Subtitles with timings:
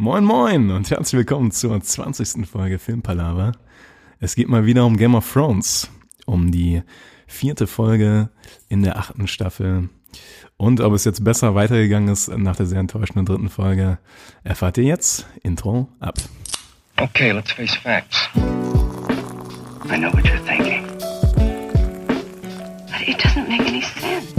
[0.00, 2.46] Moin Moin und herzlich willkommen zur 20.
[2.48, 3.50] Folge Filmpalava.
[4.20, 5.90] Es geht mal wieder um Game of Thrones,
[6.24, 6.84] um die
[7.26, 8.30] vierte Folge
[8.68, 9.88] in der achten Staffel.
[10.56, 13.98] Und ob es jetzt besser weitergegangen ist nach der sehr enttäuschenden dritten Folge,
[14.44, 15.26] erfahrt ihr jetzt.
[15.42, 16.14] Intro ab.
[17.00, 18.28] Okay, let's face facts.
[18.36, 20.86] I know what you're thinking.
[22.86, 24.32] But it doesn't make any sense.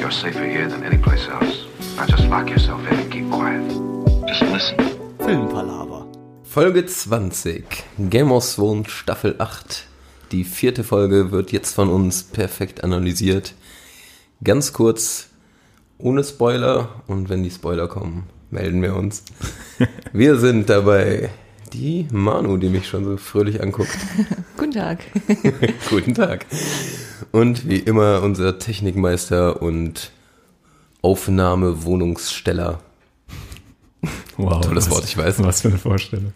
[0.00, 1.66] You're safer here than any place else.
[1.98, 3.99] Now just lock yourself in and keep quiet.
[4.30, 4.76] Just listen.
[5.18, 6.06] Filmpalaver.
[6.44, 7.64] Folge 20,
[7.98, 9.86] Game of Thrones Staffel 8.
[10.30, 13.54] Die vierte Folge wird jetzt von uns perfekt analysiert.
[14.44, 15.30] Ganz kurz,
[15.98, 19.24] ohne Spoiler und wenn die Spoiler kommen, melden wir uns.
[20.12, 21.30] Wir sind dabei
[21.72, 23.98] die Manu, die mich schon so fröhlich anguckt.
[24.56, 25.00] Guten Tag.
[25.90, 26.46] Guten Tag.
[27.32, 30.12] Und wie immer unser Technikmeister und
[31.02, 32.78] Aufnahmewohnungssteller.
[34.36, 34.60] Wow.
[34.64, 35.42] Tolles was, Wort, ich weiß.
[35.42, 36.32] Was für eine Vorstellung.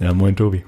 [0.00, 0.64] Ja, moin Tobi.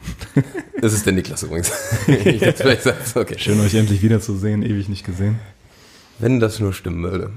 [0.81, 1.73] Das ist der Niklas übrigens.
[2.07, 3.37] ich jetzt vielleicht sag's, okay.
[3.39, 5.39] Schön euch endlich wiederzusehen, ewig nicht gesehen.
[6.19, 7.31] Wenn das nur stimmen würde.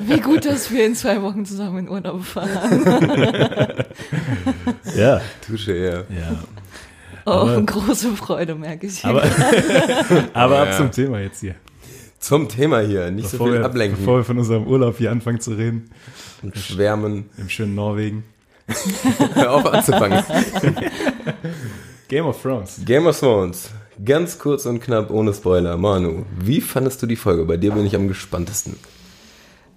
[0.00, 3.74] Wie gut, dass wir in zwei Wochen zusammen in Urlaub fahren.
[4.96, 5.20] Ja.
[5.46, 5.92] Touche, ja.
[6.16, 6.44] Ja.
[7.26, 9.04] Oh, Aber- große Freude, merke ich.
[9.04, 9.22] Aber,
[10.32, 10.76] aber ab Ja.
[10.76, 11.54] zum Thema jetzt hier.
[12.18, 15.40] Zum Thema hier, nicht so viel wir, ablenken bevor wir von unserem Urlaub hier anfangen
[15.40, 15.90] zu reden,
[16.42, 17.30] und schwärmen.
[17.38, 18.24] im schönen Norwegen.
[19.34, 20.22] Hör auf anzufangen.
[22.08, 22.80] Game of Thrones.
[22.84, 23.70] Game of Thrones.
[24.04, 25.76] Ganz kurz und knapp, ohne Spoiler.
[25.76, 27.44] Manu, wie fandest du die Folge?
[27.44, 28.76] Bei dir bin ich am gespanntesten.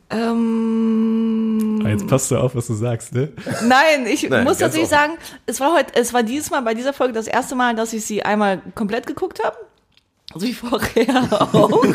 [0.09, 3.29] ähm, Ah, jetzt passt du auf, was du sagst, ne?
[3.67, 4.99] nein, ich Nein, muss tatsächlich offen.
[5.11, 5.13] sagen,
[5.45, 8.03] es war heute, es war dieses Mal bei dieser Folge das erste Mal, dass ich
[8.05, 9.55] sie einmal komplett geguckt habe.
[10.33, 11.71] Also wie vorher auch.
[11.71, 11.85] und,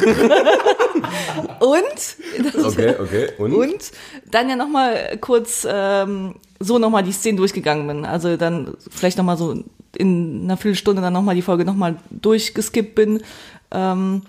[2.65, 3.29] Okay, okay.
[3.39, 3.53] Und?
[3.55, 3.93] und
[4.31, 8.05] dann ja nochmal kurz ähm, so nochmal die Szenen durchgegangen bin.
[8.05, 9.63] Also dann vielleicht nochmal so
[9.97, 13.23] in einer Viertelstunde dann nochmal die Folge nochmal durchgeskippt bin.
[13.71, 14.23] Ähm,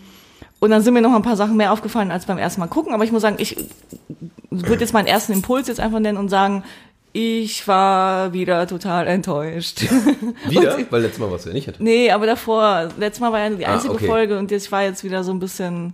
[0.60, 2.94] und dann sind mir noch ein paar Sachen mehr aufgefallen als beim ersten Mal gucken.
[2.94, 3.58] Aber ich muss sagen, ich
[4.50, 6.64] würde jetzt meinen ersten Impuls jetzt einfach nennen und sagen,
[7.18, 9.82] ich war wieder total enttäuscht.
[10.50, 10.76] Wieder?
[10.78, 11.80] Und, Weil letztes Mal warst du ja nicht.
[11.80, 14.06] nee, aber davor, letztes Mal war ja die Ah, einzige okay.
[14.08, 15.94] Folge und jetzt war jetzt wieder so ein bisschen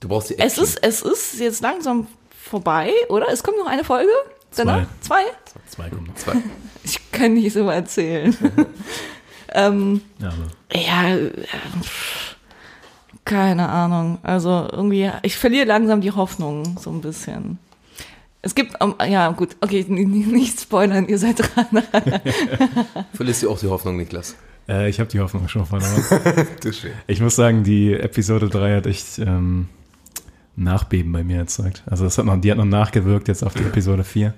[0.00, 0.64] Du brauchst die es Action.
[0.64, 3.28] ist, es ist jetzt langsam vorbei, oder?
[3.32, 4.10] Es kommt noch eine Folge?
[4.54, 4.86] Danach?
[5.00, 5.22] Zwei?
[5.68, 6.14] Zwei kommen noch.
[6.14, 6.34] Zwei.
[6.84, 8.36] Ich kann nicht so erzählen.
[9.54, 11.30] ähm, Ja, aber ja, äh,
[11.82, 12.36] pff,
[13.24, 14.18] keine Ahnung.
[14.22, 17.58] Also irgendwie, ich verliere langsam die Hoffnung so ein bisschen.
[18.44, 21.82] Es gibt, ähm, ja gut, okay, nicht spoilern, ihr seid dran.
[23.14, 24.36] Verlierst du auch die Hoffnung, Niklas?
[24.68, 26.04] äh, ich habe die Hoffnung schon verloren.
[27.06, 29.68] Ich muss sagen, die Episode 3 hat echt ähm,
[30.56, 31.82] Nachbeben bei mir erzeugt.
[31.86, 34.34] Also das hat noch, die hat noch nachgewirkt jetzt auf die Episode 4.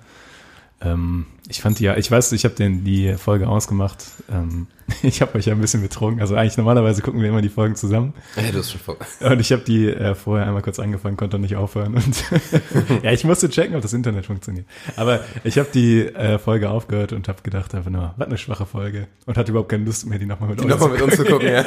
[0.81, 4.05] Ähm, ich fand die ja, ich weiß, ich habe den die Folge ausgemacht.
[4.31, 4.67] Ähm,
[5.03, 6.21] ich habe euch ja ein bisschen betrogen.
[6.21, 8.13] Also eigentlich normalerweise gucken wir immer die Folgen zusammen.
[8.37, 8.97] Ja, du hast schon vor.
[9.21, 11.95] Und ich habe die äh, vorher einmal kurz angefangen, konnte nicht aufhören.
[11.95, 12.25] Und
[13.03, 14.67] ja, ich musste checken, ob das Internet funktioniert.
[14.97, 18.67] Aber ich habe die äh, Folge aufgehört und habe gedacht, einfach nur, was eine schwache
[18.67, 19.07] Folge.
[19.25, 21.49] Und hatte überhaupt keine Lust mehr, die nochmal mit euch Nochmal mit uns zu gucken,
[21.49, 21.65] ja.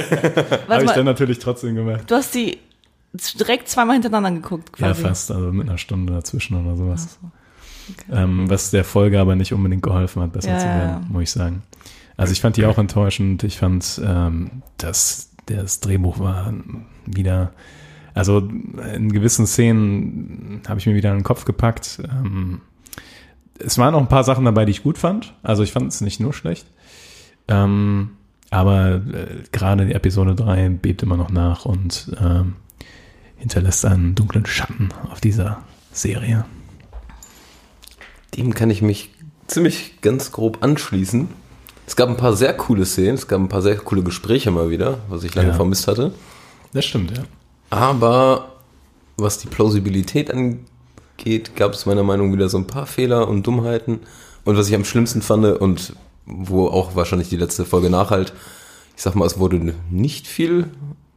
[0.68, 2.02] Habe ich dann natürlich trotzdem gemacht.
[2.08, 2.60] du hast die
[3.40, 5.02] direkt zweimal hintereinander geguckt, Ja, quasi.
[5.02, 7.18] fast, also mit einer Stunde dazwischen oder sowas.
[7.24, 7.39] Ach
[8.12, 11.32] Ähm, was der Folge aber nicht unbedingt geholfen hat, besser Ja, zu werden, muss ich
[11.32, 11.64] sagen.
[12.18, 13.44] Also ich fand die auch enttäuschend.
[13.44, 16.54] Ich fand, ähm, dass das Drehbuch war
[17.06, 17.54] wieder,
[18.14, 18.50] also
[18.96, 22.02] in gewissen Szenen habe ich mir wieder in den Kopf gepackt.
[22.04, 22.62] Ähm,
[23.58, 25.34] es waren auch ein paar Sachen dabei, die ich gut fand.
[25.44, 26.68] Also ich fand es nicht nur schlecht.
[27.48, 28.12] Ähm,
[28.52, 32.56] aber äh, gerade die Episode 3 bebt immer noch nach und ähm,
[33.38, 36.46] hinterlässt einen dunklen Schatten auf dieser Serie.
[38.36, 39.10] Dem kann ich mich
[39.48, 41.28] ziemlich ganz grob anschließen.
[41.88, 44.70] Es gab ein paar sehr coole Szenen, es gab ein paar sehr coole Gespräche mal
[44.70, 45.56] wieder, was ich lange Ja.
[45.56, 46.14] vermisst hatte.
[46.72, 47.24] Das stimmt, ja.
[47.72, 48.54] Aber
[49.18, 53.46] was die Plausibilität angeht, gab es meiner Meinung nach wieder so ein paar Fehler und
[53.46, 54.02] Dummheiten.
[54.46, 55.94] Und was ich am schlimmsten fand und
[56.26, 58.34] wo auch wahrscheinlich die letzte Folge nachhalt,
[58.96, 60.68] ich sag mal, es wurde nicht viel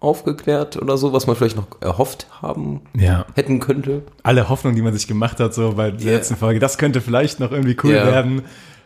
[0.03, 3.25] aufgeklärt oder so, was man vielleicht noch erhofft haben Ja.
[3.35, 4.03] hätten könnte.
[4.23, 6.17] Alle Hoffnung, die man sich gemacht hat, so bei der Ja.
[6.19, 8.07] letzten Folge, das könnte vielleicht noch irgendwie cool Ja.
[8.07, 8.43] werden.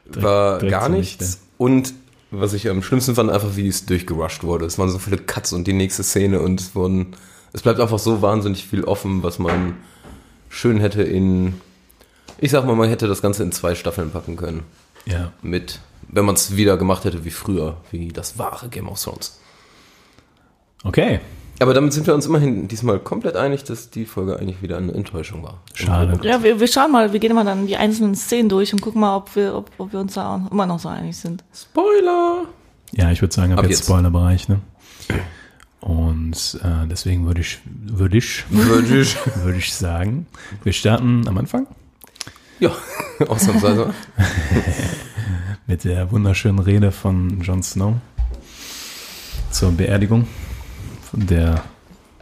[0.08, 1.40] war direkt gar nichts.
[1.58, 1.92] Und
[2.30, 4.64] was ich am schlimmsten fand, einfach wie es durchgerusht wurde.
[4.66, 7.16] Es waren so viele Cuts und die nächste Szene und es wurden,
[7.52, 9.74] es bleibt einfach so wahnsinnig viel offen, was man
[10.48, 11.54] schön hätte in,
[12.38, 14.62] ich sag mal, man hätte das Ganze in zwei Staffeln packen können.
[15.06, 15.32] Ja.
[15.42, 19.40] Mit, wenn man es wieder gemacht hätte wie früher, wie das wahre Game of Thrones.
[20.84, 21.20] Okay.
[21.58, 24.92] Aber damit sind wir uns immerhin diesmal komplett einig, dass die Folge eigentlich wieder eine
[24.92, 25.62] Enttäuschung war.
[25.72, 26.18] Schade.
[26.22, 29.00] Ja, wir, wir schauen mal, wir gehen mal dann die einzelnen Szenen durch und gucken
[29.00, 31.44] mal, ob wir, ob, ob wir uns da auch immer noch so einig sind.
[31.54, 32.44] Spoiler!
[32.92, 33.86] Ja, ich würde sagen, ab, Ab jetzt jetzt.
[33.86, 34.60] Spoilerbereich, ne?
[35.80, 39.16] Und äh, deswegen würde ich, würde ich, Würde ich.
[39.36, 40.26] würde ich sagen,
[40.62, 41.66] wir starten am Anfang
[42.58, 42.70] Ja,
[43.28, 43.94] ausnahmsweise.
[45.66, 47.94] mit der wunderschönen Rede von Jon Snow
[49.50, 50.26] zur Beerdigung
[51.12, 51.62] der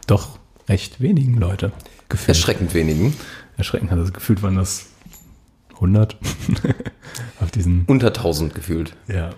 [0.07, 1.71] doch recht wenigen Leute
[2.09, 2.29] gefühlt.
[2.29, 3.13] Erschreckend wenigen.
[3.57, 4.87] Erschreckend hat es gefühlt, waren das
[5.75, 6.17] 100
[7.39, 8.95] auf diesen, Unter 1000 gefühlt.
[9.07, 9.29] ja,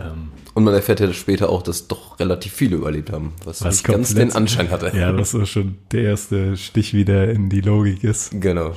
[0.00, 3.76] ähm, Und man erfährt ja später auch, dass doch relativ viele überlebt haben, was, Was
[3.76, 4.96] nicht ganz den Anschein hatte.
[4.96, 8.30] ja, was so schon der erste Stich wieder in die Logik ist.
[8.40, 8.74] Genau.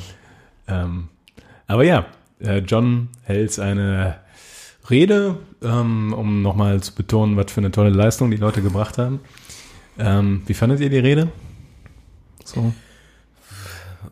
[0.67, 1.09] Ähm,
[1.67, 2.05] aber ja,
[2.39, 4.17] äh, John hält eine
[4.89, 9.19] Rede, ähm, um nochmal zu betonen, was für eine tolle Leistung die Leute gebracht haben.
[9.99, 11.29] Ähm, wie fandet ihr die Rede?
[12.43, 12.73] So,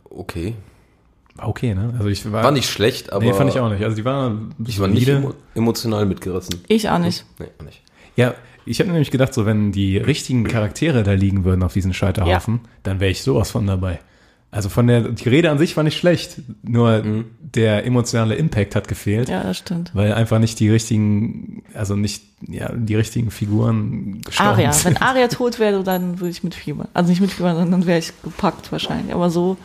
[0.10, 0.56] Okay.
[1.36, 1.94] war okay, ne?
[1.98, 3.84] Also ich war, War nicht schlecht, aber nee, fand ich auch nicht.
[3.84, 4.36] Also die war
[4.66, 6.62] ich war nicht emo emotional mitgerissen.
[6.68, 7.26] Ich auch nicht.
[7.40, 7.82] Nee, auch nicht.
[8.16, 8.36] Ja,
[8.66, 12.60] ich habe nämlich gedacht, so wenn die richtigen Charaktere da liegen würden auf diesen Scheiterhaufen,
[12.84, 14.00] dann wäre ich sowas von dabei.
[14.54, 18.90] Also von der die Rede an sich war nicht schlecht, nur der emotionale Impact hat
[18.90, 19.30] gefehlt.
[19.30, 19.92] Ja, das stimmt.
[19.94, 24.74] weil einfach nicht die richtigen, also nicht ja, die richtigen Figuren gestorben Aria.
[24.74, 24.96] sind.
[24.96, 26.90] Wenn Aria tot wäre, dann würde ich mitfiebern.
[26.94, 29.14] Also nicht mitfiebern, sondern wäre ich gepackt wahrscheinlich.
[29.14, 29.56] Aber so,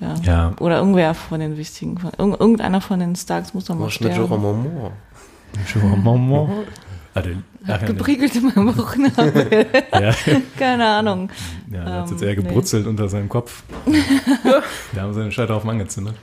[0.00, 0.14] ja.
[0.22, 0.52] Ja.
[0.60, 1.98] Oder irgendwer von den wichtigen.
[1.98, 4.30] Von, irg- irgendeiner von den Starks muss doch mal Was mit sterben.
[4.30, 6.66] Jorah Mormont?
[7.16, 7.30] Also,
[7.66, 9.66] ja, Gepriegelt in meinem Bauchnabel.
[9.92, 10.14] ja,
[10.58, 11.30] Keine Ahnung.
[11.72, 12.42] ja, da hat jetzt Ähm, eher nee.
[12.42, 13.62] gebrutzelt unter seinem Kopf.
[14.94, 16.14] Da haben sie den Scheiterhaufen angezündet.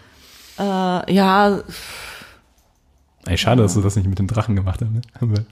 [0.60, 1.62] Äh, ja,
[3.26, 4.94] Ey, schade, dass sie das nicht mit den Drachen gemacht haben.
[4.94, 5.02] Ne?
[5.20, 5.46] Haben wir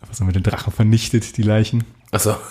[0.00, 1.84] einfach so mit den Drachen vernichtet, die Leichen.
[2.10, 2.34] Achso.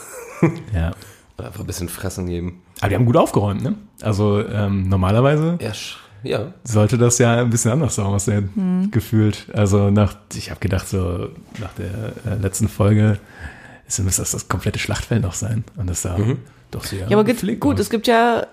[0.74, 0.92] Ja.
[1.38, 2.62] Einfach ein bisschen Fressen geben.
[2.82, 3.76] Aber die haben gut aufgeräumt, ne?
[4.02, 5.72] Also ähm, normalerweise Ja,
[6.24, 6.54] ja.
[6.64, 8.92] sollte das ja ein bisschen anders aussehen, Hm.
[8.92, 9.48] gefühlt.
[9.54, 11.30] Also nach, ich habe gedacht, so
[11.60, 13.20] nach der äh, letzten Folge
[13.88, 15.64] ist, muss das das komplette Schlachtfeld noch sein.
[15.78, 16.18] Und das da
[16.72, 17.24] doch sehr ja aber
[17.60, 17.80] gut, aus.
[17.82, 18.48] es gibt ja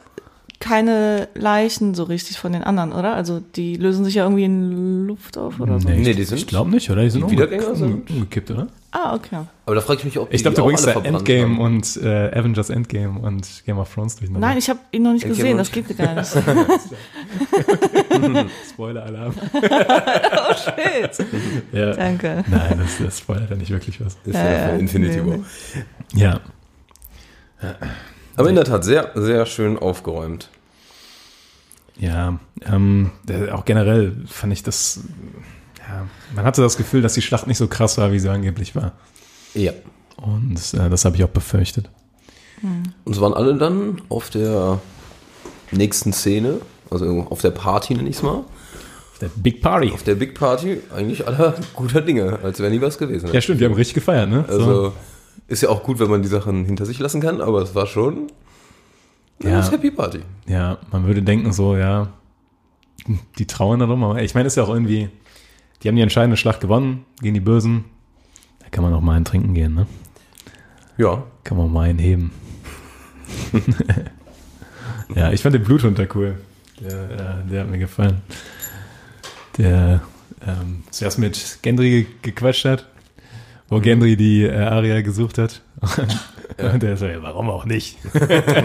[0.58, 3.14] keine Leichen so richtig von den anderen, oder?
[3.14, 5.88] Also die lösen sich ja irgendwie in Luft auf oder so.
[5.88, 7.02] Nee, die sind- ich glaube nicht, oder?
[7.02, 8.66] Die sind die umge- Wiedergänger sind- umge- umgekippt, oder?
[8.92, 9.38] Ah, okay.
[9.66, 11.60] Aber da frage ich mich, ob die Ich glaube, du bringst da Endgame haben.
[11.60, 14.48] und äh, Avengers Endgame und Game of Thrones durcheinander.
[14.48, 16.32] Nein, ich habe ihn noch nicht Okay, gesehen, das geht gar nicht.
[18.72, 19.34] Spoiler-Alarm.
[19.54, 21.26] oh shit.
[21.72, 21.92] ja.
[21.92, 22.44] Danke.
[22.48, 24.16] Nein, das, das spoilert ja nicht wirklich was.
[24.24, 25.36] Ist ja, Ja, für ja, Infinity nee, War.
[25.38, 25.44] nee.
[26.20, 26.40] Ja.
[28.36, 30.48] Aber in der Tat sehr, sehr schön aufgeräumt.
[31.98, 33.10] Ja, ähm,
[33.52, 35.00] auch generell fand ich das,
[35.90, 38.74] ja, man hatte das Gefühl, dass die Schlacht nicht so krass war, wie sie angeblich
[38.76, 38.92] war.
[39.54, 39.72] Ja.
[40.16, 41.90] Und äh, das habe ich auch befürchtet.
[42.62, 44.80] Und es waren alle dann auf der
[45.70, 46.60] nächsten Szene,
[46.90, 48.44] also auf der Party, nenne ich es mal.
[49.20, 49.90] Der Big Party.
[49.92, 53.30] Auf der Big Party eigentlich aller guter Dinge, als wäre nie was gewesen.
[53.32, 54.44] Ja, stimmt, die haben richtig gefeiert, ne?
[54.48, 54.92] Also
[55.48, 57.86] ist ja auch gut, wenn man die Sachen hinter sich lassen kann, aber es war
[57.86, 58.28] schon
[59.42, 59.70] eine Ja.
[59.70, 60.20] Happy Party.
[60.46, 62.08] Ja, man würde denken so, ja,
[63.38, 65.08] die trauern darum, aber ich meine, es ist ja auch irgendwie,
[65.82, 67.84] die haben die entscheidende Schlacht gewonnen gegen die Bösen.
[68.60, 69.86] Da kann man auch mal einen trinken gehen, ne?
[70.96, 71.24] Ja.
[71.44, 72.32] Kann man mal einen heben.
[75.14, 76.38] ja, ich fand den Bluthund da cool.
[76.80, 78.22] Der, äh, der hat mir gefallen.
[79.58, 80.02] Der
[80.46, 82.86] ähm, zuerst mit Gendry ge- gequatscht hat,
[83.68, 85.62] wo Gendry die äh, Aria gesucht hat.
[86.58, 87.98] Und der so, ja, warum auch nicht?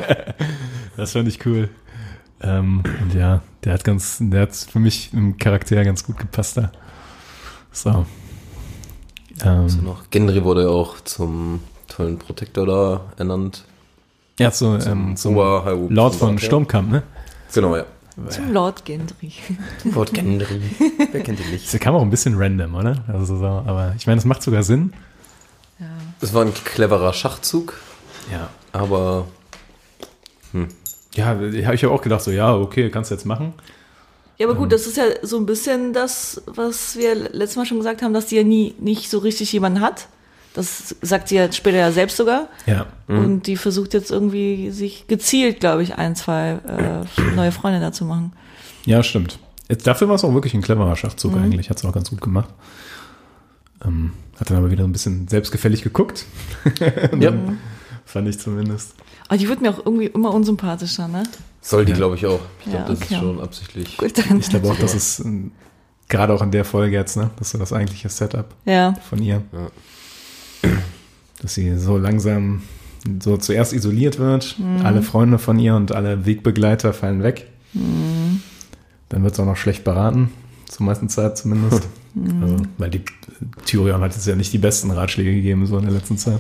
[0.97, 1.69] das fand ich cool.
[2.41, 6.57] Ähm, und ja, der hat ganz, der hat für mich im Charakter ganz gut gepasst
[6.57, 6.71] da.
[7.75, 8.05] So.
[9.43, 10.09] Ähm, So noch.
[10.09, 13.65] Gendry wurde ja auch zum tollen Protektor da ernannt.
[14.39, 16.39] ja, so, ähm, zum Ober- High- Lord von ja.
[16.39, 17.03] Sturmkamp, ne?
[17.53, 17.85] Genau, ja.
[18.29, 19.33] Zum Lord Gendry.
[19.93, 20.61] Lord Gendry.
[21.11, 21.73] Wer kennt ihn nicht?
[21.73, 23.03] Das kam auch ein bisschen random, oder?
[23.09, 24.93] Also so, aber ich meine, es macht sogar Sinn.
[26.21, 27.73] Es war ein cleverer Schachzug,
[28.31, 28.47] Ja.
[28.71, 29.25] aber
[31.13, 33.53] Ja, habe ich auch gedacht, so, ja, okay, kannst du jetzt machen.
[34.37, 37.77] Ja, aber gut, das ist ja so ein bisschen das, was wir letztes Mal schon
[37.77, 40.07] gesagt haben, dass die ja nie nicht so richtig jemanden hat.
[40.53, 42.47] Das sagt sie ja später ja selbst sogar.
[42.65, 42.87] Ja.
[43.07, 48.05] Und die versucht jetzt irgendwie sich gezielt, glaube ich, ein, zwei äh, neue Freunde dazu
[48.05, 48.31] machen.
[48.85, 49.37] Ja, stimmt.
[49.67, 51.69] Jetzt, dafür war es auch wirklich ein cleverer Schachzug eigentlich.
[51.69, 52.49] Hat es auch ganz gut gemacht.
[53.83, 56.25] Ähm, hat dann aber wieder ein bisschen selbstgefällig geguckt.
[57.19, 57.33] ja.
[58.05, 58.93] Fand ich zumindest.
[59.27, 61.23] Aber die wird mir auch irgendwie immer unsympathischer, ne?
[61.61, 62.39] soll die, glaube ich, auch.
[62.59, 63.13] Ich Ja, glaube, das okay.
[63.15, 63.97] ist schon absichtlich.
[63.97, 64.39] Gut, dann.
[64.39, 65.23] Ich glaube auch, das ist
[66.09, 67.31] gerade auch in der Folge jetzt, ne?
[67.37, 68.93] Das ist so das eigentliche Setup Ja.
[69.09, 69.41] von ihr.
[69.51, 70.69] Ja.
[71.41, 72.61] Dass sie so langsam
[73.21, 77.47] so zuerst isoliert wird, alle Freunde von ihr und alle Wegbegleiter fallen weg.
[79.09, 80.31] Dann wird es auch noch schlecht beraten,
[80.67, 81.87] zur meisten Zeit zumindest.
[82.41, 83.01] Also, weil die
[83.65, 86.39] Tyrion hat jetzt ja nicht die besten Ratschläge gegeben, so in der letzten Zeit.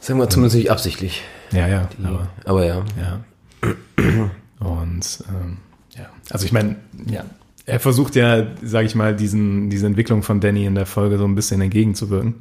[0.00, 1.20] Sagen wir zumindest nicht absichtlich.
[1.52, 2.84] Ja, ja, aber Aber ja.
[2.98, 3.20] ja.
[4.60, 5.58] Und ähm,
[5.96, 6.76] ja, also ich meine,
[7.06, 7.24] ja,
[7.66, 11.24] er versucht ja, sage ich mal, diesen, diese Entwicklung von Danny in der Folge so
[11.24, 12.34] ein bisschen entgegenzuwirken.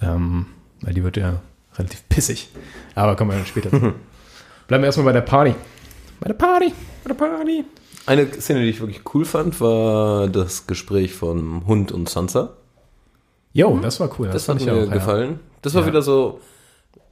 [0.00, 0.46] Ähm,
[0.80, 1.40] weil die wird ja
[1.76, 2.48] relativ pissig.
[2.94, 3.78] Aber kommen wir dann später zu.
[4.68, 5.54] Bleiben wir erstmal bei der Party.
[6.20, 6.72] Bei der Party.
[7.04, 7.64] Bei der Party.
[8.06, 12.54] Eine Szene, die ich wirklich cool fand, war das Gespräch von Hund und Sansa.
[13.52, 14.28] Jo, das war cool.
[14.28, 14.92] Das, fand hat mir auch, ja.
[14.92, 15.40] gefallen.
[15.60, 15.88] Das war Ja.
[15.88, 16.40] wieder so,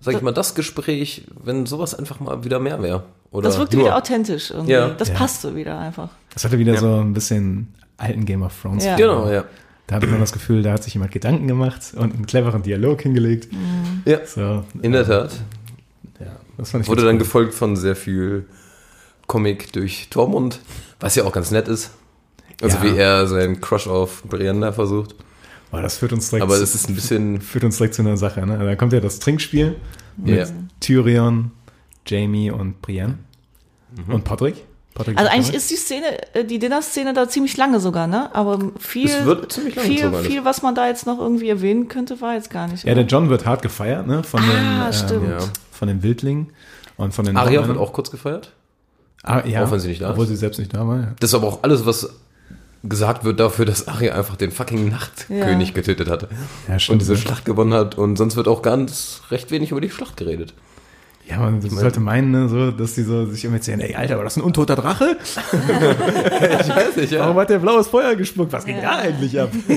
[0.00, 3.04] sag ich mal, das Gespräch, wenn sowas einfach mal wieder mehr wäre.
[3.30, 3.86] Oder Das wirkte nur.
[3.86, 4.72] wieder authentisch irgendwie.
[4.72, 4.88] Ja.
[4.90, 5.14] Das Ja.
[5.14, 6.08] passte wieder einfach.
[6.34, 6.80] Das hatte wieder Ja.
[6.80, 8.84] so ein bisschen alten Game of Thrones.
[8.84, 8.96] Ja.
[8.96, 9.44] Genau, ja.
[9.86, 13.02] Da hatte man das Gefühl, da hat sich jemand Gedanken gemacht und einen cleveren Dialog
[13.02, 13.48] hingelegt.
[14.04, 15.32] Ja, So, in der Tat.
[16.20, 16.26] ja,
[16.56, 17.18] das fand ich Wurde dann cool.
[17.18, 18.46] gefolgt von sehr viel
[19.26, 20.60] Comic durch Tormund,
[21.00, 21.90] was ja auch ganz nett ist.
[22.62, 22.82] Also Ja.
[22.84, 25.14] wie er seinen Crush auf Brianda versucht.
[25.70, 28.16] Boah, das führt uns direkt, Aber es ist ein bisschen, führt uns direkt zu einer
[28.16, 28.44] Sache.
[28.46, 28.58] Ne?
[28.58, 29.76] Da kommt ja das Trinkspiel
[30.16, 30.46] mit Ja.
[30.80, 31.52] Tyrion,
[32.06, 33.18] Jamie und Brienne.
[34.06, 34.14] Mhm.
[34.14, 34.56] Und Patrick.
[34.94, 38.34] Patrick Also eigentlich ist die Szene, äh, die Dinner-Szene da ziemlich lange sogar, ne?
[38.34, 41.86] Aber viel, Es wird ziemlich lange viel, viel, was man da jetzt noch irgendwie erwähnen
[41.86, 42.82] könnte, war jetzt gar nicht.
[42.84, 43.02] Ja, oder?
[43.04, 44.24] der John wird hart gefeiert, ne?
[44.24, 45.28] Von Ah, den, stimmt.
[45.28, 45.38] Ja.
[45.70, 46.48] von den Wildlingen
[46.96, 47.78] und von den Arya Nordmännern.
[47.78, 48.52] wird auch kurz gefeiert.
[49.22, 50.10] ah, ja, auch wenn sie nicht da ist.
[50.12, 51.12] Obwohl sie selbst nicht da war, ja.
[51.20, 52.10] Das ist aber auch alles, was
[52.82, 55.74] gesagt wird dafür, dass Arya einfach den fucking Nachtkönig Ja.
[55.74, 56.28] getötet hatte.
[56.68, 57.18] Ja, und diese ne?
[57.18, 57.96] Schlacht gewonnen hat.
[57.98, 60.54] Und sonst wird auch ganz recht wenig über die Schlacht geredet.
[61.30, 64.24] Ja, man sollte meinen, ne, so, dass die so sich immer erzählen, ey, Alter, war
[64.24, 65.16] das ein untoter Drache?
[66.60, 68.52] Ich weiß nicht, Warum hat der blaues Feuer gespuckt?
[68.52, 69.50] Was ging da eigentlich ab?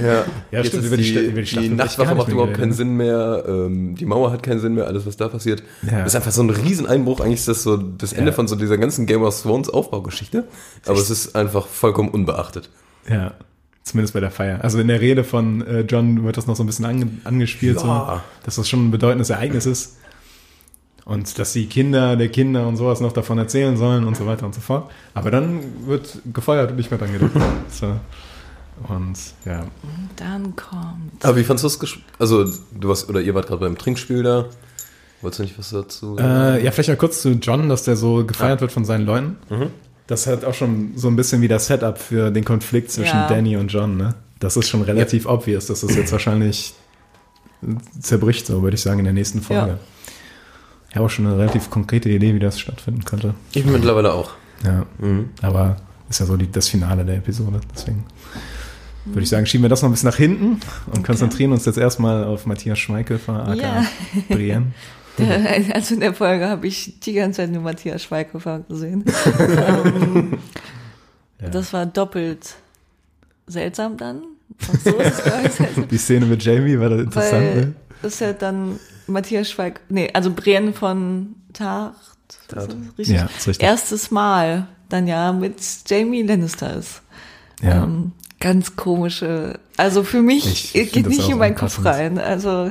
[0.00, 2.72] Ja, Ja, Jetzt stimmt, über die die, über die die, echt Nachtwache macht überhaupt keinen.
[2.72, 3.44] Sinn mehr.
[3.46, 4.86] Ähm, die Mauer hat keinen Sinn mehr.
[4.86, 6.04] Alles, was da passiert, Ja.
[6.04, 7.20] ist einfach so ein Rieseneinbruch.
[7.20, 8.34] Eigentlich ist das so das Ende Ja.
[8.34, 10.44] von so dieser ganzen Game of Thrones Aufbaugeschichte.
[10.86, 12.70] Aber es ist einfach vollkommen unbeachtet.
[13.08, 13.32] Ja,
[13.84, 14.62] zumindest bei der Feier.
[14.62, 17.78] Also in der Rede von äh, John wird das noch so ein bisschen ange angespielt,
[17.80, 18.22] so, Ja.
[18.44, 19.96] dass das schon ein bedeutendes Ereignis ist.
[21.04, 24.46] Und dass die Kinder der Kinder und sowas noch davon erzählen sollen und so weiter
[24.46, 24.90] und so fort.
[25.14, 27.32] Aber dann wird gefeiert und nicht mehr dran gedacht.
[27.70, 27.96] So.
[28.88, 29.64] Und ja,
[30.16, 31.24] Dann kommt.
[31.24, 31.78] Aber wie fandst du das?
[32.18, 34.46] Also, du warst, oder ihr wart gerade beim Trinkspiel da.
[35.20, 36.56] Wolltest du nicht was dazu sagen?
[36.58, 39.36] Äh, ja, vielleicht noch kurz zu John, dass der so gefeiert wird von seinen Leuten.
[40.08, 43.28] Das hat auch schon so ein bisschen wie das Setup für den Konflikt zwischen Ja.
[43.28, 43.96] Danny und John.
[43.96, 44.14] Ne?
[44.40, 46.74] Das ist schon relativ obvious, dass das jetzt wahrscheinlich
[48.00, 49.72] zerbricht, so würde ich sagen, in der nächsten Folge.
[49.72, 49.78] Ja.
[50.92, 53.32] Ich habe auch schon eine relativ konkrete Idee, wie das stattfinden könnte.
[53.54, 54.32] ich bin mittlerweile auch.
[54.62, 55.30] Ja, Mhm.
[55.40, 55.76] aber
[56.10, 57.62] ist ja so die, das Finale der Episode.
[57.74, 58.04] Deswegen
[59.06, 60.60] würde ich sagen, schieben wir das noch ein bisschen nach hinten
[60.92, 63.86] und konzentrieren uns jetzt erstmal auf Matthias Schweighöfer, aka Ja.
[64.28, 64.66] Brienne.
[65.18, 69.04] Der, also in der Folge habe ich die ganze Zeit nur Matthias Schweighöfer gesehen.
[69.56, 70.38] ähm,
[71.40, 71.48] Ja.
[71.48, 72.54] Das war doppelt
[73.46, 74.22] seltsam dann.
[74.84, 74.92] So.
[75.90, 77.74] Die Szene mit Jamie war das interessant, Weil ne?
[78.02, 81.94] ist ja dann Matthias Schweig, nee, also Brienne von Tacht,
[82.28, 82.68] ist das
[82.98, 83.16] richtig?
[83.16, 83.66] Ja, ist richtig.
[83.66, 85.56] erstes Mal dann ja mit
[85.86, 87.02] Jamie Lannister ist.
[87.62, 87.84] Ja.
[87.84, 92.18] Ähm, ganz komische, also für mich Ich geht nicht in meinen Kopf rein.
[92.18, 92.70] Also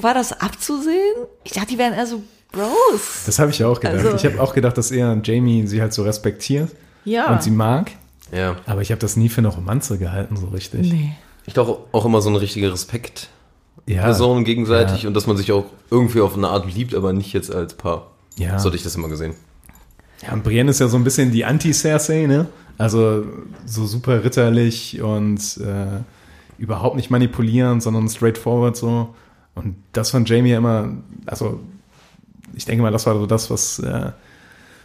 [0.00, 1.16] war das abzusehen?
[1.44, 3.24] Ich dachte, die wären eher so Bros.
[3.26, 3.98] Das habe ich ja auch gedacht.
[3.98, 6.70] Also- ich habe auch gedacht, dass er Jamie sie halt so respektiert
[7.04, 7.30] ja.
[7.30, 7.90] und sie mag.
[8.32, 8.56] Ja.
[8.66, 10.92] Aber ich habe das nie für eine Romanze gehalten, so richtig.
[10.92, 11.12] nee.
[11.46, 13.28] Ich glaube auch immer so ein richtiger Respekt.
[13.88, 15.08] Ja, Personen gegenseitig Ja.
[15.08, 18.10] und dass man sich auch irgendwie auf eine Art liebt, aber nicht jetzt als Paar.
[18.36, 18.58] Ja.
[18.58, 19.34] So hatte ich das immer gesehen.
[20.22, 22.46] ja, und Brienne ist ja so ein bisschen die Anti-Cersei, ne?
[22.76, 23.24] Also
[23.66, 26.00] so super ritterlich und äh,
[26.58, 29.14] überhaupt nicht manipulieren, sondern straightforward so.
[29.56, 30.90] Und das von Jamie ja immer,
[31.26, 31.58] also
[32.54, 34.12] ich denke mal, das war so das, was, äh,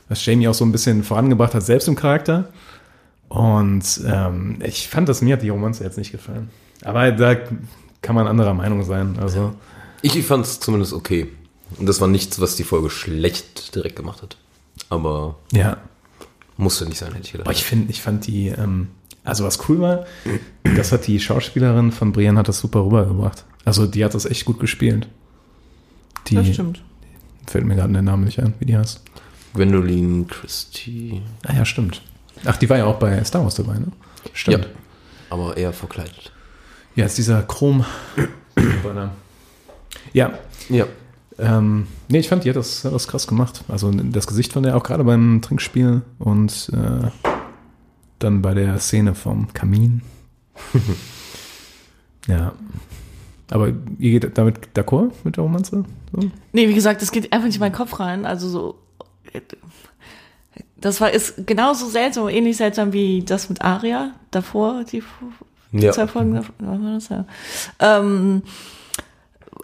[0.09, 2.49] was Jamie auch so ein bisschen vorangebracht hat, selbst im Charakter.
[3.29, 6.49] Und ähm, ich fand das, mir hat die Romanze jetzt nicht gefallen.
[6.83, 7.35] Aber da
[8.03, 9.17] kann man anderer Meinung sein.
[9.19, 9.55] Also
[10.03, 11.29] Ich, fand es zumindest okay.
[11.79, 14.37] Und das war nichts, was die Folge schlecht direkt gemacht hat.
[14.89, 15.77] Aber ja,
[16.57, 17.47] musste nicht sein, hätte ich gedacht.
[17.47, 18.89] Aber ich finde, ich fand die, ähm,
[19.23, 20.05] also was cool war,
[20.75, 23.45] das hat die Schauspielerin von Brienne hat das super rübergebracht.
[23.65, 25.07] Also die hat das echt gut gespielt.
[26.27, 26.83] Die Das stimmt.
[27.47, 29.01] fällt mir gerade der Name nicht ein, wie die heißt.
[29.53, 31.21] Gwendoline Christie.
[31.47, 32.01] Ah ja, stimmt.
[32.45, 33.87] Ach, die war ja auch bei Star Wars dabei, ne?
[34.33, 34.65] Stimmt.
[34.65, 34.71] Ja.
[35.29, 36.32] Aber eher verkleidet.
[36.95, 37.85] Ja, ist dieser Chrom.
[40.13, 40.33] ja,
[40.69, 40.85] Ja.
[41.39, 43.63] ähm, nee, ich fand, die hat das, hat das krass gemacht.
[43.67, 47.09] Also das Gesicht von der auch gerade beim Trinkspiel und äh,
[48.19, 50.01] dann bei der Szene vom Kamin.
[52.27, 52.53] ja.
[53.49, 53.67] Aber
[53.99, 55.83] ihr geht damit d'accord mit der Romanze?
[56.11, 56.29] So?
[56.53, 58.25] Nee, wie gesagt, das geht einfach nicht in meinen Kopf rein.
[58.25, 58.79] Also so.
[60.77, 65.03] Das war ist genauso seltsam, ähnlich seltsam wie das mit Aria davor, die, die
[65.73, 65.91] Ja.
[65.91, 66.53] zwei Folgen davor.
[66.59, 67.25] Was war das ja?
[67.79, 68.43] Ähm,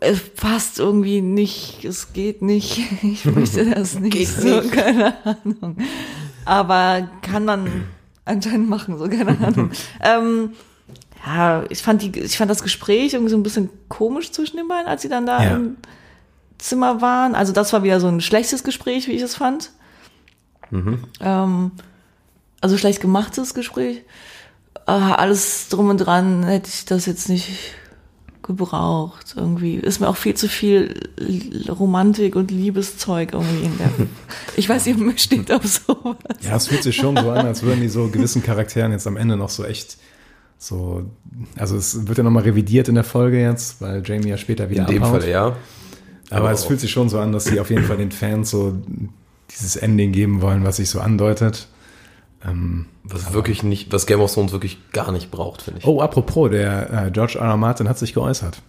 [0.02, 4.72] es passt irgendwie nicht, es geht nicht, ich möchte das nicht, Geht so, nicht.
[4.72, 5.78] keine Ahnung.
[6.46, 7.84] Aber kann man
[8.26, 9.72] anscheinend machen, so, keine Ahnung.
[10.02, 10.52] ähm,
[11.26, 14.68] ja, ich fand die, ich fand das Gespräch irgendwie so ein bisschen komisch zwischen den
[14.68, 15.56] beiden, als sie dann da Ja.
[15.58, 15.78] im
[16.58, 17.36] Zimmer waren.
[17.36, 19.72] Also das war wieder so ein schlechtes Gespräch, wie ich es fand.
[20.72, 21.72] Ähm,
[22.62, 24.02] also schlecht gemachtes Gespräch.
[24.90, 27.50] Ah, alles drum und dran hätte ich das jetzt nicht
[28.42, 29.36] gebraucht.
[29.38, 31.12] Irgendwie ist mir auch viel zu viel
[31.70, 33.92] Romantik und Liebeszeug irgendwie in der.
[34.56, 36.16] ich weiß, ihr steht auf sowas.
[36.42, 39.18] Ja, es fühlt sich schon so an, als würden die so gewissen Charakteren jetzt am
[39.18, 39.98] Ende noch so echt
[40.58, 41.06] so,
[41.56, 44.82] also es wird ja nochmal revidiert in der Folge jetzt, weil Jamie ja später wieder
[44.88, 45.22] In dem abhaut.
[45.22, 45.46] Fall ja.
[45.46, 45.56] Aber
[46.32, 48.76] Aber es fühlt sich schon so an, dass sie auf jeden Fall den Fans so
[49.52, 51.68] dieses Ending geben wollen, was sich so andeutet.
[52.48, 55.86] Ähm, Was wirklich nicht, was Game of Thrones wirklich gar nicht braucht, finde ich.
[55.86, 57.46] oh, apropos, der äh, George R.
[57.46, 57.58] R.
[57.58, 58.62] Martin hat sich geäußert.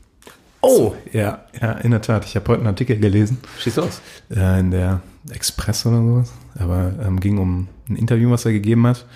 [0.60, 2.24] oh, Ja, ja, in der Tat.
[2.24, 4.00] Ich habe heute einen Artikel gelesen schieß los.
[4.34, 5.00] äh, in der
[5.30, 6.32] Express oder sowas.
[6.58, 9.06] Aber ähm, ging um ein Interview, was er gegeben hat.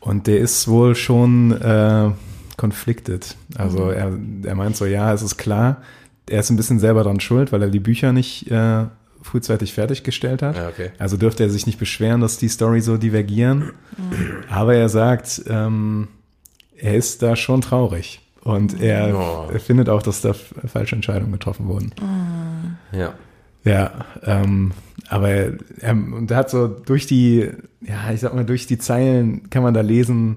[0.00, 2.10] Und der ist wohl schon äh,
[2.56, 3.36] conflicted.
[3.56, 4.12] Also er,
[4.44, 5.82] er meint so, ja, es ist klar,
[6.28, 8.84] er ist ein bisschen selber dran schuld, weil er die Bücher nicht äh,
[9.22, 10.56] frühzeitig fertiggestellt hat.
[10.56, 10.90] Ja, okay.
[10.98, 13.72] Also dürfte er sich nicht beschweren, dass die Story so divergieren.
[14.48, 16.08] Aber er sagt, ähm,
[16.76, 18.20] er ist da schon traurig.
[18.42, 19.50] Und er, Oh.
[19.52, 21.92] er findet auch, dass da falsche Entscheidungen getroffen wurden.
[22.92, 23.12] Ja.
[23.62, 23.90] Ja,
[24.24, 24.72] ähm,
[25.10, 27.50] aber er, er, und er hat so durch die,
[27.82, 30.36] ja, ich sag mal, durch die Zeilen kann man da lesen,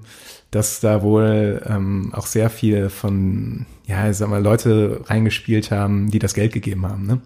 [0.50, 6.10] dass da wohl ähm, auch sehr viel von, ja, ich sag mal, Leute reingespielt haben,
[6.10, 7.20] die das Geld gegeben haben, ne?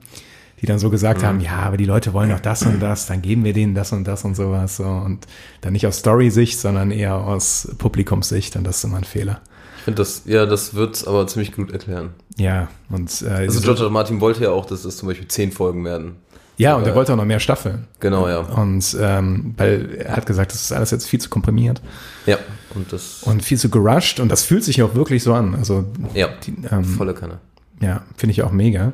[0.61, 3.23] Die dann so gesagt haben, ja, aber die Leute wollen doch das und das, dann
[3.23, 4.77] geben wir denen das und das und sowas.
[4.77, 4.85] So.
[4.85, 5.27] Und
[5.61, 9.41] dann nicht aus Story-Sicht, sondern eher aus Publikumssicht und das ist immer ein Fehler.
[9.79, 12.11] Ich finde das, ja, das wird's aber ziemlich gut erklären.
[12.37, 13.89] Ja, und äh, Also George.
[13.89, 16.17] Martin wollte ja auch, dass es zum Beispiel zehn Folgen werden.
[16.57, 17.87] ja, und er äh, wollte auch noch mehr Staffeln.
[18.01, 18.41] Genau, ja.
[18.41, 21.81] Und ähm, weil er hat gesagt, das ist alles jetzt viel zu komprimiert
[22.27, 22.37] Ja.
[22.75, 25.55] Und das, und viel zu gerusht und das fühlt sich auch wirklich so an.
[25.55, 27.39] Also ja, die, ähm, volle Kanne.
[27.81, 28.93] ja, finde ich auch mega.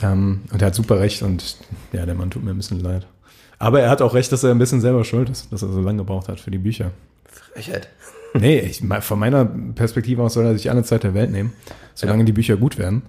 [0.00, 1.56] Ähm, und er hat super recht und
[1.92, 3.06] ja, der Mann tut mir ein bisschen leid.
[3.58, 5.80] Aber er hat auch recht, dass er ein bisschen selber schuld ist, dass er so
[5.80, 6.90] lange gebraucht hat für die Bücher.
[7.26, 7.88] Frechheit.
[8.34, 11.52] Nee, ich, von meiner Perspektive aus soll er sich alle Zeit der Welt nehmen,
[11.94, 12.24] solange Ja.
[12.26, 13.02] die Bücher gut werden.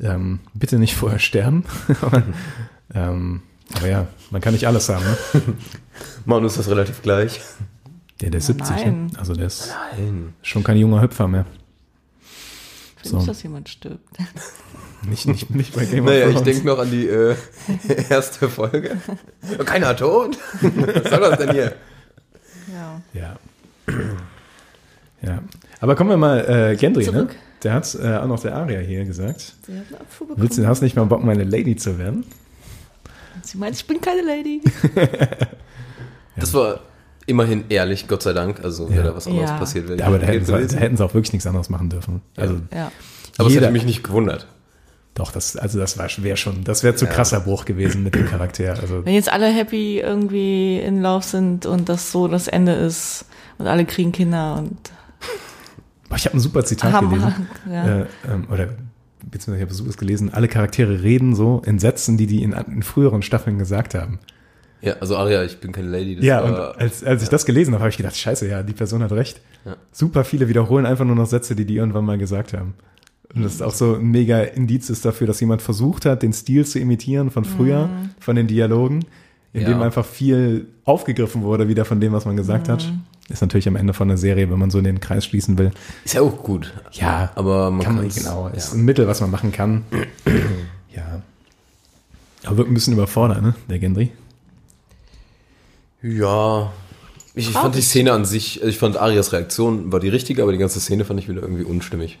[0.00, 1.64] Ähm, bitte nicht vorher sterben.
[2.02, 2.22] aber,
[2.94, 3.42] ähm,
[3.76, 5.04] aber ja, man kann nicht alles haben.
[5.04, 5.40] Ne?
[6.26, 7.40] Manu ist das relativ gleich.
[8.20, 9.06] Der, der ist 70, ne?
[9.18, 10.32] also der ist Nein.
[10.42, 11.46] schon kein junger Hüpfer mehr.
[13.06, 13.16] Ich finde So.
[13.18, 14.08] nicht, dass jemand stirbt.
[15.08, 16.44] Nicht, nicht, nicht bei Game Naja, of ich Thrones.
[16.52, 17.36] denke noch an die äh,
[18.10, 18.96] erste Folge.
[19.64, 20.36] Keiner tot?
[20.62, 21.76] Was soll das denn hier?
[22.72, 23.00] Ja.
[23.12, 23.36] Ja.
[25.22, 25.42] ja.
[25.80, 26.40] Aber kommen wir mal,
[26.72, 27.12] äh, Gendry, ne?
[27.12, 27.36] Zurück.
[27.62, 29.54] Der hat äh, auch noch der Aria hier gesagt.
[29.66, 30.66] Sie hat einen Apfel Willst du, bekommen.
[30.68, 32.24] hast nicht mal Bock, meine Lady zu werden?
[33.42, 34.60] Sie meint, ich bin keine Lady.
[36.36, 36.80] Das war
[37.26, 38.64] immerhin ehrlich, Gott sei Dank.
[38.64, 39.10] Also wäre Ja.
[39.10, 39.56] da was anderes Ja.
[39.58, 42.22] passiert, wäre Ja, aber da hätten, sie, hätten sie auch wirklich nichts anderes machen dürfen.
[42.36, 42.90] Also, Ja.
[43.38, 44.46] Aber es hätte mich nicht gewundert.
[45.14, 47.10] Doch, das, also das wäre schon, das wäre zu Ja.
[47.10, 48.78] krasser Bruch gewesen mit dem Charakter.
[48.80, 53.24] Also, Wenn jetzt alle happy irgendwie in Love sind und das so das Ende ist
[53.58, 54.76] und alle kriegen Kinder und
[56.08, 57.48] boah, ich habe ein super Zitat haben, gelesen.
[57.70, 58.00] ja.
[58.00, 58.68] Äh, ähm, oder
[59.22, 62.82] beziehungsweise ich habe sowas gelesen, alle Charaktere reden so in Sätzen, die die in, in
[62.82, 64.18] früheren Staffeln gesagt haben.
[64.82, 66.16] Ja, also Aria, ich bin keine Lady.
[66.16, 68.62] Das ja, war, und als, als ich das gelesen habe, habe ich gedacht, scheiße, ja,
[68.62, 69.40] die Person hat recht.
[69.64, 69.76] Ja.
[69.90, 72.74] Super viele wiederholen einfach nur noch Sätze, die die irgendwann mal gesagt haben.
[73.34, 76.32] Und das ist auch so ein mega Indiz ist dafür, dass jemand versucht hat, den
[76.32, 77.88] Stil zu imitieren von früher,
[78.20, 79.04] von den Dialogen,
[79.52, 79.68] in Ja.
[79.68, 82.90] dem einfach viel aufgegriffen wurde, wieder von dem, was man gesagt hat.
[83.28, 85.72] Ist natürlich am Ende von der Serie, wenn man so in den Kreis schließen will.
[86.04, 86.72] ist ja auch gut.
[86.92, 88.48] Ja, Aber man kann man genau.
[88.54, 88.78] Ist ja.
[88.78, 89.82] ein Mittel, was man machen kann.
[90.94, 91.22] ja.
[92.44, 94.10] Aber wird ein bisschen überfordert, ne, der Gendry?
[96.02, 96.72] Ja.
[97.34, 100.52] Ich, ich fand die Szene an sich, ich fand Arias Reaktion war die richtige, aber
[100.52, 102.18] die ganze Szene fand ich wieder irgendwie unstimmig.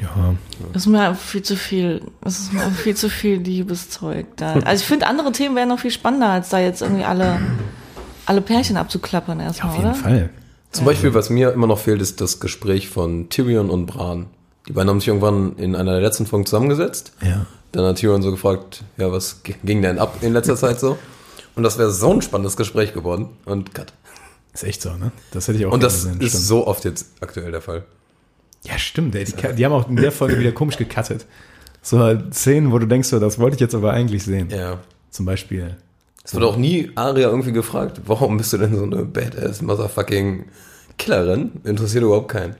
[0.00, 0.34] Ja.
[0.72, 4.54] Das ist mir viel zu viel, das ist mir viel zu viel Liebeszeug da.
[4.64, 7.40] Also ich finde, andere Themen wären noch viel spannender, als da jetzt irgendwie alle,
[8.26, 9.98] alle Pärchen abzuklappern erstmal, Auf jeden oder?
[9.98, 10.30] Fall.
[10.70, 14.26] Zum Beispiel, was mir immer noch fehlt, ist das Gespräch von Tyrion und Bran.
[14.68, 17.12] Die beiden haben sich irgendwann in einer der letzten Folgen zusammengesetzt.
[17.22, 17.46] Ja.
[17.72, 20.98] Dann hat Tyrion so gefragt, ja, was ging denn ab in letzter Zeit so?
[21.56, 23.30] Und das wäre so ein spannendes Gespräch geworden.
[23.44, 23.92] Und cut.
[24.52, 25.10] Ist echt so, ne?
[25.32, 26.44] Das hätte ich auch Und das gesehen, ist stimmt.
[26.44, 27.84] so oft jetzt aktuell der Fall.
[28.64, 29.24] Ja, stimmt, ey.
[29.24, 31.26] Die, die haben auch in der Folge wieder komisch gecuttet.
[31.82, 34.48] So Szenen, wo du denkst, so, das wollte ich jetzt aber eigentlich sehen.
[34.50, 34.80] Ja.
[35.10, 35.76] Zum Beispiel.
[36.24, 40.46] Es wird auch nie Aria irgendwie gefragt, warum bist du denn so eine badass motherfucking
[40.98, 41.52] Killerin?
[41.64, 42.56] Interessiert überhaupt keinen.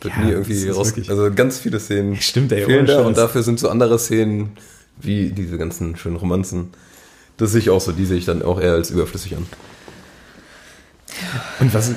[0.00, 0.92] Wird Ja, nie irgendwie raus.
[1.08, 4.56] Also ganz viele Szenen Stimmt, ey, fehlen da und dafür sind so andere Szenen
[5.00, 6.70] wie diese ganzen schönen Romanzen.
[7.36, 9.46] Das sehe ich auch so, die sehe ich dann auch eher als überflüssig an.
[11.60, 11.90] Und was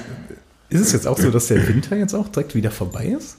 [0.70, 3.38] ist es jetzt auch so, dass der Winter jetzt auch direkt wieder vorbei ist?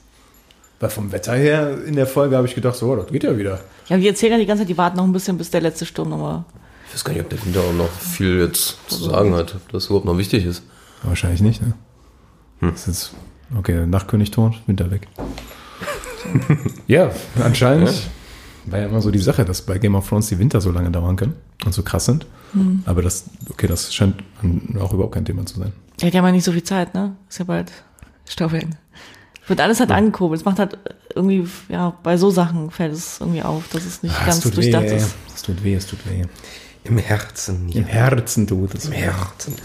[0.79, 3.61] Weil vom Wetter her in der Folge habe ich gedacht, so, das geht ja wieder.
[3.87, 5.85] Ja, die erzählen ja die ganze Zeit, die warten noch ein bisschen, bis der letzte
[5.85, 6.43] Sturm nochmal.
[6.87, 9.71] Ich weiß gar nicht, ob der Winter auch noch viel jetzt zu sagen hat, ob
[9.71, 10.63] das überhaupt noch wichtig ist.
[11.03, 11.73] Wahrscheinlich nicht, ne?
[12.61, 13.13] Das ist jetzt,
[13.57, 15.07] okay, Nachtkönig tot, Winter weg.
[16.87, 17.11] ja,
[17.41, 17.93] anscheinend
[18.65, 20.91] war ja immer so die Sache, dass bei Game of Thrones die Winter so lange
[20.91, 22.25] dauern können und so krass sind.
[22.85, 24.15] Aber das, okay, das scheint
[24.79, 25.71] auch überhaupt kein Thema zu sein.
[26.01, 27.15] Ja, die haben ja nicht so viel Zeit, ne?
[27.29, 27.71] Ist ja bald
[28.27, 28.75] Staffeln.
[29.47, 30.41] Wird alles halt angekurbelt.
[30.41, 30.77] Es macht halt
[31.15, 34.51] irgendwie, ja, bei so Sachen fällt es irgendwie auf, dass es nicht Ah, ganz es
[34.51, 34.97] weh, durchdacht ey.
[34.97, 35.15] ist.
[35.33, 36.23] Es tut weh, es tut weh.
[36.83, 37.69] Im Herzen.
[37.69, 38.95] Im Herzen tut es Im weh.
[38.97, 39.55] Herzen.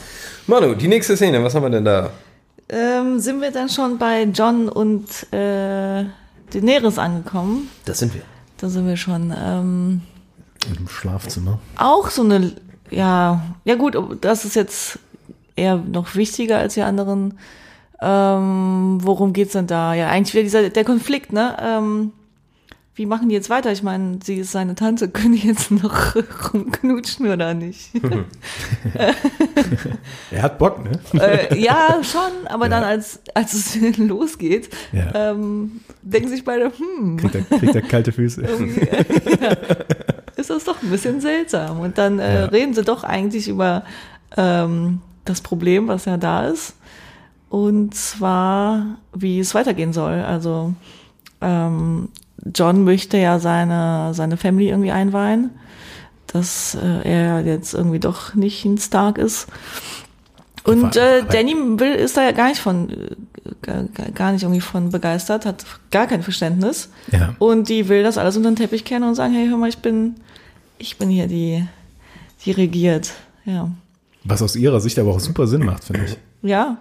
[0.47, 2.11] Manu, die nächste Szene, was haben wir denn da?
[2.69, 6.05] Ähm, sind wir dann schon bei John und äh,
[6.53, 7.69] Daenerys angekommen?
[7.85, 8.23] Das sind wir.
[8.59, 9.35] Da sind wir schon.
[9.37, 10.03] Ähm,
[10.79, 11.59] Im Schlafzimmer.
[11.77, 12.53] auch so eine,
[12.91, 14.99] ja, ja gut, das ist jetzt
[15.55, 17.39] eher noch wichtiger als die anderen.
[18.01, 19.95] Ähm, worum geht's denn da?
[19.95, 21.57] Ja, eigentlich wieder dieser der Konflikt, ne?
[21.61, 22.13] Ähm,
[22.97, 23.71] wie machen die jetzt weiter?
[23.73, 26.17] Ich meine, sie ist seine Tante, können die jetzt noch
[26.53, 27.91] rumknutschen oder nicht?
[30.31, 30.99] Er hat Bock, ne?
[31.21, 32.71] äh, ja, schon, aber Ja.
[32.71, 35.31] dann als, als es losgeht, Ja.
[35.33, 38.43] ähm, denken sich beide, hm, Kriegt er, kriegt er kalte Füße.
[38.43, 39.57] irgendwie, ja,
[40.37, 41.81] ist das doch ein bisschen seltsam.
[41.81, 43.85] Und dann äh, reden sie doch eigentlich über
[44.37, 46.75] ähm, das Problem, was ja da ist.
[47.49, 50.15] Und zwar, wie es weitergehen soll.
[50.21, 50.75] Also
[51.41, 52.09] ähm,
[52.55, 55.51] John möchte ja seine, seine Family irgendwie einweihen,
[56.27, 59.47] dass äh, er jetzt irgendwie doch nicht ein Stark ist.
[60.65, 63.07] Und äh, Danny will, ist da ja gar nicht von, äh,
[63.63, 66.91] gar, gar nicht irgendwie von begeistert, hat gar kein Verständnis.
[67.13, 67.37] Ja.
[67.39, 69.79] Und die will das alles unter den Teppich kennen und sagen, hey, hör mal, ich
[69.79, 70.17] bin,
[70.79, 71.65] ich bin hier die,
[72.45, 73.13] die regiert.
[73.45, 73.71] Ja.
[74.25, 76.17] Was aus ihrer Sicht aber auch super Sinn macht, finde ich.
[76.43, 76.79] Ja.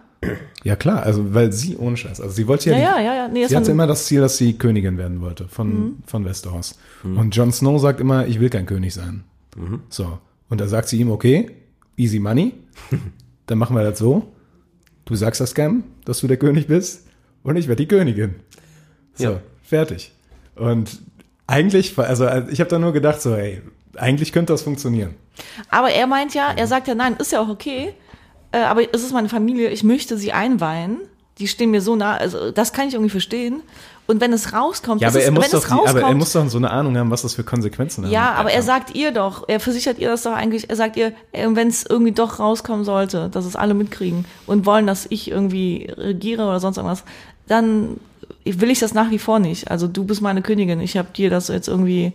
[0.64, 2.20] Ja, klar, also weil sie ohne Scheiß.
[2.22, 3.28] Also sie wollte ja, Ja, die, ja, ja, ja.
[3.28, 6.78] Nee, sie hatte immer das Ziel, dass sie Königin werden wollte von, von Westeros.
[7.04, 9.24] Und Jon Snow sagt immer, ich will kein König sein.
[9.90, 10.18] So.
[10.50, 11.52] Und da sagt sie ihm, okay,
[11.98, 12.54] easy money,
[13.48, 14.32] dann machen wir das so.
[15.06, 17.08] Du sagst das Cam, dass du der König bist
[17.44, 18.36] und ich werde die Königin.
[19.14, 19.40] So, Ja.
[19.64, 20.12] fertig.
[20.56, 21.00] Und
[21.48, 23.62] eigentlich, also ich habe da nur gedacht, so, ey,
[23.98, 25.14] eigentlich könnte das funktionieren.
[25.70, 27.94] Aber er meint ja, er sagt ja, nein, ist ja auch okay,
[28.56, 30.98] äh, aber es ist meine Familie, ich möchte sie einweihen.
[31.40, 33.62] Die stehen mir so nah, also das kann ich irgendwie verstehen.
[34.08, 35.82] Und wenn es rauskommt, Ja, ist aber es, er, muss wenn doch es die, aber
[35.82, 38.12] er rauskommt, muss doch so eine Ahnung haben, was das für Konsequenzen hat.
[38.12, 41.12] ja, aber er sagt ihr doch, er versichert ihr das doch eigentlich, er sagt ihr,
[41.34, 45.92] wenn es irgendwie doch rauskommen sollte, dass es alle mitkriegen und wollen, dass ich irgendwie
[45.98, 47.04] regiere oder sonst irgendwas,
[47.48, 48.00] dann
[48.46, 49.72] will ich das nach wie vor nicht.
[49.72, 52.14] Also du bist meine Königin, ich habe dir das jetzt irgendwie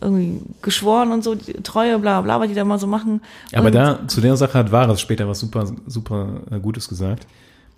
[0.00, 3.20] irgendwie geschworen und so, Treue, bla bla, was die da mal so machen.
[3.52, 7.26] Aber und, da, zu der Sache hat Vares später was super, super äh, Gutes gesagt.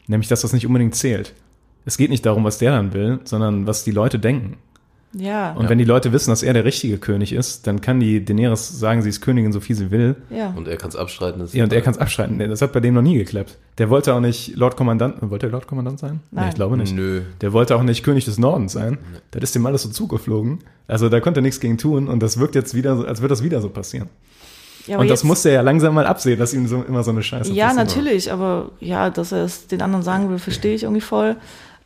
[0.07, 1.35] Nämlich, dass das nicht unbedingt zählt.
[1.85, 4.57] Es geht nicht darum, was der dann will, sondern was die Leute denken.
[5.18, 8.24] Ja, Und wenn die Leute wissen, dass er der richtige König ist, dann kann die
[8.24, 10.16] Daenerys sagen, sie ist Königin, so viel sie will.
[10.31, 10.52] ja.
[10.55, 11.42] Und er kann es abstreiten.
[11.52, 12.38] Ja, und er kann es abschreiten.
[12.38, 13.57] Das hat bei dem noch nie geklappt.
[13.79, 15.16] Der wollte auch nicht Lord Kommandant.
[15.31, 16.20] Wollte er Lord Kommandant sein?
[16.31, 16.48] Nee, Nein.
[16.50, 16.94] ich glaube nicht.
[16.94, 17.22] Nö.
[17.40, 18.98] Der wollte auch nicht König des Nordens sein.
[19.31, 20.59] Das ist dem alles so zugeflogen.
[20.87, 23.33] Also da konnte er nichts gegen tun und das wirkt jetzt wieder, so, als würde
[23.33, 24.09] das wieder so passieren.
[24.87, 27.11] ja Und das jetzt- musste er ja langsam mal absehen, dass ihm so immer so
[27.11, 30.83] eine Scheiße Ja, natürlich, aber ja, dass er es den anderen sagen will, verstehe ich
[30.85, 31.37] irgendwie voll.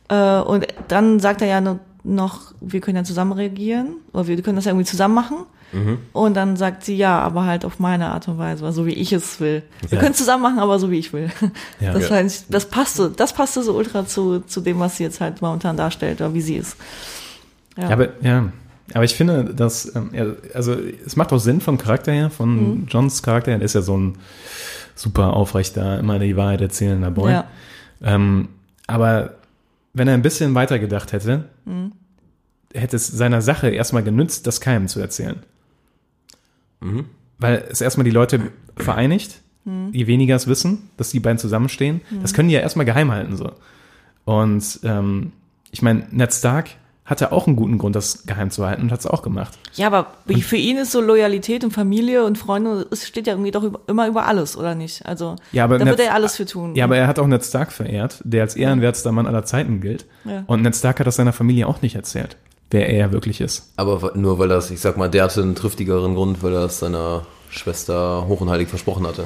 [0.09, 1.61] Äh, und dann sagt er ja
[2.03, 5.37] noch, wir können ja zusammen regieren, oder wir können das ja irgendwie zusammen machen.
[5.73, 5.99] Mhm.
[6.11, 9.13] Und dann sagt sie, ja, aber halt auf meine Art und Weise, so wie ich
[9.13, 9.63] es will.
[9.87, 9.99] Wir Ja.
[9.99, 11.29] können es zusammen machen, aber so wie ich will.
[11.79, 11.93] Ja.
[11.93, 12.15] Das, Ja.
[12.15, 15.77] heißt, das passte, das passte so ultra zu, zu dem, was sie jetzt halt momentan
[15.77, 16.75] darstellt, oder wie sie ist.
[17.77, 17.83] Ja.
[17.83, 18.51] Ja, aber, ja,
[18.93, 20.11] aber ich finde, dass, ähm,
[20.53, 22.49] also es macht auch Sinn vom Charakter her, von
[22.81, 22.87] Mhm.
[22.89, 24.17] Johns Charakter her, der ist ja so ein
[24.95, 27.31] super aufrechter, immer die Wahrheit erzählender Boy.
[27.31, 27.45] Ja.
[28.03, 28.49] Ähm,
[28.87, 29.35] aber
[29.93, 31.91] wenn er ein bisschen weiter gedacht hätte, Mhm.
[32.73, 35.43] hätte es seiner Sache erstmal genützt, das keinem zu erzählen.
[37.37, 39.91] Weil es erstmal die Leute vereinigt, Mhm.
[39.91, 42.01] die weniger es wissen, dass die beiden zusammenstehen.
[42.21, 43.51] Das können die ja erstmal geheim halten so.
[44.25, 45.33] Und ähm,
[45.71, 46.69] ich meine, Ned Stark
[47.11, 49.59] hat er auch einen guten Grund, das geheim zu halten und hat es auch gemacht.
[49.75, 53.33] Ja, aber wie für ihn ist so Loyalität und Familie und Freunde, es steht ja
[53.33, 55.05] irgendwie doch über, immer über alles, oder nicht?
[55.05, 56.73] Also Ja, aber da wird Ned- er alles für tun.
[56.75, 60.05] Ja, aber er hat auch Ned Stark verehrt, der als ehrenwertester Mann aller Zeiten gilt.
[60.25, 60.43] Ja.
[60.47, 62.37] Und Ned Stark hat das seiner Familie auch nicht erzählt,
[62.71, 63.71] wer er wirklich ist.
[63.75, 66.79] Aber nur weil das, ich sag mal, der hatte einen triftigeren Grund, weil er es
[66.79, 69.25] seiner Schwester hoch und heilig versprochen hatte.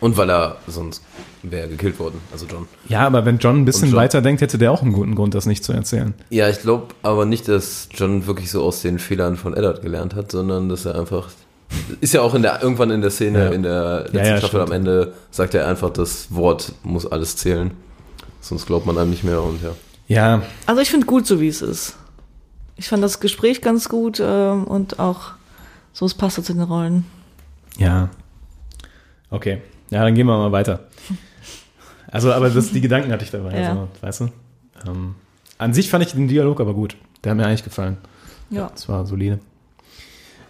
[0.00, 1.02] Und weil er sonst
[1.42, 2.66] wäre er gekillt worden, also John.
[2.88, 5.34] Ja, aber wenn John ein bisschen John- weiter denkt, hätte der auch einen guten Grund,
[5.34, 6.12] das nicht zu erzählen.
[6.28, 10.14] Ja, ich glaube aber nicht, dass John wirklich so aus den Fehlern von Eddard gelernt
[10.14, 11.28] hat, sondern dass er einfach.
[12.00, 13.50] Ist ja auch in der, irgendwann in der Szene, Ja.
[13.50, 14.70] in der letzten Ja, ja, Staffel stimmt.
[14.70, 17.72] am Ende, sagt er einfach, das Wort muss alles zählen.
[18.40, 19.70] Sonst glaubt man einem nicht mehr und ja.
[20.08, 21.96] Ja, Also ich finde gut, so wie es ist.
[22.76, 25.32] Ich fand das Gespräch ganz gut ähm, und auch
[25.92, 27.04] so, es passt zu den Rollen.
[27.78, 28.10] ja.
[29.30, 29.60] Okay.
[29.90, 30.80] Ja, dann gehen wir mal weiter.
[32.08, 33.70] Also, aber das, die Gedanken hatte ich dabei, Ja.
[33.70, 34.28] also, weißt du?
[34.86, 35.16] Ähm,
[35.58, 36.96] an sich fand ich den Dialog aber gut.
[37.24, 37.96] Der hat mir eigentlich gefallen.
[38.48, 38.68] Ja.
[38.72, 39.40] Das war solide.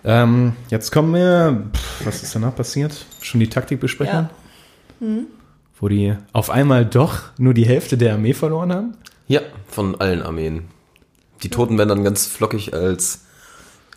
[0.04, 3.06] Ähm, jetzt kommen wir, pff, was ist danach passiert?
[3.22, 4.28] Schon die Taktikbesprechung?
[5.00, 5.06] Ja.
[5.80, 8.96] Wo die auf einmal doch nur die Hälfte der Armee verloren haben?
[9.26, 10.64] Ja, von allen Armeen.
[11.42, 13.24] Die Toten werden dann ganz flockig als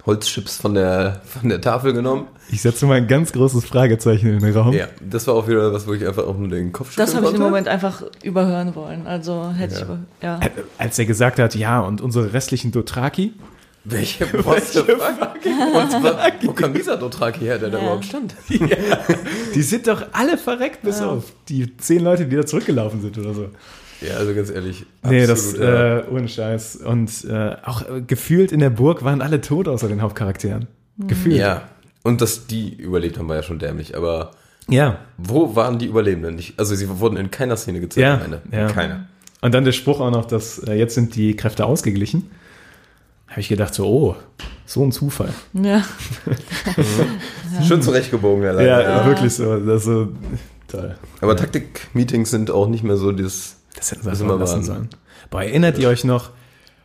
[0.06, 2.28] Holzchips von der, von der Tafel genommen.
[2.52, 4.74] Ich setze mal ein ganz großes Fragezeichen in den Raum.
[4.74, 7.28] Ja, das war auch wieder was, wo ich einfach auch nur den Kopf Das habe
[7.28, 7.42] ich im.
[7.42, 9.06] Moment einfach überhören wollen.
[9.06, 9.86] Also hätte ich Ja.
[9.86, 10.40] über, ja.
[10.40, 13.34] Äh, Als er gesagt hat, ja, und unsere restlichen Dothraki,
[13.86, 14.46] Welche fuck?
[14.46, 17.84] Und wa- wo kam dieser Dothraki her, der da Ja.
[17.86, 18.36] überhaupt stand?
[19.56, 23.34] die sind doch alle verreckt, bis auf die zehn Leute, die da zurückgelaufen sind oder
[23.34, 23.46] so.
[24.02, 24.86] Ja, also ganz ehrlich.
[25.04, 26.78] Nee, das, äh, ohne Scheiß.
[26.78, 30.68] Und äh, auch äh, gefühlt in der Burg waren alle tot außer den Hauptcharakteren.
[30.98, 31.36] Gefühlt.
[31.38, 31.64] Ja.
[32.04, 33.96] Und dass die überlebt haben, war ja schon dämlich.
[33.98, 34.32] Aber
[34.70, 35.00] Ja.
[35.18, 36.36] wo waren die Überlebenden?
[36.36, 38.02] Nicht, also sie wurden in keiner Szene gezeigt.
[38.04, 38.42] Ja, am Ende.
[38.52, 38.68] ja.
[38.68, 39.08] In keiner.
[39.42, 42.30] Und dann der Spruch auch noch, dass äh, jetzt sind die Kräfte ausgeglichen.
[43.28, 44.16] Habe ich gedacht, so, oh,
[44.66, 45.34] so ein Zufall.
[45.54, 45.84] ja.
[47.68, 49.06] Schön zurechtgebogen, der Ja, Leiter.
[49.06, 49.58] wirklich so.
[49.60, 50.10] Das ist so
[50.68, 50.96] toll.
[51.22, 53.58] Aber Taktik-Meetings sind auch nicht mehr so das.
[53.76, 54.90] Das hätten sie Das einfach lassen sollen.
[55.30, 56.30] Boah, erinnert ihr euch noch,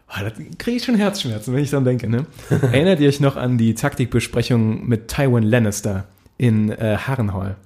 [0.09, 2.27] oh, da kriege ich schon Herzschmerzen, wenn ich dran denke, ne?
[2.49, 6.05] erinnert ihr euch noch an die Taktikbesprechung mit Tywin Lannister
[6.37, 7.57] in äh, Harrenhal?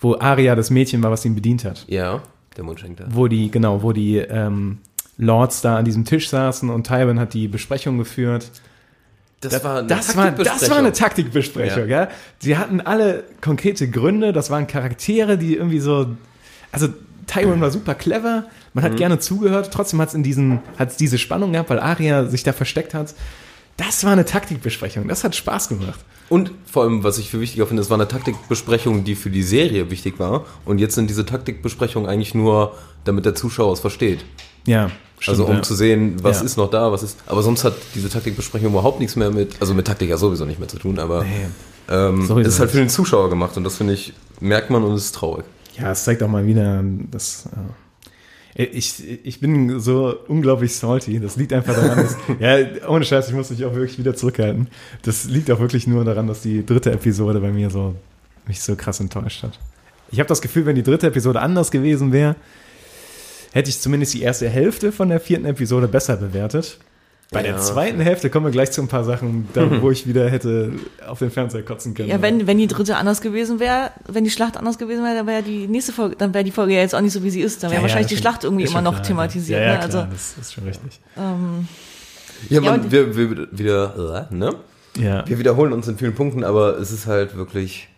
[0.00, 1.84] Wo Arya das Mädchen war, was ihn bedient hat.
[1.88, 2.22] Ja,
[2.56, 4.78] der Mundschenk Wo die, genau, wo die ähm,
[5.16, 8.50] Lords da an diesem Tisch saßen und Tywin hat die Besprechung geführt.
[9.40, 12.02] Das, war eine das, war, das war eine Taktikbesprechung, Ja.
[12.02, 12.08] ja.
[12.38, 16.16] Sie hatten alle konkrete Gründe, das waren Charaktere, die irgendwie so.
[16.70, 16.88] Also
[17.32, 18.88] Tywin war super clever, man Mhm.
[18.88, 22.42] hat gerne zugehört, trotzdem hat es in diesen, hat's diese Spannung gehabt, weil Arya sich
[22.42, 23.14] da versteckt hat.
[23.76, 25.98] Das war eine Taktikbesprechung, das hat Spaß gemacht.
[26.28, 29.42] Und vor allem, was ich für wichtiger finde, es war eine Taktikbesprechung, die für die
[29.42, 30.44] Serie wichtig war.
[30.64, 34.24] Und jetzt sind diese Taktikbesprechungen eigentlich nur, damit der Zuschauer es versteht.
[34.66, 34.90] Ja.
[35.26, 35.62] also um ja.
[35.62, 36.44] zu sehen, was Ja.
[36.46, 37.18] ist noch da, was ist.
[37.26, 40.58] Aber sonst hat diese Taktikbesprechung überhaupt nichts mehr mit, also mit Taktik ja sowieso nicht
[40.58, 41.46] mehr zu tun, aber Nee.
[41.88, 44.94] ähm, es ist halt für den Zuschauer gemacht und das finde ich, merkt man und
[44.94, 45.44] es ist traurig.
[45.78, 47.46] Ja, es zeigt auch mal wieder, dass.
[47.46, 51.18] Äh, ich, ich bin so unglaublich salty.
[51.20, 52.16] Das liegt einfach daran, dass.
[52.40, 54.68] ja, ohne Scheiß, ich muss mich auch wirklich wieder zurückhalten.
[55.02, 57.94] Das liegt auch wirklich nur daran, dass die dritte Episode bei mir so
[58.46, 59.58] mich so krass enttäuscht hat.
[60.10, 62.36] Ich habe das Gefühl, wenn die dritte Episode anders gewesen wäre,
[63.52, 66.78] hätte ich zumindest die erste Hälfte von der vierten Episode besser bewertet.
[67.32, 67.52] Bei Ja.
[67.52, 70.72] der zweiten Hälfte kommen wir gleich zu ein paar Sachen, da, wo ich wieder hätte
[71.06, 72.08] auf den Fernseher kotzen können.
[72.10, 75.26] Ja, wenn, wenn die dritte anders gewesen wäre, wenn die Schlacht anders gewesen wäre, dann
[75.26, 77.40] wäre die nächste Folge, dann wäre die Folge ja jetzt auch nicht so, wie sie
[77.40, 77.62] ist.
[77.62, 79.60] Dann wäre Ja, wahrscheinlich ist die schon- Schlacht irgendwie ist immer noch klar, thematisiert.
[79.60, 79.88] Ja, ja, ne?
[79.88, 81.00] klar, Also, das ist schon richtig.
[81.16, 81.36] Ja,
[82.50, 84.54] Ja, man, wir, wir wieder, äh, ne?
[84.98, 85.26] Ja.
[85.26, 87.88] Wir wiederholen uns in vielen Punkten, aber es ist halt wirklich,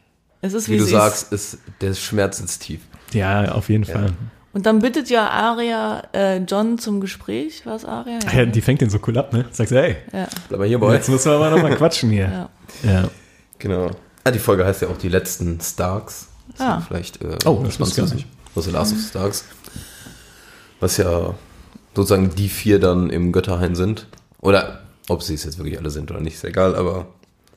[0.42, 2.80] es ist, wie wie, du es sagst, ist, der Schmerz sitzt tief.
[3.12, 4.12] Ja, auf jeden Fall.
[4.54, 4.56] Ist.
[4.56, 7.66] Und dann bittet ja Aria äh, John zum Gespräch.
[7.66, 8.18] War es Aria?
[8.26, 9.44] Ach Ja, die fängt den so cool ab, ne?
[9.50, 10.26] Sagst du, ey, ja.
[10.48, 10.94] Bleib mal hier, Boy.
[10.94, 12.48] jetzt müssen wir aber nochmal quatschen hier.
[12.82, 12.90] ja.
[12.90, 13.08] Ja.
[13.58, 13.90] Genau.
[14.24, 16.28] Ah, die Folge heißt ja auch die letzten Starks.
[16.56, 16.78] Das Ah.
[16.78, 18.26] ist Vielleicht äh, Oh, das ich gar 20.
[18.56, 19.44] Also Last of Starks.
[20.80, 21.34] Was ja
[21.94, 24.06] sozusagen die vier dann im Götterhain sind.
[24.40, 27.06] Oder ob sie es jetzt wirklich alle sind oder nicht, ist egal, aber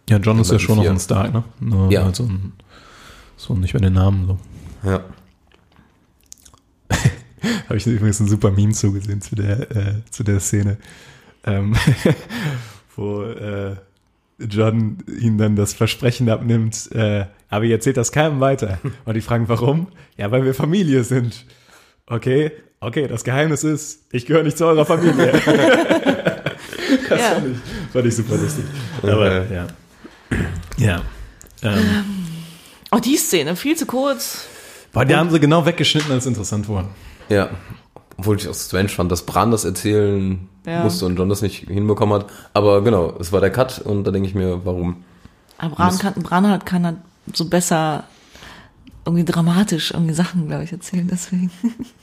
[0.10, 0.92] Ja, John ist ja schon noch vier.
[0.92, 1.44] ein Stark, ne?
[1.60, 2.04] Nur Ja.
[2.06, 2.54] halt so, ein,
[3.36, 4.28] so nicht mehr den Namen.
[4.84, 4.90] So.
[4.90, 5.02] ja.
[7.66, 10.78] Habe ich übrigens ein super Meme zugesehen zu der, äh, zu der Szene,
[11.46, 11.76] ähm,
[12.96, 13.76] wo äh,
[14.40, 18.80] John ihnen dann das Versprechen abnimmt, äh, aber ihr erzählt das keinem weiter.
[19.06, 19.88] Und die fragen, warum?
[20.18, 21.46] Ja, weil wir Familie sind.
[22.06, 25.32] Okay, okay, das Geheimnis ist, ich gehöre nicht zu eurer Familie.
[27.10, 27.30] das Ja.
[27.34, 28.66] fand, ich, fand ich super lustig.
[29.02, 29.68] Aber ja.
[30.78, 31.02] Ja.
[31.64, 32.04] Ähm,
[32.90, 34.46] Oh, die Szene, viel zu kurz.
[34.94, 36.88] boah, die haben sie genau weggeschnitten, als es interessant wurde.
[37.30, 37.50] Ja.
[38.18, 40.84] Obwohl ich auch strange fand, dass Bran das erzählen Ja.
[40.84, 42.26] musste und John das nicht hinbekommen hat.
[42.54, 45.04] Aber genau, es war der Cut und da denke ich mir, warum?
[45.60, 46.98] Aber Bran Muss- kann, Bran hat, kann halt
[47.34, 48.04] so besser
[49.06, 51.50] irgendwie dramatisch irgendwie Sachen, glaube ich, erzählen, deswegen.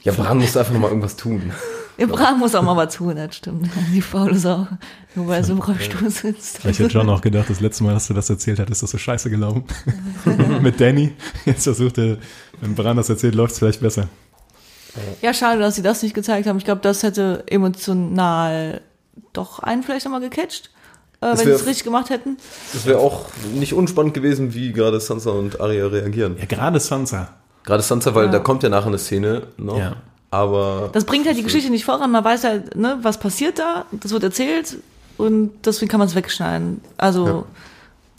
[0.04, 1.52] Ja, Bran musste einfach nochmal irgendwas tun.
[1.96, 3.70] Ja, Bran muss auch mal was tun, das stimmt.
[3.92, 4.66] Die faule Sau,
[5.14, 6.58] nur weil er so im Rollstuhl sitzt.
[6.58, 8.90] Vielleicht hat John auch gedacht, das letzte Mal, dass du das erzählt hast, ist das
[8.90, 9.62] so scheiße gelaufen.
[10.60, 11.12] Mit Danny.
[11.44, 12.18] Jetzt versucht er,
[12.60, 14.08] wenn Bran das erzählt, läuft es vielleicht besser.
[15.22, 16.59] Ja, schade, dass sie das nicht gezeigt haben.
[16.59, 18.80] Ich glaube, das hätte emotional
[19.33, 20.70] doch einen vielleicht nochmal gecatcht,
[21.20, 22.37] äh, wenn sie es richtig gemacht hätten.
[22.72, 26.37] Das wäre auch nicht unspannend gewesen, wie gerade Sansa und Arya reagieren.
[26.38, 27.28] Ja, gerade Sansa.
[27.64, 28.33] Gerade Sansa, weil Ja.
[28.33, 29.78] da kommt ja nachher eine Szene noch.
[29.78, 29.96] Ja.
[30.30, 32.11] Aber Das bringt halt die Geschichte nicht voran.
[32.11, 33.85] Man weiß halt, ne, was passiert da.
[33.92, 34.78] Das wird erzählt
[35.16, 36.80] und deswegen kann man es wegschneiden.
[36.96, 37.44] Also, Ja.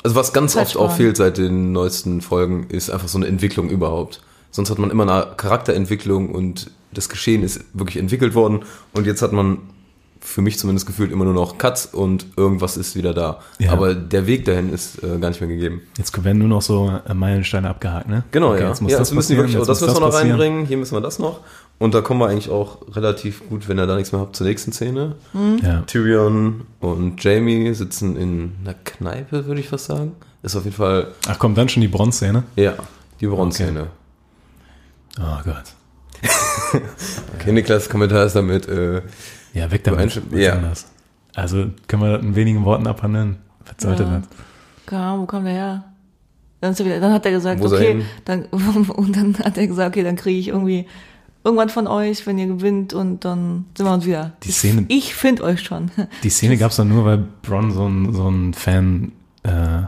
[0.04, 3.70] Also was ganz oft auch fehlt seit den neuesten Folgen, ist einfach so eine Entwicklung
[3.70, 4.22] überhaupt.
[4.56, 8.62] Sonst hat man immer eine Charakterentwicklung und das Geschehen ist wirklich entwickelt worden
[8.94, 9.58] und jetzt hat man
[10.22, 13.42] für mich zumindest gefühlt immer nur noch Cuts und irgendwas ist wieder da.
[13.60, 13.74] Ja.
[13.74, 15.82] Aber der Weg dahin ist äh, gar nicht mehr gegeben.
[15.98, 18.24] Jetzt werden nur noch so äh, Meilensteine abgehakt, ne?
[18.32, 18.70] Genau, Okay, ja.
[18.70, 20.40] Jetzt muss ja, das müssen passieren, wirklich auch jetzt das muss müssen wir noch passieren.
[20.40, 21.42] reinbringen, hier müssen wir das noch.
[21.80, 24.48] Und da kommen wir eigentlich auch relativ gut, wenn ihr da nichts mehr habt, zur
[24.48, 25.16] nächsten Szene.
[25.62, 25.82] Ja.
[25.82, 30.14] Tyrion und Jamie sitzen in einer Kneipe, würde ich fast sagen.
[30.44, 32.44] Ist auf jeden Fall, Ach komm, dann schon die Bronzeszene.
[32.56, 32.74] ja,
[33.20, 33.88] die Bronzeszene.
[35.20, 35.74] Oh Gott.
[37.36, 39.02] Okay, Niklas Kommentar ist damit, äh,
[39.54, 40.20] Ja, weg damit.
[40.32, 40.56] Ja.
[40.56, 40.88] das?
[41.34, 43.38] Also können wir das in wenigen Worten abhandeln.
[43.66, 44.20] Was sollte Ja.
[44.20, 44.28] das?
[44.86, 45.84] keine Ahnung, wo kam der her?
[46.62, 49.90] Dann, ist wieder, dann hat er gesagt, Wo okay, dann, und dann hat er gesagt,
[49.96, 50.86] okay, dann kriege ich irgendwie
[51.44, 54.34] irgendwann von euch, wenn ihr gewinnt und dann sind wir uns wieder.
[54.44, 55.92] Die Szene- Ich finde euch schon.
[56.24, 59.12] Die Szene gab es dann nur, weil Bron so ein, so ein Fan,
[59.44, 59.84] äh,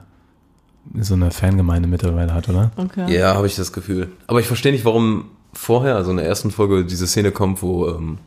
[0.99, 2.71] so eine Fangemeinde mittlerweile hat, oder?
[2.75, 3.13] Okay.
[3.13, 4.11] ja, habe ich das Gefühl.
[4.27, 7.87] Aber ich verstehe nicht, warum vorher, also in der ersten Folge, diese Szene kommt, wo
[7.89, 8.17] ähm,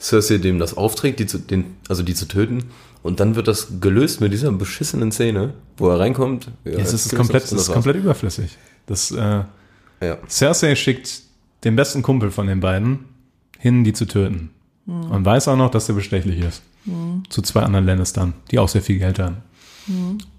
[0.00, 2.64] Cersei dem das aufträgt, die zu, den, also die zu töten.
[3.02, 6.50] Und dann wird das gelöst mit dieser beschissenen Szene, wo er reinkommt.
[6.64, 8.56] Ja, Ja, es ist komplett, das es ist komplett überflüssig.
[8.86, 9.42] Das, äh,
[10.00, 10.18] Ja.
[10.28, 11.22] Cersei schickt
[11.64, 13.00] den besten Kumpel von den beiden
[13.58, 14.50] hin, die zu töten.
[14.86, 16.62] Und weiß auch noch, dass der bestechlich ist.
[17.28, 19.36] Zu zwei anderen Lannistern, die auch sehr viel Geld haben.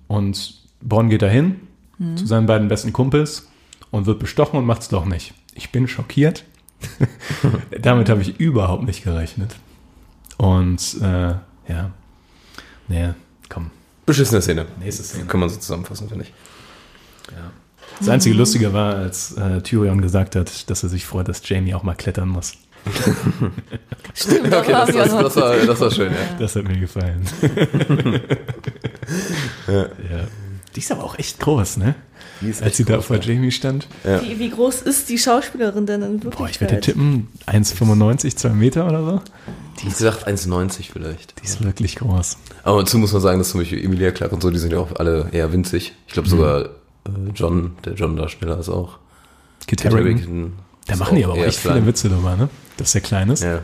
[0.08, 1.56] Und Bronn geht dahin
[2.16, 3.50] zu seinen beiden besten Kumpels
[3.92, 5.34] und wird bestochen und macht's doch nicht.
[5.54, 6.44] Ich bin schockiert.
[7.82, 9.56] Damit habe ich überhaupt nicht gerechnet.
[10.38, 11.36] Und äh,
[11.68, 11.92] ja,
[12.88, 13.10] nee,
[13.48, 13.70] komm,
[14.06, 14.66] Beschissene Szene.
[14.80, 15.26] nächste Szene.
[15.26, 16.34] Kann man so zusammenfassen, finde ich.
[18.00, 21.74] Das einzige Lustige war, als äh, Tyrion gesagt hat, dass er sich freut, dass Jamie
[21.74, 22.54] auch mal klettern muss.
[24.14, 26.38] Stimmt, Okay, das, das, das, war, das war schön, ja.
[26.38, 27.26] Das hat mir gefallen.
[29.68, 29.86] ja.
[30.76, 31.96] Die ist aber auch echt groß, ne?
[32.42, 33.22] Die ist Als echt sie da groß, vor ja.
[33.22, 33.88] Jamie stand.
[34.04, 36.38] Wie, wie groß ist die Schauspielerin denn in Wirklichkeit?
[36.38, 39.22] Boah, ich würde tippen, 1,95, 2 Meter oder so.
[39.84, 41.40] Die sagt 1,90 vielleicht.
[41.42, 42.38] Die ist wirklich groß.
[42.64, 44.80] Aber dazu muss man sagen, dass zum Beispiel Emilia Clarke und so, die sind ja
[44.80, 45.94] auch alle eher winzig.
[46.08, 46.70] Ich glaube sogar äh,
[47.36, 48.98] John, der John-Darsteller ist auch.
[49.68, 50.54] Kit Harington.
[50.88, 51.86] Da machen die aber auch echt viele klein.
[51.88, 52.50] Witze drüber, ne?
[52.78, 53.44] Dass er klein ist.
[53.44, 53.60] Ja.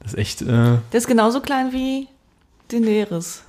[0.00, 2.08] Das ist echt, äh, Der ist genauso klein wie
[2.68, 3.42] Daenerys.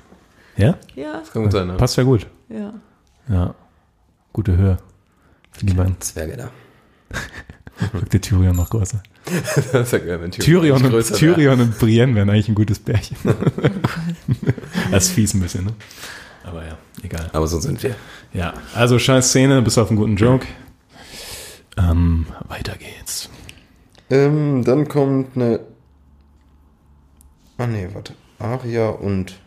[0.57, 0.77] ja?
[0.95, 1.73] Ja, Kann gut sein, ne?
[1.73, 2.27] Passt ja gut.
[2.49, 2.73] ja.
[3.31, 3.55] Ja.
[4.33, 4.77] Gute Höhe.
[5.51, 5.99] Für die beiden.
[5.99, 6.51] Zwerge da.
[7.93, 9.01] Wirkt der Tyrion noch größer.
[9.25, 12.79] das ist ja geil, wenn Tyrion nicht und, Tyrion und Brienne wären eigentlich ein gutes
[12.79, 13.17] Pärchen.
[14.91, 15.73] das ist fies ein bisschen, ne?
[16.43, 17.21] Aber ja, egal.
[17.21, 17.35] wäre.
[17.35, 17.95] Aber so sind wir.
[18.33, 20.45] Ja, also scheiß Szene, bis auf einen guten Joke.
[21.77, 23.29] Ähm, weiter geht's.
[24.09, 25.59] Ähm, dann kommt eine.
[27.57, 28.13] Ah nee, warte.
[28.39, 29.39] Aria und.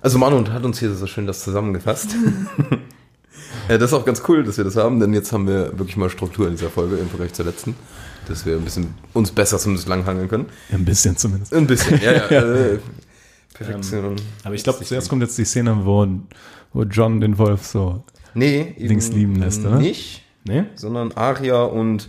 [0.00, 2.14] Also Manu hat uns hier so schön das zusammengefasst.
[3.68, 5.96] Ja, das ist auch ganz cool, dass wir das haben, denn jetzt haben wir wirklich
[5.96, 7.74] mal Struktur in dieser Folge im Vergleich zur letzten.
[8.26, 10.46] Dass wir ein bisschen uns besser zumindest langhangeln können.
[10.70, 11.54] Ein bisschen zumindest.
[11.54, 12.54] Ein bisschen, ja, ja.
[12.54, 12.78] äh,
[13.54, 14.16] Perfektion.
[14.44, 16.06] Aber ich glaube, zuerst kommt jetzt die Szene, wo,
[16.72, 18.04] wo John den Wolf so.
[18.34, 19.78] nee, links lieben lässt, oder?
[19.78, 20.66] Nicht, Ne?
[20.76, 22.08] sondern Aria und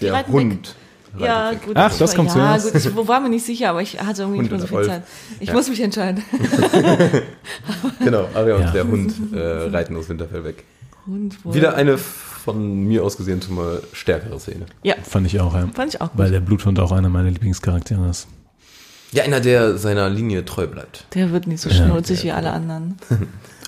[0.00, 0.76] der Hund.
[1.18, 1.76] Ja, gut.
[1.76, 2.72] Ach, ich das kommt Ja, zuerst.
[2.72, 4.76] gut, ich war mir nicht sicher, aber ich hatte irgendwie Hund nicht mehr so viel
[4.76, 4.86] Wolf.
[4.88, 5.02] Zeit.
[5.40, 5.54] Ich Ja.
[5.54, 6.22] muss mich entscheiden.
[8.00, 8.66] Genau, Aria Ja.
[8.66, 9.38] und der Hund äh,
[9.70, 10.64] reiten aus Winterfell weg.
[11.06, 11.54] Hund, Wolf.
[11.56, 14.66] Wieder eine von mir aus gesehen schon mal stärkere Szene.
[14.82, 15.68] Ja, Fand ich auch, ja.
[15.74, 16.18] fand ich auch gut.
[16.18, 18.28] Weil der Bluthund auch einer meiner Lieblingscharaktere ist.
[19.12, 21.06] Ja, einer, der seiner Linie treu bleibt.
[21.14, 21.76] Der wird nicht so Ja.
[21.76, 22.96] schnulzig wie alle anderen.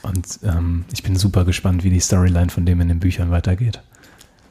[0.02, 3.80] Und ähm, ich bin super gespannt, wie die Storyline von dem in den Büchern weitergeht.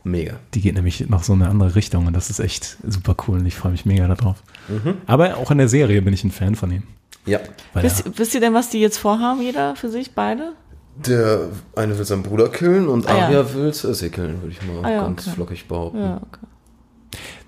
[0.07, 0.35] Mega.
[0.53, 3.45] Die geht nämlich noch so eine andere Richtung und das ist echt super cool und
[3.45, 4.37] ich freue mich mega darauf.
[4.67, 4.95] Mhm.
[5.05, 6.83] Aber auch in der Serie bin ich ein Fan von ihm.
[7.25, 7.39] Ja.
[7.73, 10.53] Weil Wisst, er, wisst ihr denn, was die jetzt vorhaben, jeder für sich, beide?
[10.95, 13.25] Der eine will seinen Bruder killen und Ah, ja.
[13.25, 15.35] Aria will Cersei killen, würde ich mal Ah, ja, ganz okay.
[15.35, 15.99] flockig behaupten.
[15.99, 16.47] Ja, okay.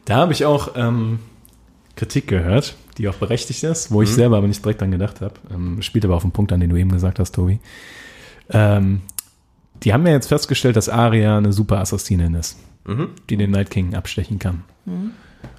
[0.06, 1.20] da habe ich auch ähm,
[1.96, 5.34] Kritik gehört, die auch berechtigt ist, wo ich selber aber nicht direkt dran gedacht habe.
[5.52, 7.60] Ähm, spielt aber auf den Punkt an, den du eben gesagt hast, Tobi.
[8.52, 9.02] Ähm,
[9.84, 12.58] die haben ja jetzt festgestellt, dass Arya eine super Assassinin ist,
[13.30, 14.64] die den Night King abstechen kann.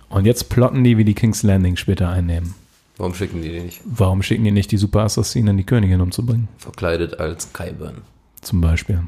[0.09, 2.55] Und jetzt plotten die, wie die King's Landing später einnehmen.
[2.97, 6.49] Warum schicken die die nicht Warum schicken die nicht die super Assassinen, die Königin umzubringen?
[6.59, 8.03] verkleidet als Kyburn?
[8.43, 9.05] Zum Beispiel.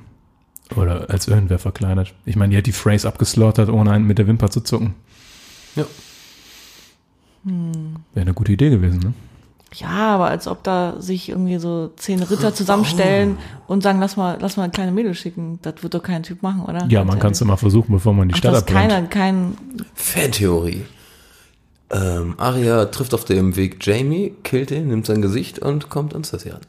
[0.76, 2.14] Oder als irgendwer verkleidet.
[2.24, 4.94] Ich meine, die hat die Phrase abgeslaughtert, ohne einen mit der Wimper zu zucken.
[5.76, 5.84] Ja.
[7.44, 9.12] Wäre eine gute Idee gewesen, ne?
[9.75, 14.37] Ja, aber als ob da sich irgendwie so zehn Ritter zusammenstellen und sagen, lass mal,
[14.41, 15.59] lass mal eine kleine Mädel schicken.
[15.62, 16.87] Das wird doch kein Typ machen, oder?
[16.89, 18.91] Ja, man kann es immer versuchen, bevor man die Ach, Stadt das abbrennt.
[18.91, 19.57] keiner, kein,
[19.95, 20.85] Fantheorie.
[21.91, 26.25] Ähm, Arya trifft auf dem Weg Jamie, killt ihn, nimmt sein Gesicht und kommt an
[26.25, 26.61] Cersei ran.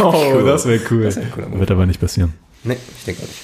[0.00, 1.04] Oh, das wäre cool.
[1.04, 1.60] Das wär Move.
[1.60, 2.34] Wird aber nicht passieren.
[2.64, 3.40] Nee, ich denke auch nicht.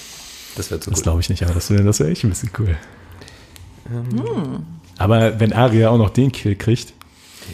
[0.56, 2.50] Das wäre zu Das glaube ich nicht, aber das wäre das wär echt ein bisschen
[2.58, 2.76] cool.
[4.98, 6.92] Aber wenn Arya auch noch den Kill kriegt,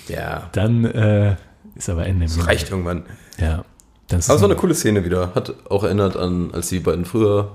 [0.09, 1.37] Ja, dann äh,
[1.85, 2.27] ist aber Ende.
[2.27, 3.05] das reicht irgendwann.
[3.39, 3.65] Ja.
[4.09, 5.35] Das Aber es war ein- eine coole Szene wieder.
[5.35, 7.53] Hat auch erinnert an, als die beiden früher,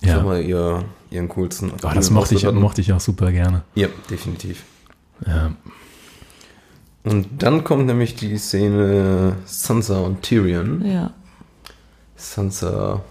[0.00, 0.16] ich ja.
[0.16, 1.72] sag mal, ihr, ihren coolsten.
[1.82, 2.58] Oh, das mochte ich, hatten.
[2.58, 3.62] mochte ich auch super gerne.
[3.74, 4.64] Ja, definitiv.
[5.26, 5.52] Ja.
[7.04, 10.84] Und dann kommt nämlich die Szene Sansa und Tyrion.
[10.84, 11.12] ja.
[12.16, 13.02] Sansa,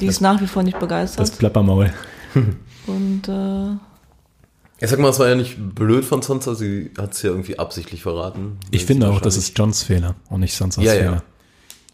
[0.00, 1.38] Die ist nach wie vor nicht Das begeistert.
[1.38, 1.92] Plappermaul.
[2.86, 3.76] Und äh,
[4.80, 7.58] ich sag mal, es war ja nicht blöd von Sansa, sie hat es ja irgendwie
[7.58, 8.58] absichtlich verraten.
[8.70, 11.00] Ich finde auch, das ist Johns Fehler und nicht Sansas Ja, ja.
[11.00, 11.22] Fehler.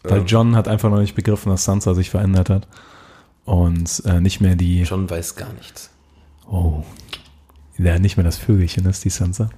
[0.03, 0.25] Weil Ja.
[0.25, 2.67] John hat einfach noch nicht begriffen, dass Sansa sich verändert hat.
[3.43, 4.81] Und äh, nicht mehr die.
[4.83, 5.89] John weiß gar nichts.
[6.49, 6.83] Oh.
[7.77, 9.49] Der nicht mehr das Vögelchen ist, die Sansa.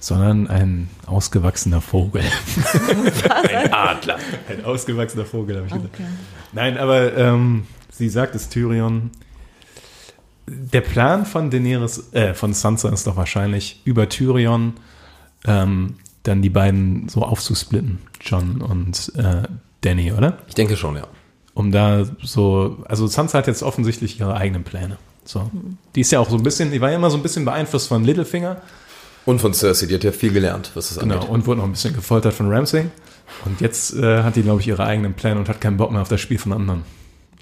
[0.00, 2.22] Sondern ein ausgewachsener Vogel.
[3.50, 4.18] ein Adler.
[4.48, 5.94] Ein ausgewachsener Vogel, habe ich gesagt.
[5.94, 6.06] okay.
[6.52, 9.10] Nein, aber ähm, sie sagt es Tyrion.
[10.46, 14.74] Der Plan von Daenerys, äh, von Sansa ist doch wahrscheinlich über Tyrion
[15.46, 19.42] ähm, dann die beiden so aufzusplitten, John und äh,
[19.82, 20.38] Danny, oder?
[20.48, 21.06] Ich denke schon, ja.
[21.54, 24.98] Um da so, also Sansa hat jetzt offensichtlich ihre eigenen Pläne.
[25.24, 25.50] So.
[25.94, 27.88] Die ist ja auch so ein bisschen, die war ja immer so ein bisschen beeinflusst
[27.88, 28.56] von Littlefinger.
[29.24, 31.30] Und von Cersei, die hat ja viel gelernt, was das Genau, angeht.
[31.30, 32.86] und wurde noch ein bisschen gefoltert von Ramsay.
[33.46, 36.02] Und jetzt äh, hat die, glaube ich, ihre eigenen Pläne und hat keinen Bock mehr
[36.02, 36.82] auf das Spiel von anderen.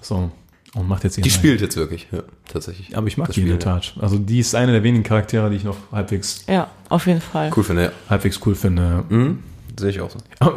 [0.01, 0.31] So.
[0.75, 1.39] Und macht jetzt ihren Die eigenen.
[1.39, 2.97] spielt jetzt wirklich, ja, tatsächlich.
[2.97, 3.79] Aber ich mag Das die in der Spiel, ja.
[3.79, 3.93] Tat.
[4.01, 7.51] Also die ist eine der wenigen Charaktere, die ich noch halbwegs, ja, auf jeden Fall.
[7.55, 7.91] Cool finde, ja.
[8.09, 9.03] halbwegs cool finde.
[9.09, 9.39] Mhm.
[9.79, 10.19] Sehe ich auch so.
[10.41, 10.51] Oh,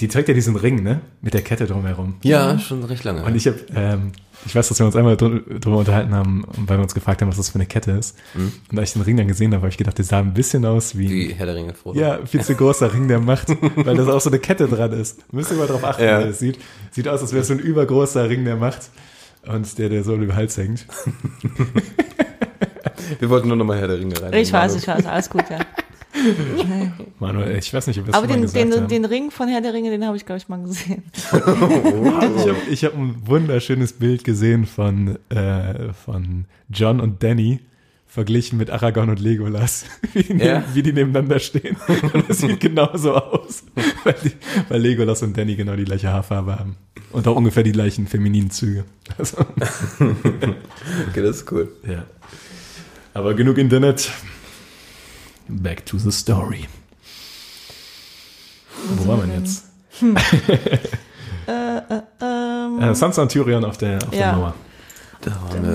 [0.00, 1.00] Die trägt ja diesen Ring, ne?
[1.22, 2.16] Mit der Kette drumherum.
[2.22, 3.22] Ja, schon recht lange.
[3.24, 4.12] Und ich habe, ähm,
[4.44, 7.28] ich weiß, dass wir uns einmal drü- drüber unterhalten haben, weil wir uns gefragt haben,
[7.28, 8.14] was das für eine Kette ist.
[8.34, 10.66] Und da ich den Ring dann gesehen habe, habe ich gedacht, der sah ein bisschen
[10.66, 11.98] aus wie, Wie Herr der Ringe Frodo.
[11.98, 15.32] ja, viel zu großer Ring der Macht, weil da auch so eine Kette dran ist.
[15.32, 16.20] Müsst ihr mal drauf achten, Ja.
[16.22, 16.58] wie das sieht.
[16.90, 18.90] Sieht aus, als wäre es so ein übergroßer Ring der Macht.
[19.52, 20.86] Und der, der so über den Hals hängt.
[23.18, 24.34] Wir wollten nur noch mal Herr der Ringe rein.
[24.34, 25.60] Ich weiß, ich weiß, alles gut, ja.
[27.18, 28.88] Manuel, ich weiß nicht, ob wir es Aber den, den, haben.
[28.88, 31.04] den Ring von Herr der Ringe, den habe ich, glaube ich, mal gesehen.
[31.32, 37.60] Ich habe ich hab ein wunderschönes Bild gesehen von, äh, von John und Danny
[38.08, 39.84] verglichen mit Aragorn und Legolas,
[40.14, 40.60] wie die, Ja.
[40.60, 41.76] neben, wie die nebeneinander stehen.
[42.12, 43.62] Und es sieht genauso aus,
[44.02, 44.32] weil, die,
[44.70, 46.76] weil Legolas und Danny genau die gleiche Haarfarbe haben.
[47.12, 48.84] Und auch ungefähr die gleichen femininen Züge.
[49.18, 49.36] Also,
[50.00, 51.68] Okay, das ist cool.
[51.86, 52.04] ja.
[53.14, 54.10] Aber genug Internet.
[55.48, 56.66] Back to the story.
[58.96, 59.64] Wo waren wir denn jetzt?
[61.46, 64.18] Ähm, Äh, Sansa und Tyrion auf der, auf Ja.
[64.18, 64.54] der Mauer.
[65.62, 65.74] Wir,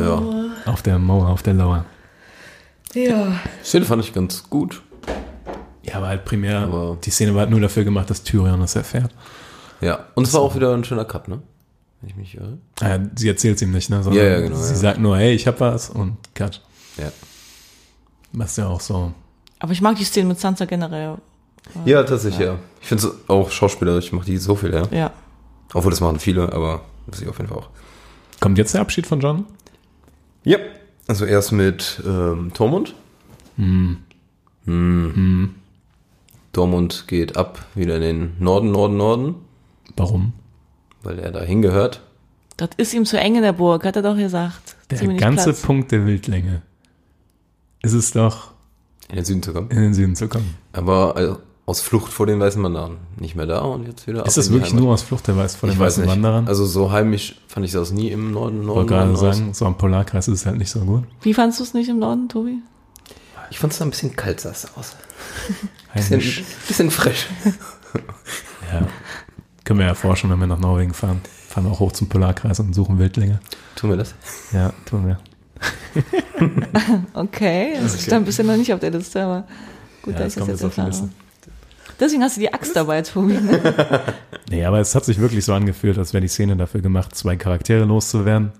[0.66, 0.72] ja.
[0.72, 1.86] Auf der Mauer, auf der Lauer.
[2.94, 3.40] Ja.
[3.62, 4.82] Die Szene fand ich ganz gut.
[5.84, 8.76] Ja, aber halt primär, Aber- die Szene war halt nur dafür gemacht, dass Tyrion das
[8.76, 9.12] erfährt.
[9.82, 10.06] Ja.
[10.16, 11.42] Und es war auch wieder ein schöner Cut, ne?
[12.02, 12.58] Wenn ich mich irre.
[12.82, 14.02] Äh, sie erzählt es ihm nicht, ne?
[14.04, 14.76] Sondern Ja, ja, genau, Sie ja.
[14.80, 16.62] sagt nur, hey, ich hab was und cut.
[16.98, 17.12] Ja.
[18.32, 19.12] Was ist ja auch so.
[19.60, 21.18] Aber ich mag die Szene mit Sansa generell.
[21.86, 22.58] Ja, tatsächlich, ja.
[22.82, 24.84] Ich finde es auch schauspielerisch, macht die so viel, ja.
[24.92, 25.12] Ja.
[25.74, 27.70] Obwohl das machen viele, aber das ich auf jeden Fall auch.
[28.40, 29.46] Kommt jetzt der Abschied von John?
[30.44, 30.58] Ja.
[31.08, 32.96] Also erst mit ähm, Tormund.
[33.58, 33.98] Hm.
[34.66, 35.56] Hm.
[36.54, 39.36] Tormund geht ab wieder in den Norden, Norden, Norden,
[39.98, 40.34] Warum?
[41.04, 42.02] weil er da hingehört.
[42.58, 44.76] Das ist ihm zu eng in der Burg, hat er doch gesagt.
[44.92, 45.62] Der ganze Platz.
[45.62, 46.62] Punkt der Wildlänge
[47.82, 48.52] ist es doch,
[49.10, 49.70] In den Süden zu kommen.
[49.72, 50.54] in den Süden zu kommen.
[50.72, 51.36] Aber äh,
[51.66, 52.98] aus Flucht vor den weißen Wanderern.
[53.18, 54.84] Nicht mehr da und jetzt wieder Ist das wirklich Heimat.
[54.84, 56.12] nur aus Flucht der Weiß vor den ich weiß weißen nicht.
[56.12, 56.48] Wanderern?
[56.48, 59.20] Also so heimisch fand ich das nie im Norden, ich Norden, wollte gerade aus.
[59.20, 61.04] sagen, so am Polarkreis ist es halt nicht so gut.
[61.22, 62.58] Wie fandst du es nicht im Norden, Tobi?
[63.50, 64.96] Ich fand es ein bisschen kalt sah es aus.
[65.94, 66.22] Bisschen,
[66.68, 67.28] bisschen frisch.
[68.74, 68.88] Ja.
[69.64, 71.22] Können wir ja forschen, wenn wir nach Norwegen fahren.
[71.48, 73.40] Fahren wir auch hoch zum Polarkreis und suchen Wildlinge.
[73.76, 74.16] Tun wir das?
[74.52, 75.20] Ja, tun wir.
[77.14, 79.48] Okay, das stand bisher noch nicht auf der Liste, aber
[80.02, 81.10] Gut, Ja, dass das ich das jetzt jetzt auf die erfahre.
[82.04, 83.34] Deswegen hast du die Axt dabei, Tobi.
[83.40, 84.02] Ne?
[84.50, 87.38] Nee, aber es hat sich wirklich so angefühlt, als wäre die Szene dafür gemacht, zwei
[87.38, 88.52] Charaktere loszuwerden.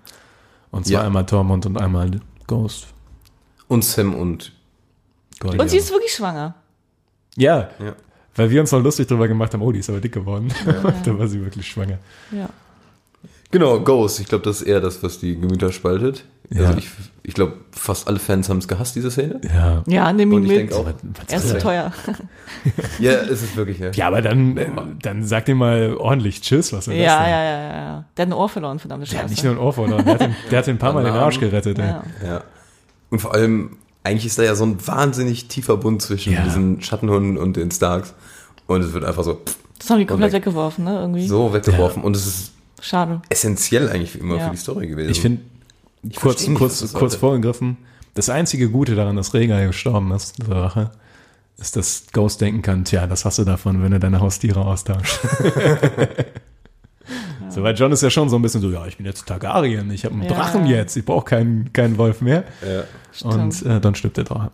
[0.72, 1.06] Und zwar Ja.
[1.08, 2.10] einmal Tormund und einmal
[2.48, 2.88] Ghost.
[3.68, 4.54] Und Sam und
[5.40, 5.60] Gold.
[5.60, 6.56] Und sie ist wirklich schwanger.
[7.36, 7.96] ja, Ja.
[8.36, 10.48] weil wir uns noch lustig drüber gemacht haben, oh, die ist aber dick geworden.
[11.06, 12.00] da war sie wirklich schwanger.
[12.32, 12.50] Ja.
[13.54, 14.20] Genau, Ghost.
[14.20, 16.26] Ich glaube, das ist eher das, was die Gemüter spaltet.
[16.50, 16.66] Ja.
[16.66, 16.90] Also ich,
[17.24, 19.40] ich glaube, fast alle Fans haben es gehasst, diese Szene.
[19.44, 19.84] Ja.
[19.88, 20.58] Ja, ihn Und ich mit.
[20.58, 20.88] denke auch,
[21.28, 21.92] Er ist zu teuer.
[23.00, 23.92] ja, es ist wirklich, ja.
[23.92, 24.68] Ja, aber dann, äh,
[25.02, 27.30] dann sag dir mal ordentlich Tschüss, was das Ja, denn?
[27.32, 28.06] ja, ja, ja, ja.
[28.18, 29.24] Der hat ein Ohr verloren, verdammte Der Scheiße.
[29.24, 31.04] hat nicht nur ein Ohr verloren, der hat den, der hat den ein paar Mal
[31.04, 31.78] den Arsch gerettet.
[31.78, 32.04] Ja.
[32.26, 32.44] ja.
[33.10, 36.44] Und vor allem, eigentlich ist da ja so ein wahnsinnig tiefer Bund zwischen Ja.
[36.44, 38.14] diesen Schattenhunden und den Starks.
[38.68, 40.42] Und es wird einfach so, pff, Das haben die komplett weg.
[40.46, 41.00] weggeworfen, ne?
[41.00, 41.28] Irgendwie.
[41.28, 42.04] so weggeworfen.
[42.04, 42.53] Und es ist
[42.84, 43.22] Schade.
[43.30, 44.46] essentiell eigentlich immer Ja.
[44.46, 45.10] für die Story gewesen.
[45.12, 45.42] Ich finde,
[46.16, 47.18] kurz, nicht, kurz, kurz sollte.
[47.18, 47.78] vorgegriffen,
[48.14, 50.92] das einzige Gute daran, dass Rhaegar gestorben ist, der Rache,
[51.58, 55.20] ist, dass Ghost denken kann, tja, das hast du davon, wenn du deine Haustiere austauschst.
[57.50, 59.92] So, weil John ist ja schon so ein bisschen so, ja, ich bin jetzt Targaryen,
[59.92, 60.30] ich habe einen Ja.
[60.34, 62.46] Drachen jetzt, ich brauche keinen, keinen Wolf mehr.
[62.66, 62.84] ja.
[63.30, 64.50] Und äh, dann stirbt der Drache.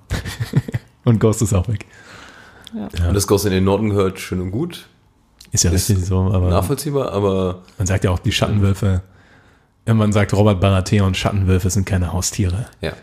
[1.06, 1.86] und Ghost ist auch weg.
[2.74, 4.90] Und das Ghost in den Norden gehört schön und gut.
[5.52, 9.02] Ist ja Ist richtig so, aber Nachvollziehbar, aber man sagt ja auch, die Schattenwölfe,
[9.86, 12.68] wenn man sagt, Robert Baratheon, Schattenwölfe sind keine Haustiere.
[12.82, 12.94] ja.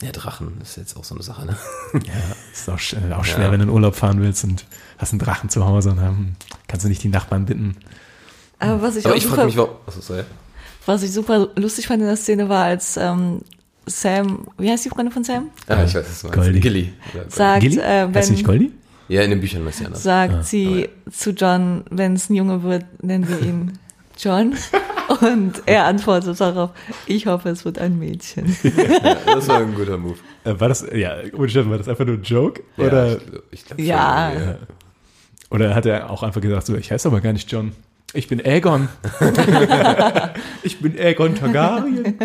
[0.00, 1.56] Ja, Drachen ist jetzt auch so eine Sache, ne?
[2.06, 2.12] Ja,
[2.52, 3.50] ist auch, sch- äh, auch schwer, Ja.
[3.50, 4.64] wenn du in Urlaub fahren willst und
[4.96, 6.36] hast einen Drachen zu Hause und dann
[6.68, 7.74] kannst du nicht die Nachbarn bitten.
[8.60, 9.74] Aber was ich Aber auch ich frage super, mich, warum.
[9.88, 10.22] Achso, sorry.
[10.86, 13.40] was ich super lustig fand in der Szene war, als ähm,
[13.86, 15.50] Sam, wie heißt die Freundin von Sam?
[15.66, 16.38] Ah, ich weiß, was meinst.
[16.38, 16.60] Goldie.
[16.60, 16.92] Gilly.
[17.28, 17.78] Sagt, Gilly?
[17.80, 18.70] äh, heißt wenn, sie nicht Goldie?
[19.08, 20.02] Ja, in den Büchern weiß ich anders.
[20.02, 23.78] sagt sie zu John, wenn es ein Junge wird, nennen wir ihn
[24.18, 24.54] John.
[25.22, 26.70] Und er antwortet darauf,
[27.06, 28.54] ich hoffe, es wird ein Mädchen.
[28.62, 30.16] Ja, das war ein guter Move.
[30.44, 32.62] Äh, war das, ja, war das einfach nur ein Joke?
[32.76, 33.16] Oder, Ja,
[33.50, 34.32] ich, glaub- ich glaub Ja.
[34.34, 34.56] schon,
[35.50, 37.72] oder hat er auch einfach gesagt, so, ich heiße aber gar nicht John.
[38.12, 38.88] Ich bin Aegon.
[40.62, 42.18] ich bin Aegon Targaryen.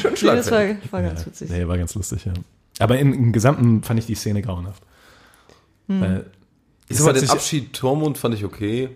[0.00, 0.92] Schon Nee, das war, schlagfertig.
[0.92, 1.50] war ganz witzig.
[1.50, 2.32] Nee, war ganz lustig, ja.
[2.78, 4.82] Aber im, im Gesamten fand ich die Szene grauenhaft.
[5.88, 6.20] Hm.
[6.90, 8.88] Sag mal, hat den sich- Abschied Tormund fand ich okay.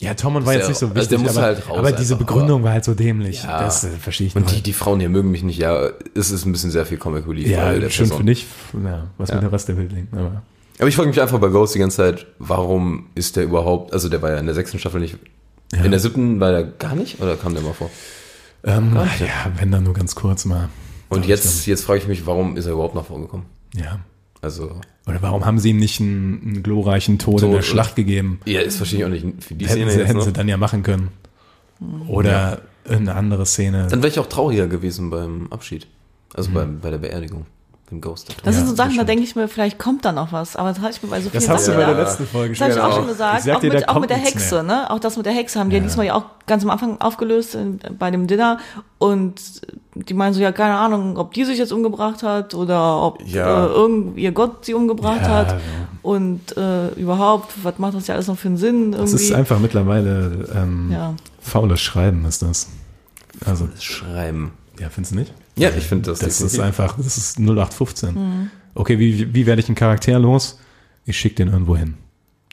[0.00, 1.78] ja, Tormund war Ist jetzt ja- nicht so also wichtig, der muss aber, halt raus
[1.78, 3.42] aber diese einfach, Begründung war halt so dämlich.
[3.42, 3.60] Ja.
[3.62, 4.56] Das äh, verstehe ich Und nicht.
[4.56, 7.26] die, die Frauen hier mögen mich nicht, ja, es ist ein bisschen sehr viel Comic
[7.28, 7.48] Relief.
[7.48, 8.18] ja, der schön Person.
[8.18, 8.46] für dich.
[8.84, 9.36] Ja, was Ja.
[9.36, 10.12] mit dem Rest der Welt liegt.
[10.14, 10.42] Aber
[10.78, 14.08] Aber ich frage mich einfach bei Ghost die ganze Zeit, warum ist der überhaupt, also
[14.08, 15.16] der war ja in der sechsten Staffel nicht,
[15.72, 15.82] Ja.
[15.84, 17.90] in der siebten war der gar nicht oder kam der mal vor?
[18.64, 20.68] ähm, ja, wenn dann nur ganz kurz mal.
[21.08, 23.46] Und jetzt, jetzt frage ich mich, warum ist er überhaupt noch vorgekommen?
[23.74, 24.00] Ja.
[24.42, 27.96] Also, Oder warum haben sie ihm nicht einen, einen glorreichen Tod in Tod, der Schlacht
[27.96, 28.40] gegeben?
[28.44, 30.24] ja, ist wahrscheinlich auch nicht für die Hätten, Szene sie, jetzt hätten noch.
[30.24, 31.08] sie dann ja machen können.
[32.08, 33.88] Oder eine andere Szene.
[33.90, 35.86] Dann wäre ich auch trauriger gewesen beim Abschied.
[36.34, 37.46] Also beim, bei der Beerdigung.
[37.88, 40.04] Wenn Ghost da tot Das Ja, sind so Sachen, da denke ich mir, vielleicht kommt
[40.04, 40.56] da noch was.
[40.56, 42.26] Aber das habe ich mir bei so vielen das hast du Sachen bei der letzten
[42.26, 42.96] Folge Das habe ich auch Genau.
[42.96, 43.42] schon gesagt.
[43.44, 44.90] Sag auch dir, mit, auch mit der Hexe, ne?
[44.90, 45.86] Auch das mit der Hexe haben die ja, Ja.
[45.86, 48.58] diesmal ja auch ganz am Anfang aufgelöst in, bei dem Dinner.
[48.98, 49.40] Und
[49.94, 53.66] die meinen so, ja, keine Ahnung, ob die sich jetzt umgebracht hat oder ob Ja.
[53.66, 55.52] äh, irgend ihr Gott sie umgebracht Ja, hat.
[55.52, 55.58] ja.
[56.02, 58.94] Und äh, überhaupt, was macht das ja alles noch für einen Sinn?
[58.94, 59.12] Irgendwie?
[59.12, 61.14] Das ist einfach mittlerweile ähm, ja.
[61.40, 62.68] faules Schreiben ist das.
[63.44, 64.52] Also, Schreiben.
[64.80, 65.32] ja, findest du nicht?
[65.58, 68.14] Ja, ich finde das, Das ist einfach, das ist 0815.
[68.14, 68.50] Mhm.
[68.74, 70.58] Okay, wie, wie werde ich einen Charakter los?
[71.06, 71.94] Ich schicke den irgendwo hin.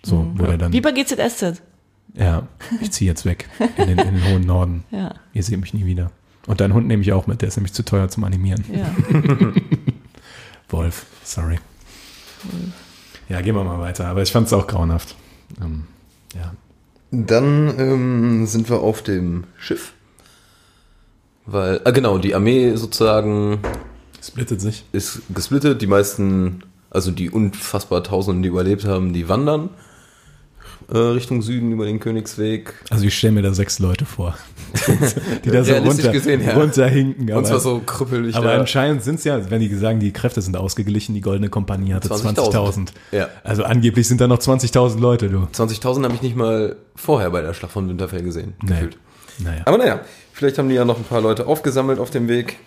[0.04, 0.74] So, wo er dann, Mhm.
[0.76, 1.62] Wie bei GZSZ.
[2.14, 2.48] ja,
[2.82, 4.84] ich ziehe jetzt weg in den, in den hohen Norden.
[4.92, 6.12] Ja, Ihr seht mich nie wieder.
[6.46, 8.64] Und deinen Hund nehme ich auch mit, der ist nämlich zu teuer zum Animieren.
[8.72, 8.94] ja.
[10.70, 11.60] Wolf, sorry.
[13.30, 14.08] Ja, gehen wir mal weiter.
[14.08, 15.16] Aber ich fand es auch grauenhaft.
[15.62, 15.84] Ähm,
[16.36, 16.54] ja.
[17.12, 19.94] Dann ähm, sind wir auf dem Schiff.
[21.46, 23.60] Weil, ah genau, die Armee sozusagen
[24.22, 24.86] Splittet sich.
[24.92, 25.82] ist gesplittet.
[25.82, 29.70] Die meisten, also die unfassbar Tausenden, die überlebt haben, die wandern
[30.92, 32.74] äh, Richtung Süden über den Königsweg.
[32.90, 34.38] Also ich stelle mir da sechs Leute vor,
[35.46, 36.54] die da so runter, gesehen, ja.
[36.54, 37.32] runterhinken.
[37.34, 38.36] Und zwar so krüppelig.
[38.36, 38.60] aber da.
[38.60, 42.10] anscheinend sind es ja, wenn die sagen, die Kräfte sind ausgeglichen, die Goldene Kompanie hatte
[42.10, 42.52] 20.000.
[42.52, 42.88] 20.000.
[43.12, 43.30] Ja.
[43.44, 45.48] Also angeblich sind da noch 20.000 Leute, du.
[45.54, 48.70] 20.000 habe ich nicht mal vorher bei der Schlacht von Winterfell gesehen, Nee.
[48.70, 48.98] gefühlt.
[49.40, 49.62] Naja.
[49.66, 50.02] Aber naja,
[50.34, 52.58] vielleicht haben die ja noch ein paar Leute aufgesammelt auf dem Weg.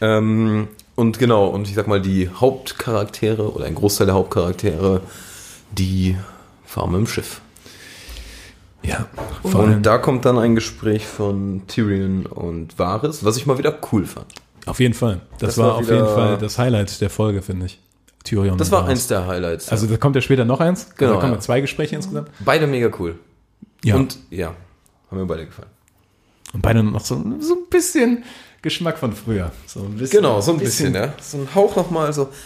[0.00, 5.02] Ähm, und genau, und ich sag mal, die Hauptcharaktere oder ein Großteil der Hauptcharaktere,
[5.72, 6.16] die
[6.64, 7.40] fahren mit dem Schiff.
[8.82, 9.06] Ja,
[9.42, 13.58] vor und allem, da kommt dann ein Gespräch von Tyrion und Varys, was ich mal
[13.58, 14.26] wieder cool fand.
[14.66, 15.20] auf jeden Fall.
[15.38, 17.80] Das, Das war, war auf jeden Fall das Highlight der Folge, finde ich.
[18.22, 18.58] Tyrion.
[18.58, 18.90] Das und war Varys.
[18.92, 19.68] eins der Highlights.
[19.70, 20.94] Also da kommt ja später noch eins.
[20.96, 21.40] Genau, Da kommen ja.
[21.40, 22.28] zwei Gespräche insgesamt.
[22.44, 23.18] beide mega cool.
[23.84, 23.96] Ja.
[23.96, 24.52] Und ja,
[25.10, 25.68] haben mir beide gefallen.
[26.52, 28.24] Und beide noch so, so ein bisschen
[28.62, 29.52] Geschmack von früher.
[29.66, 31.12] So ein bisschen, Genau, so ein bisschen, ja.
[31.20, 32.28] So ein Hauch nochmal so.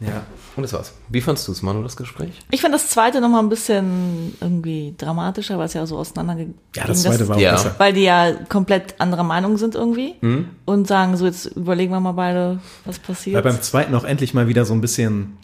[0.00, 0.24] Ja.
[0.56, 0.92] Und das war's.
[1.10, 2.32] Wie fandst du es, Manu, das Gespräch?
[2.50, 6.58] Ich fand das zweite noch mal ein bisschen irgendwie dramatischer, weil es ja so auseinandergegangen
[6.74, 7.52] Ja, das zweite war auch Ja.
[7.52, 7.74] besser.
[7.78, 10.48] Weil die ja komplett anderer Meinung sind irgendwie Mhm.
[10.64, 13.44] und sagen so, jetzt überlegen wir mal beide, was Weil passiert.
[13.44, 15.38] beim zweiten auch endlich mal wieder so ein bisschen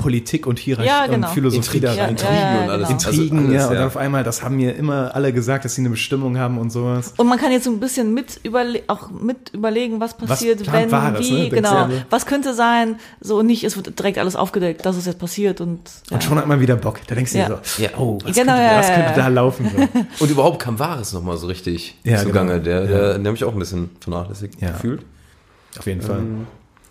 [0.00, 1.28] Politik und Hierarchie Ja, genau.
[1.28, 2.16] und Philosophie da Ja, rein.
[2.16, 2.88] ja, ja, und alles.
[2.88, 3.00] genau.
[3.00, 3.86] Intrigen, Also alles, ja, und ja.
[3.86, 7.12] auf einmal, das haben mir immer alle gesagt, dass sie eine Bestimmung haben und sowas.
[7.18, 10.84] Und man kann jetzt so ein bisschen mit überle auch mit überlegen, was passiert, plant
[10.86, 11.48] wenn, Wahres, wie, ne?
[11.50, 15.60] Genau, was könnte sein, so nicht, es wird direkt alles aufgedeckt, dass es jetzt passiert
[15.60, 15.80] und,
[16.10, 16.14] ja.
[16.16, 17.00] Und schon hat man wieder Bock.
[17.06, 17.48] Da denkst du Ja.
[17.48, 17.90] dir so, Ja.
[17.98, 19.16] oh, was, Genau, könnte, ja, was könnte ja.
[19.16, 19.70] da laufen?
[19.76, 20.00] So.
[20.24, 22.60] Und überhaupt kam Wahres nochmal so richtig Ja, zugange.
[22.60, 22.64] genau.
[22.64, 22.86] Der, Ja.
[22.86, 24.70] der, den habe ich auch ein bisschen vernachlässigt Ja.
[24.72, 25.02] gefühlt.
[25.78, 26.22] Auf jeden Fall.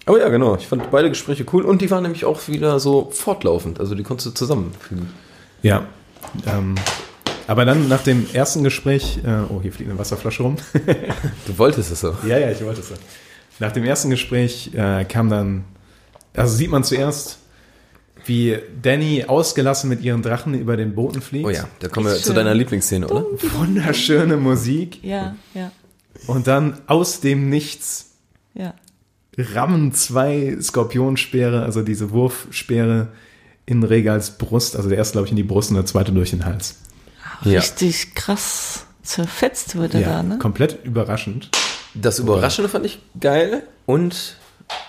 [0.10, 0.55] Aber ja, genau.
[0.55, 3.80] Ich fand beide Gespräche cool und die waren nämlich auch wieder so fortlaufend.
[3.80, 5.07] Also die konntest du zusammenfügen.
[5.62, 5.86] Ja.
[6.47, 6.74] Ähm,
[7.45, 10.55] aber dann nach dem ersten Gespräch, äh, oh, hier fliegt eine Wasserflasche rum.
[11.45, 12.16] Du wolltest es so.
[12.26, 12.89] ja, ja, ich wollte es.
[12.89, 12.95] ja.
[13.60, 15.64] Nach dem ersten Gespräch äh, kam dann,
[16.36, 17.38] also sieht man zuerst,
[18.26, 21.45] wie Danny ausgelassen mit ihren Drachen über den Booten fliegt.
[21.45, 22.38] Oh ja, da kommen wir Ist zu schön.
[22.38, 23.26] deiner Lieblingsszene, oder?
[23.60, 25.03] Wunderschöne Musik.
[25.03, 25.72] ja, ja,
[26.26, 28.07] Und dann aus dem Nichts
[28.55, 28.74] ja.
[29.53, 33.07] Rammen zwei Skorpionspeere, also diese Wurfspeere,
[33.65, 34.75] in Regals Brust.
[34.75, 36.75] Also der erste, glaube ich, in die Brust und der zweite durch den Hals.
[37.43, 37.59] Ja.
[37.59, 40.37] Richtig krass zerfetzt wird er Ja, da, ne?
[40.39, 41.49] komplett überraschend.
[41.93, 44.37] Das Überraschende fand ich geil und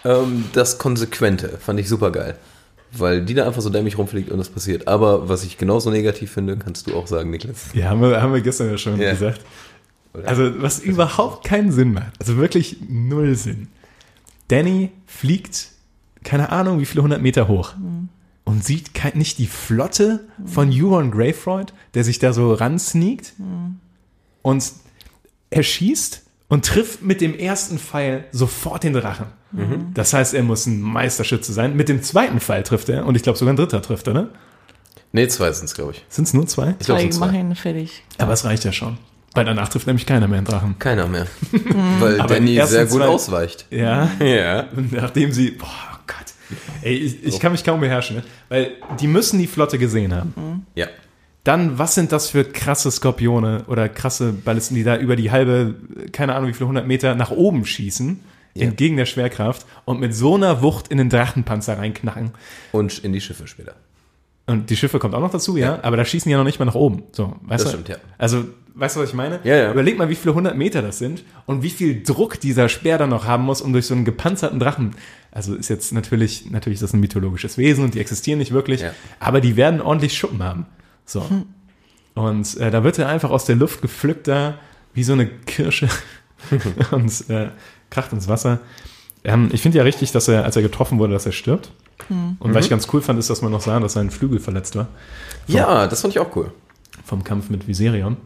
[0.05, 2.37] ähm, das Konsequente fand ich super geil.
[2.93, 4.89] Weil die da einfach so dämlich rumfliegt und das passiert.
[4.89, 7.67] Aber was ich genauso negativ finde, kannst du auch sagen, Niklas.
[7.73, 9.13] Ja, haben wir, haben wir gestern ja schon Ja.
[9.13, 9.41] gesagt.
[10.25, 12.13] Also, was überhaupt keinen Sinn macht.
[12.19, 13.69] Also wirklich null Sinn.
[14.51, 15.69] Danny fliegt,
[16.25, 17.75] keine Ahnung, wie viele hundert Meter hoch.
[18.45, 23.35] Und sieht nicht die Flotte von Euron Greyfreud, der sich da so ransneakt.
[24.43, 24.73] Und
[25.51, 29.27] er schießt und trifft mit dem ersten Pfeil sofort den Drachen.
[29.95, 31.77] Das heißt, er muss ein Meisterschütze sein.
[31.77, 33.07] Mit dem zweiten Pfeil trifft er.
[33.07, 34.29] Und ich glaube, sogar ein dritter trifft er, ne?
[35.13, 36.05] Nee, zwei sind es, glaube ich.
[36.09, 36.77] Sind es nur zwei?
[36.79, 37.37] Ich glaube, es sind zwei.
[37.37, 38.05] ihn fertig.
[38.19, 38.99] Aber es reicht ja schon.
[39.35, 40.79] Weil danach trifft nämlich keiner mehr einen Drachen.
[40.79, 41.27] Keiner mehr.
[42.01, 43.67] Weil Aber Danny sehr gut zwei- ausweicht.
[43.71, 44.11] Ja.
[44.19, 44.67] Ja.
[44.91, 45.69] Nachdem sie, boah
[46.07, 48.23] Gott, ey, ich, ich kann mich kaum beherrschen, ne?
[48.49, 50.67] weil die müssen die Flotte gesehen haben.
[50.75, 50.89] Ja.
[51.45, 55.77] Dann, was sind das für krasse Skorpione oder krasse Ballisten, die da über die halbe,
[56.13, 58.21] keine Ahnung wie viele hundert Meter nach oben schießen,
[58.55, 58.67] Ja.
[58.67, 62.33] entgegen der Schwerkraft und mit so einer Wucht in den Drachenpanzer reinknacken.
[62.73, 63.75] Und in die Schiffe später.
[64.51, 66.59] Und die Schiffe kommt auch noch dazu, ja, aber da schießen die ja noch nicht
[66.59, 67.05] mal nach oben.
[67.13, 67.79] So, weißt Das du?
[67.79, 67.97] stimmt, ja.
[68.19, 68.45] Also,
[68.75, 69.39] weißt du, was ich meine?
[69.45, 69.71] Ja, ja.
[69.71, 73.11] Überleg mal, wie viele hundert Meter das sind und wie viel Druck dieser Speer dann
[73.11, 74.97] noch haben muss, um durch so einen gepanzerten Drachen.
[75.31, 78.81] Also ist jetzt natürlich, natürlich ist das ein mythologisches Wesen und die existieren nicht wirklich,
[78.81, 78.93] Ja.
[79.21, 80.67] aber die werden ordentlich Schuppen haben.
[81.05, 81.25] So.
[82.15, 84.59] Und äh, da wird er einfach aus der Luft gepflückt da,
[84.95, 85.89] wie so eine Kirsche
[86.91, 87.51] und äh,
[87.91, 88.59] kracht ins Wasser.
[89.25, 91.71] Ähm, ich finde ja richtig, dass er, als er getroffen wurde, dass er stirbt.
[92.09, 94.75] Und was ich ganz cool fand, ist, dass man noch sah, dass sein Flügel verletzt
[94.75, 94.89] war.
[95.47, 96.51] Ja, das fand ich auch cool.
[97.05, 98.17] Vom Kampf mit Viserion.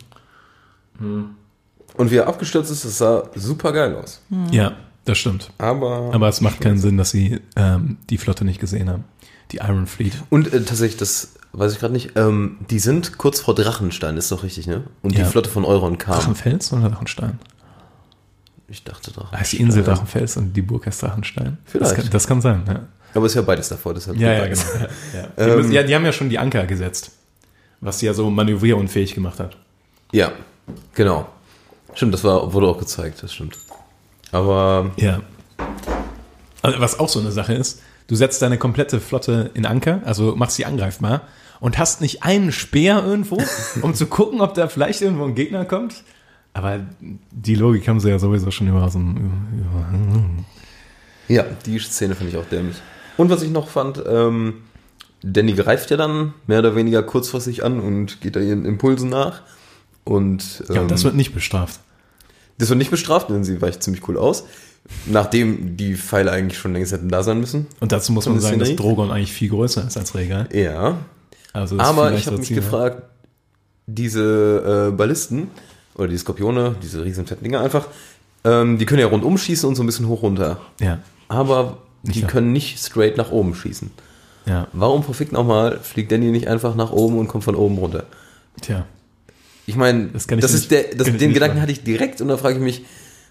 [1.00, 4.22] Und wie er abgestürzt ist, das sah super geil aus.
[4.50, 4.72] Ja,
[5.04, 5.50] das stimmt.
[5.58, 6.10] Aber.
[6.12, 9.04] Aber es macht keinen Sinn, dass sie ähm, die Flotte nicht gesehen haben.
[9.52, 10.14] Die Iron Fleet.
[10.30, 14.32] Und äh, tatsächlich, das weiß ich gerade nicht, ähm, die sind kurz vor Drachenstein, ist
[14.32, 14.84] doch richtig, ne?
[15.02, 15.24] Und Ja.
[15.24, 16.14] die Flotte von Euron kam.
[16.14, 17.38] Drachenfels oder Drachenstein?
[18.74, 19.40] Ich dachte Drachenstein.
[19.40, 21.58] Heißt die Insel Drachenfels und die Burg heißt Drachenstein?
[21.64, 21.92] Vielleicht.
[21.92, 22.80] Das kann, das kann sein, ja.
[23.14, 24.18] Aber ist ja beides davor, deshalb.
[24.18, 24.62] Ja, ja, genau.
[25.14, 25.46] Ja, ja.
[25.46, 27.12] Die, müssen, ja, die haben ja schon die Anker gesetzt.
[27.80, 29.56] Was sie ja so manövrierunfähig gemacht hat.
[30.10, 30.32] Ja,
[30.92, 31.28] genau.
[31.94, 33.56] Stimmt, das war, wurde auch gezeigt, das stimmt.
[34.32, 35.20] Aber Ja.
[36.62, 40.34] Also, was auch so eine Sache ist, du setzt deine komplette Flotte in Anker, also
[40.34, 41.20] machst sie angreifbar
[41.60, 43.38] und hast nicht einen Speer irgendwo,
[43.82, 46.02] um zu gucken, ob da vielleicht irgendwo ein Gegner kommt.
[46.54, 46.80] Aber
[47.32, 50.44] die Logik haben sie ja sowieso schon über so ein.
[51.28, 52.76] ja, die Szene fand ich auch dämlich.
[53.16, 54.54] Und was ich noch fand, ähm,
[55.22, 59.42] Danny greift ja dann mehr oder weniger kurzfristig an und geht da ihren Impulsen nach.
[60.04, 61.80] Und ähm, Ja, das wird nicht bestraft.
[62.58, 64.44] das wird nicht bestraft, denn sie weicht ziemlich cool aus.
[65.06, 67.66] Nachdem die Pfeile eigentlich schon längst hätten da sein müssen.
[67.80, 70.46] Und dazu muss man sagen, dass Drogon eigentlich viel größer ist als Regal.
[70.52, 70.98] Ja,
[71.54, 73.02] Also Aber ich habe mich gefragt,
[73.86, 75.48] diese äh, Ballisten
[75.94, 77.86] oder die Skorpione, diese riesen fetten Dinger einfach,
[78.44, 80.60] ähm, die können ja rundum schießen und so ein bisschen hoch runter.
[80.80, 82.26] Ja, Aber die ja.
[82.26, 83.90] können nicht straight nach oben schießen.
[84.46, 88.04] ja, Warum verfickt nochmal fliegt Danny nicht einfach nach oben und kommt von oben runter?
[88.60, 88.86] tja.
[89.66, 91.60] Ich meine, Das das, kann ich ist nicht- der, das, den Gedanken sagen.
[91.62, 92.84] hatte ich direkt und da frage ich mich,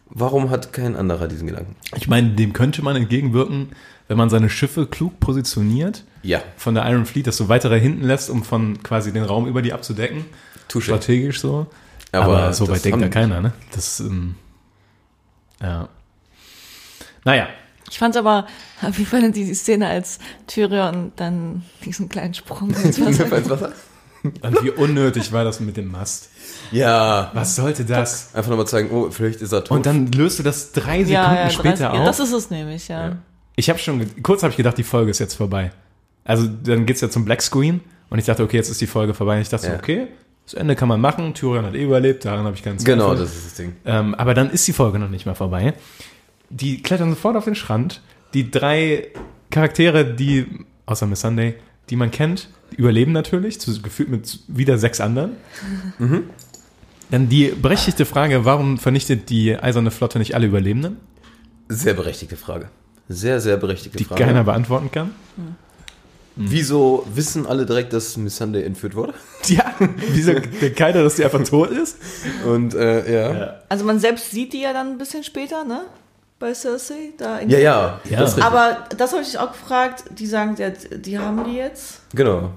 [0.09, 1.75] warum hat kein anderer diesen Gedanken?
[1.95, 3.69] Ich meine, dem könnte man entgegenwirken,
[4.07, 8.03] wenn man seine Schiffe klug positioniert, Ja, von der Iron Fleet das so weiter hinten
[8.05, 10.25] lässt, um von quasi den Raum über die abzudecken.
[10.71, 10.81] Touché.
[10.85, 11.67] Strategisch so.
[12.13, 13.51] Aber Aber, so weit denkt die keiner, ne?
[13.73, 14.35] Das, ähm,
[15.61, 15.89] ja.
[17.25, 17.47] Naja,
[17.89, 18.47] Ich fand's aber,
[18.91, 23.71] wie fanden Sie die Szene, als Tyrion dann diesen kleinen Sprung ins Wasser Ins Wasser?
[24.41, 26.29] Und wie unnötig war das mit dem Mast?
[26.71, 27.29] Ja.
[27.33, 28.33] Was sollte das?
[28.33, 29.75] Einfach nochmal zeigen, oh, vielleicht ist er tot.
[29.77, 31.95] Und dann löst du das drei Sekunden Ja, ja, später 30, auf.
[31.95, 33.17] ja, das ist es nämlich, ja.
[33.57, 35.71] ich habe schon, kurz habe ich gedacht, die Folge ist jetzt vorbei.
[36.23, 39.13] Also dann geht's ja zum Black Screen und ich dachte, okay, jetzt ist die Folge
[39.13, 39.35] vorbei.
[39.35, 39.77] Und ich dachte, so, Ja.
[39.77, 40.07] okay,
[40.45, 41.33] das Ende kann man machen.
[41.33, 42.95] Tyrion hat eh überlebt, daran habe ich keinen Zweifel.
[42.95, 43.75] genau, das ist das Ding.
[43.85, 45.73] Ähm, aber dann ist die Folge noch nicht mal vorbei.
[46.49, 48.01] Die klettern sofort auf den Strand.
[48.33, 49.07] Die drei
[49.51, 50.45] Charaktere, die,
[50.85, 51.55] außer Miss Sunday,
[51.89, 55.33] die man kennt, die überleben natürlich, zu, gefühlt mit wieder sechs anderen.
[57.11, 60.97] Dann die berechtigte Frage, warum vernichtet die Eiserne Flotte nicht alle Überlebenden,
[61.69, 62.69] Sehr berechtigte Frage.
[63.07, 64.23] Sehr, sehr berechtigte die Frage.
[64.23, 65.11] keiner beantworten kann?
[66.35, 69.13] Wieso wissen alle direkt, dass Miss Sunday entführt wurde?
[69.47, 69.73] Ja,
[70.13, 71.97] wieso denkt keiner, dass die einfach tot ist?
[72.47, 73.33] Und äh, ja.
[73.37, 73.53] ja.
[73.67, 75.81] Also man selbst sieht die ja dann ein bisschen später, ne?
[76.39, 77.11] Bei Cersei.
[77.17, 77.99] Da in Ja, ja.
[78.09, 78.19] Ja.
[78.21, 78.39] Das.
[78.39, 80.05] Aber das habe ich auch gefragt.
[80.17, 81.99] Die sagen, ja, die haben die jetzt.
[82.15, 82.51] Genau.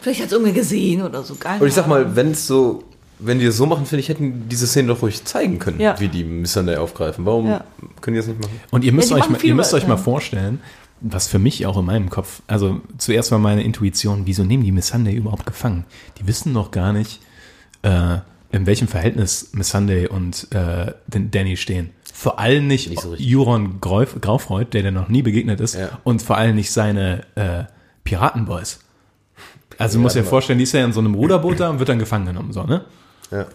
[0.00, 1.34] Vielleicht hat es irgendwer gesehen oder so.
[1.36, 2.82] Keine Und ich sag mal, wenn es so,
[3.18, 5.98] wenn die es so machen, finde ich, hätten diese Szene doch ruhig zeigen können, Ja.
[6.00, 7.24] wie die Miss Sunday aufgreifen.
[7.24, 7.64] Warum Ja.
[8.00, 8.60] können die das nicht machen?
[8.70, 10.60] Und ihr müsst, Ja, die euch, mal, ihr müsst euch mal vorstellen,
[11.00, 14.72] was für mich auch in meinem Kopf, also zuerst war meine Intuition, wieso nehmen die
[14.72, 15.84] Miss Sunday überhaupt gefangen?
[16.18, 17.20] Die wissen noch gar nicht,
[17.82, 18.18] äh,
[18.50, 21.90] in welchem Verhältnis Miss Sunday und äh, Danny stehen.
[22.14, 23.14] Vor allem nicht, Nicht so.
[23.14, 25.98] Juron Grauf, Graufreud, der der noch nie begegnet ist, Ja.
[26.04, 27.64] und vor allem nicht seine äh,
[28.04, 28.80] Piratenboys.
[29.78, 31.90] Also du musst dir vorstellen, die ist ja in so einem Ruderboot da und wird
[31.90, 32.86] dann gefangen genommen, so, ne?
[33.30, 33.46] Ja.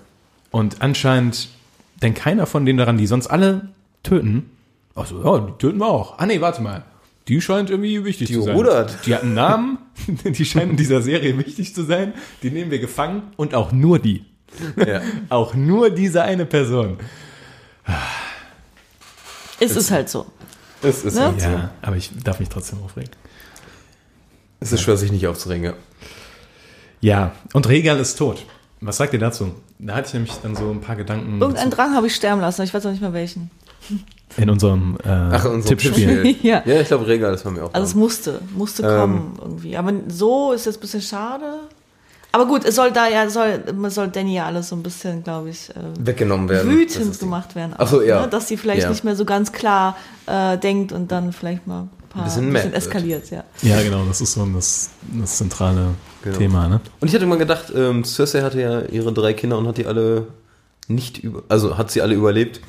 [0.52, 1.50] Und anscheinend
[2.04, 3.70] denkt keiner von denen daran, die sonst alle
[4.04, 4.52] töten.
[4.94, 6.20] Achso, ja, die töten wir auch.
[6.20, 6.84] Ah nee, warte mal.
[7.32, 8.58] Die scheint irgendwie wichtig Die zu sein.
[8.58, 8.98] rudert.
[9.06, 9.78] Die hat einen Namen,
[10.26, 12.14] die scheinen in dieser Serie wichtig zu sein.
[12.44, 14.26] Die nehmen wir gefangen und auch nur die.
[14.76, 15.02] ja.
[15.30, 16.98] Auch nur diese eine Person.
[19.62, 20.26] es ist halt so.
[20.84, 21.22] Es ist Ne?
[21.22, 21.48] halt so.
[21.48, 23.12] Ja, aber ich darf mich trotzdem aufregen.
[24.60, 25.64] Es ist schwer, sich nicht aufzuregen.
[25.64, 25.74] Ja.
[27.00, 28.46] Ja, und Regal ist tot.
[28.82, 29.54] Was sagt ihr dazu?
[29.80, 32.62] Da hatte ich nämlich dann so ein paar Gedanken Irgendeinen Drang habe ich sterben lassen.
[32.64, 33.50] Ich weiß auch nicht mehr welchen.
[34.38, 36.24] In unserem äh, Ach, in unserem Tippspiel.
[36.24, 36.36] Tippspiel.
[36.52, 36.62] Ja.
[36.66, 37.74] ja, ich glaube, Regal, das war mir auch.
[37.74, 39.76] Also es musste, musste kommen irgendwie.
[39.78, 41.60] Aber so ist jetzt ein bisschen schade.
[42.34, 45.50] Aber gut, es soll da ja, soll, soll Danny ja alles so ein bisschen, glaube
[45.50, 46.72] ich, äh, weggenommen werden.
[46.72, 47.74] Wütend gemacht werden.
[47.78, 48.22] Ach so, ja.
[48.22, 48.28] Ne?
[48.30, 48.90] Dass sie vielleicht Ja.
[48.90, 52.54] nicht mehr so ganz klar äh, denkt und dann vielleicht mal ein paar Bisschen ein
[52.54, 52.78] bisschen wird.
[52.84, 53.44] eskaliert, ja.
[53.64, 55.88] Ja, genau, das ist so das, das zentrale
[56.24, 56.38] Genau.
[56.38, 56.80] Thema, ne?
[57.00, 59.88] Und ich hatte mal gedacht, ähm, Cersei hatte ja ihre drei Kinder und hat die
[59.88, 60.28] alle
[60.88, 62.62] nicht über, also hat sie alle überlebt.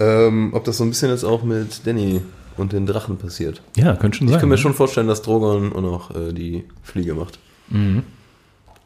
[0.00, 2.20] Ähm, ob das so ein bisschen jetzt auch mit Danny
[2.56, 3.62] und den Drachen passiert.
[3.76, 4.36] Ja, könnte schon sein.
[4.36, 4.60] Ich kann mir ne?
[4.60, 7.38] schon vorstellen, dass Drogon auch noch äh, die Fliege macht.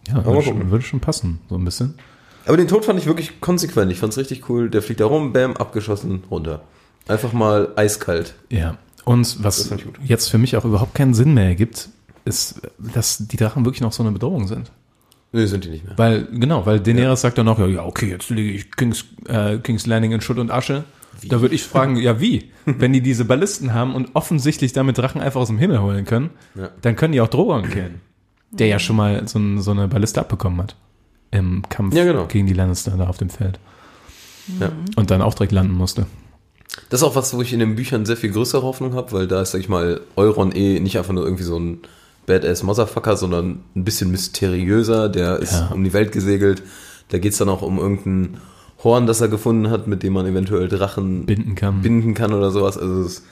[0.08, 1.94] Ja, mal würde schon, würde schon passen, so ein bisschen.
[2.46, 3.92] Aber den Tod fand ich wirklich konsequent.
[3.92, 4.68] Ich fand es richtig cool.
[4.68, 6.62] Der fliegt da rum, bam, abgeschossen, runter.
[7.06, 8.34] Einfach mal eiskalt.
[8.48, 8.78] Ja.
[9.04, 11.88] Und was ich jetzt für mich auch überhaupt keinen Sinn mehr ergibt,
[12.24, 14.70] ist, dass die Drachen wirklich noch so eine Bedrohung sind.
[15.32, 15.96] Nö, sind die nicht mehr.
[15.96, 19.86] Weil, genau, weil Daenerys sagt dann ja, ja, okay, jetzt lege ich Kings, äh, King's
[19.86, 20.84] Landing in Schutt und Asche.
[21.28, 22.50] Da würde ich fragen, ja, wie?
[22.64, 26.30] Wenn die diese Ballisten haben und offensichtlich damit Drachen einfach aus dem Himmel holen können,
[26.54, 26.70] Ja.
[26.80, 28.00] dann können die auch Drogon killen.
[28.50, 30.76] Der ja schon mal so, ein, so eine Balliste abbekommen hat.
[31.30, 32.26] Im Kampf Ja, genau.
[32.26, 33.58] gegen die Lannister da auf dem Feld.
[34.60, 34.70] Ja.
[34.96, 36.06] Und dann auch direkt landen musste.
[36.90, 39.26] Das ist auch was, wo ich in den Büchern sehr viel größere Hoffnung habe, weil
[39.28, 41.80] da ist, sag ich mal, Euron eh nicht einfach nur irgendwie so ein
[42.26, 45.08] Badass Motherfucker, sondern ein bisschen mysteriöser.
[45.08, 45.68] Der ist Ja.
[45.68, 46.62] um die Welt gesegelt.
[47.08, 48.38] Da geht's dann auch um irgendein
[48.84, 51.82] Horn, das er gefunden hat, mit dem man eventuell Drachen Binden kann.
[51.82, 52.76] binden kann oder sowas.
[52.78, 53.22] Also es,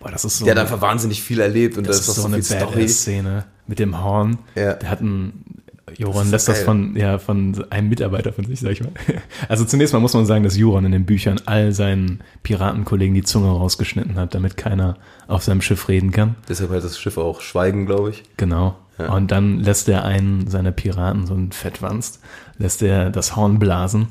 [0.00, 2.14] Boah, das ist so, der hat einfach wahnsinnig viel erlebt und das da ist ist
[2.16, 2.38] so so eine.
[2.66, 4.38] Badass-Szene mit dem Horn.
[4.54, 4.72] Ja.
[4.74, 5.44] Der hat einen,
[5.86, 6.64] Das Joron ist lässt das geil.
[6.64, 8.90] von, ja, von einem Mitarbeiter von sich, sag ich mal.
[9.48, 13.22] Also zunächst mal muss man sagen, dass Joron in den Büchern all seinen Piratenkollegen die
[13.22, 14.96] Zunge rausgeschnitten hat, damit keiner
[15.28, 16.34] auf seinem Schiff reden kann.
[16.48, 18.22] Deshalb halt das Schiff auch schweigen, glaube ich.
[18.36, 18.76] Genau.
[18.98, 19.12] Ja.
[19.12, 22.20] Und dann lässt er einen seiner Piraten, so einen Fettwanst,
[22.58, 24.08] lässt er das Horn blasen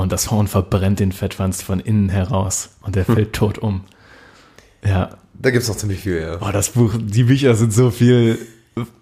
[0.00, 3.82] und das Horn verbrennt den Fettwanst von innen heraus und der fällt tot um.
[4.84, 5.10] Ja.
[5.34, 6.36] Da gibt's noch ziemlich viel, ja.
[6.36, 8.38] Boah, das Buch, die Bücher sind so viel.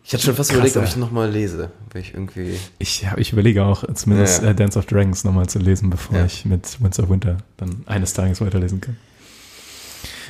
[0.05, 0.55] Ich hatte schon fast Krasser.
[0.55, 2.59] überlegt, ob ich nochmal lese, weil ich irgendwie...
[2.79, 4.51] Ich, ja, ich überlege auch, zumindest Ja, ja.
[4.53, 8.13] äh, Dance of Dragons nochmal zu lesen, bevor ich mit Winds of Winter dann eines
[8.13, 8.97] Tages weiterlesen kann.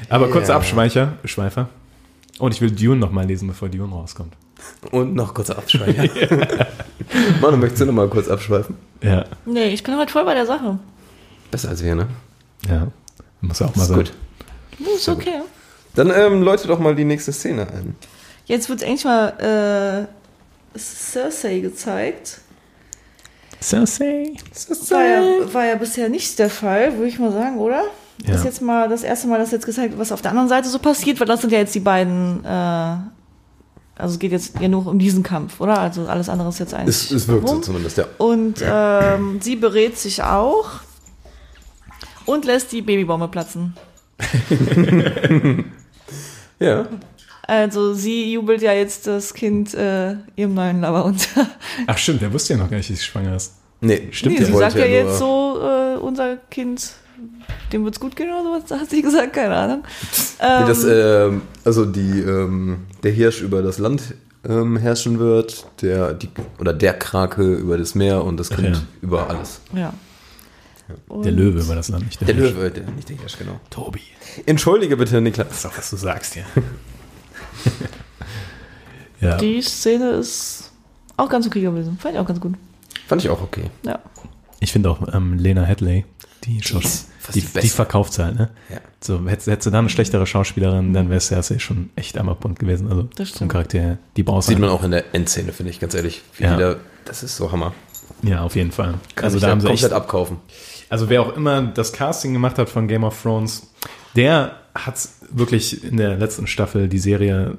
[0.08, 1.68] Aber kurzer Abschweicher, Schweifer.
[2.38, 4.34] Und ich will Dune nochmal lesen, bevor Dune rauskommt.
[4.90, 6.10] Und noch kurz abschweifen.
[7.40, 8.76] Manu, möchtest du nochmal kurz abschweifen?
[9.02, 10.78] Ja, Nee, ich bin heute voll bei der Sache.
[11.50, 12.06] Besser als wir, ne?
[12.68, 12.88] ja.
[13.40, 13.96] Muss auch mal Ist sein.
[13.98, 14.12] gut.
[14.78, 15.40] Ja, Ist okay.
[15.94, 17.96] Dann ähm, läute doch mal die nächste Szene ein.
[18.46, 20.08] Jetzt wird endlich mal
[20.74, 22.40] äh, Cersei gezeigt.
[23.60, 24.32] Cersei.
[24.90, 27.82] War ja, war ja bisher nicht der Fall, würde ich mal sagen, oder?
[28.22, 28.28] Ja.
[28.32, 30.48] Das ist jetzt mal das erste Mal, dass jetzt gezeigt wird, was auf der anderen
[30.48, 32.96] Seite so passiert, weil das sind ja jetzt die beiden, äh,
[33.98, 35.78] also es geht jetzt ja nur um diesen Kampf, oder?
[35.78, 36.96] Also alles andere ist jetzt eigentlich.
[36.96, 37.62] Es, es wirkt so rum.
[37.62, 38.06] zumindest, ja.
[38.18, 40.70] Und ähm, sie berät sich auch
[42.24, 43.74] und lässt die Babybombe platzen.
[46.60, 46.88] Ja.
[47.42, 51.48] Also sie jubelt ja jetzt das Kind äh, ihrem neuen Lover unter.
[51.86, 53.54] Ach stimmt, der wusste ja noch gar nicht, dass sie schwanger ist.
[53.80, 56.94] Nee, Stimmt, nee, sie sagt ja, ja jetzt so, äh, unser Kind,
[57.72, 59.84] dem wird's gut gehen oder sowas, hat sie gesagt, keine Ahnung.
[60.40, 64.14] Ähm, Nee, dass ähm, also die, ähm, der Hirsch über das Land
[64.48, 68.82] ähm, herrschen wird, der, die, oder der Krake über das Meer und das Kind ja.
[69.02, 69.60] über alles.
[69.72, 69.92] ja.
[71.22, 72.54] Der Löwe war das Land, nicht der, Der Hirsch.
[72.54, 73.60] Löwe, der, nicht der Hirsch, genau.
[73.68, 74.00] Tobi.
[74.46, 75.48] Entschuldige bitte, Niklas.
[75.48, 76.44] Das ist doch, was du sagst hier.
[79.20, 79.36] ja.
[79.36, 80.72] Die Szene ist
[81.18, 81.98] auch ganz okay gewesen.
[82.00, 82.54] Fand ich auch ganz gut.
[83.06, 83.64] Fand ich auch okay.
[83.82, 83.98] Ja.
[84.60, 86.06] Ich finde auch ähm, Lena Headley,
[86.56, 88.50] die, fast die, die die, verkauft halt, ne?
[88.70, 88.78] Ja.
[89.00, 92.58] So, hättest, hättest du da eine schlechtere Schauspielerin, dann wäre Cersei schon echt am Punkt
[92.58, 92.88] gewesen.
[92.88, 93.52] Also stimmt.
[93.52, 93.98] Charakter her.
[94.16, 94.62] Die brauchst Sieht halt.
[94.62, 96.22] man auch in der Endszene, finde ich, ganz ehrlich.
[96.36, 96.56] Wie Ja.
[96.56, 97.74] die da, das ist so Hammer.
[98.22, 98.94] Ja, auf jeden Fall.
[99.14, 100.38] Kann also da haben sie komplett echt, abkaufen.
[100.88, 103.68] Also wer auch immer das Casting gemacht hat von Game of Thrones,
[104.16, 107.56] der hat wirklich in der letzten Staffel die Serie,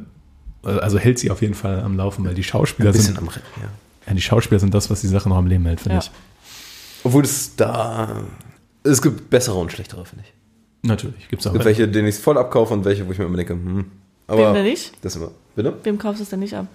[0.66, 3.20] äh, also hält sie auf jeden Fall am Laufen, weil die Schauspieler Ein bisschen sind,
[3.20, 3.68] am Rennen, ja.
[4.08, 6.02] ja, die Schauspieler sind das, was die Sache noch am Leben hält, finde Ja.
[6.04, 6.12] ich.
[7.04, 8.24] Obwohl es da,
[8.84, 10.34] es gibt bessere und schlechtere, finde ich.
[10.88, 11.52] Natürlich, gibt's auch.
[11.52, 13.54] Es gibt welche, denen ich es voll abkaufe und welche, wo ich mir immer denke,
[13.54, 13.86] hm.
[14.28, 14.94] Aber Wem denn nicht?
[15.02, 15.32] das immer.
[15.56, 15.74] Bitte?
[15.84, 16.68] Wem kaufst du es denn nicht ab?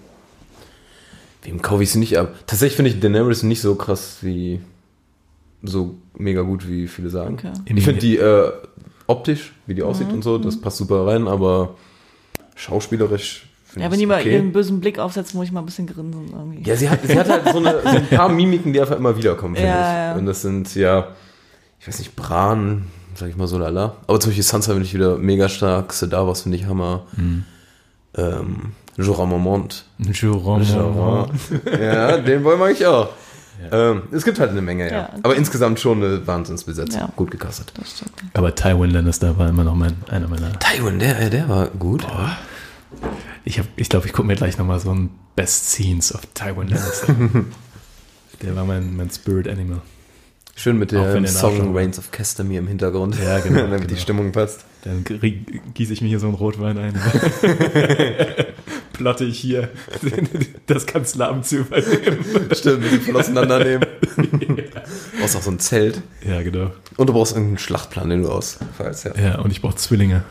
[1.43, 2.33] Wem kaufe ich sie nicht ab?
[2.47, 4.59] Tatsächlich finde ich Daenerys nicht so krass wie,
[5.63, 7.35] so mega gut, wie viele sagen.
[7.35, 7.53] Okay.
[7.73, 8.51] Ich finde die äh,
[9.07, 11.75] optisch, wie die aussieht und so, das passt super rein, aber
[12.55, 14.33] schauspielerisch finde Ja, wenn die mal okay.
[14.35, 16.67] ihren bösen Blick aufsetzen, muss ich mal ein bisschen grinsen irgendwie.
[16.67, 19.15] Ja, sie hat, sie hat halt so, eine, so ein paar Mimiken, die einfach immer
[19.17, 20.13] wiederkommen, finde Ja, ich.
[20.15, 20.19] ja.
[20.19, 21.09] Und das sind ja,
[21.85, 23.97] ich weiß nicht, Bran, sag ich mal so lala.
[24.07, 27.03] Aber zum Beispiel Sansa finde ich wieder mega stark, Sedavos finde ich Hammer.
[27.15, 27.43] Mhm.
[28.17, 29.85] Ähm, Jorah Mormont.
[29.99, 30.63] Jerome.
[30.63, 31.29] Jorah.
[31.79, 33.09] ja, den wollen wir eigentlich auch.
[33.71, 34.93] Ähm, es gibt halt eine Menge, ja.
[34.97, 35.09] Ja.
[35.21, 37.01] Aber insgesamt schon eine Wahnsinnsbesetzung.
[37.01, 37.09] Ja.
[37.15, 37.29] Gut
[37.95, 38.11] stimmt.
[38.33, 40.57] Aber Tywin Lannister war immer noch mein, einer meiner.
[40.59, 42.03] Tywin, der, der war gut.
[42.03, 42.37] ja.
[43.43, 46.69] Ich, hab- ich glaube, ich gucke mir gleich nochmal so ein Best Scenes of Tywin
[46.69, 47.13] Lannister.
[48.41, 49.81] Der war mein, mein Spirit Animal.
[50.57, 53.17] Schön mit dem Song Reigns of Castamere im Hintergrund.
[53.21, 53.99] Ja, genau, Damit die genau.
[53.99, 54.63] Stimmung passt.
[54.83, 55.03] Dann
[55.73, 56.93] gieße ich mir hier so einen Rotwein ein.
[58.93, 59.69] Plotte ich hier
[60.67, 62.25] das Kanzleramt zu übernehmen.
[62.53, 63.85] Stimmt, wir voll auseinandernehmen.
[64.15, 66.01] Du brauchst auch so ein Zelt.
[66.25, 66.71] Ja, genau.
[66.95, 69.05] Und du brauchst irgendeinen Schlachtplan, den du ausfallst.
[69.05, 69.15] Ja.
[69.15, 70.23] Ja, und ich brauche Zwillinge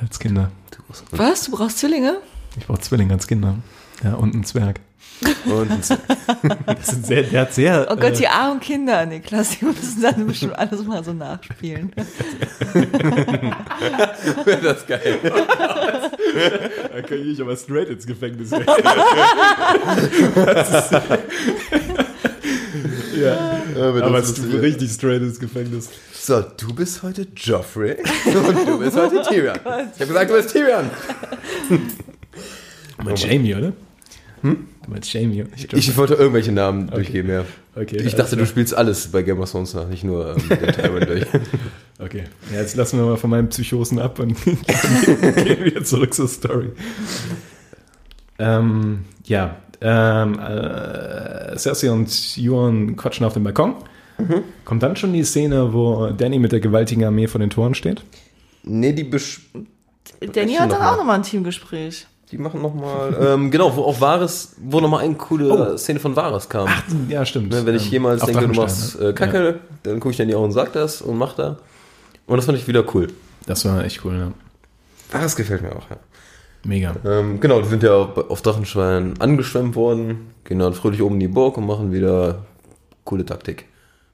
[0.00, 0.50] als Kinder.
[0.72, 0.78] Du
[1.16, 1.44] Was?
[1.44, 2.18] Du brauchst Zwillinge?
[2.58, 3.54] Ich brauche Zwillinge als Kinder.
[4.02, 4.80] Ja, und einen Zwerg.
[6.66, 7.86] Das sehr, der hat sehr.
[7.90, 11.92] Oh Gott, äh, die armen Kinder, Niklas, die müssen dann bestimmt alles mal so nachspielen.
[14.44, 15.18] wäre das geil.
[16.92, 18.64] Da kann ich aber straight ins Gefängnis gehen.
[23.20, 25.88] ja, aber es ist richtig straight ins Gefängnis.
[26.12, 27.96] So, du bist heute Joffrey
[28.26, 29.56] und du bist heute Tyrion.
[29.56, 30.90] Ich habe gesagt, du bist Tyrion.
[33.02, 33.72] Meinst Jamie, oder?
[34.42, 34.66] Hm?
[34.84, 35.44] Du meinst Jamie.
[35.56, 37.44] Ich, Ich wollte irgendwelche Namen durchgeben, ja.
[37.74, 38.46] Okay, Ich dachte, du klar.
[38.46, 41.26] spielst alles bei Game of Thrones nach, nicht nur ähm, den Tywin durch.
[41.98, 46.28] Okay, ja, jetzt lassen wir mal von meinen Psychosen ab und gehen wieder zurück zur
[46.28, 46.70] Story.
[48.38, 52.08] Ähm, ja, ähm, äh, Cersei und
[52.38, 53.74] Euron quatschen auf dem Balkon.
[54.64, 58.02] Kommt dann schon die Szene, wo Danny mit der gewaltigen Armee vor den Toren steht?
[58.64, 59.48] Nee, die, besch
[60.20, 60.92] Danny hat dann noch mal.
[60.92, 62.06] auch nochmal ein Teamgespräch.
[62.30, 66.48] Die machen nochmal, ähm, genau, wo auch Varys, wo nochmal eine coole Szene von Varys
[66.48, 66.68] kam.
[67.08, 67.50] Ja, stimmt.
[67.50, 69.08] Ne, wenn ich Ähm, jemals auf denke, du machst ne?
[69.08, 71.58] äh, Kacke, dann gucke ich dann die Augen und sag das und mach da.
[72.26, 73.06] Und das fand ich wieder cool.
[73.06, 73.12] Ja,
[73.46, 74.32] das war echt cool, ja.
[75.10, 75.96] Varys gefällt mir auch, ja.
[76.64, 76.94] Mega.
[77.06, 81.28] Ähm, genau, die sind ja auf Drachenschwein angeschwemmt worden, gehen dann fröhlich oben in die
[81.28, 82.44] Burg und machen wieder
[83.04, 83.64] coole Taktik.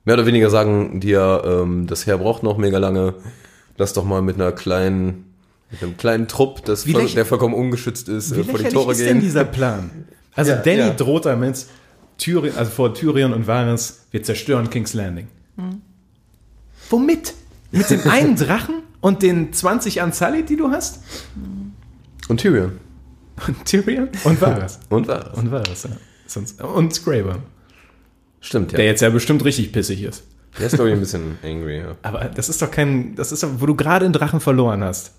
[0.05, 3.15] Mehr oder weniger sagen die ja, ähm, das Heer braucht noch mega lange.
[3.77, 5.34] Lass doch mal mit einer kleinen,
[5.75, 8.93] mit einem kleinen Trupp, das voll, der vollkommen ungeschützt ist, äh, Wie vor die Tore
[8.93, 9.09] ist gehen.
[9.09, 9.91] denn dieser Plan?
[10.35, 10.91] Also Ja, Danny ja.
[10.91, 11.67] droht damit,
[12.19, 15.29] Tyrion, also vor Tyrion und Varys, wir zerstören King's Landing.
[16.91, 17.35] Womit?
[17.73, 21.01] Mit dem einen Drachen und den 20 Unsullied, die du hast?
[22.29, 22.73] Und Tyrion.
[23.49, 24.79] Und Tyrion und Varys.
[24.91, 25.37] Und Varys.
[25.37, 25.91] Und Varys, ja.
[26.27, 27.39] Sonst, und Scraber,
[28.41, 28.77] Stimmt, ja.
[28.77, 30.23] der jetzt ja bestimmt richtig pissig ist.
[30.59, 31.97] Der ist, glaube ich, ein bisschen angry, ja.
[32.03, 35.11] Aber das ist doch kein, das ist doch, wo du gerade einen Drachen verloren hast.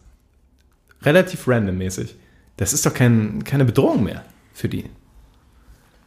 [1.05, 2.15] Relativ randommäßig.
[2.57, 4.85] Das ist doch kein, keine Bedrohung mehr für die.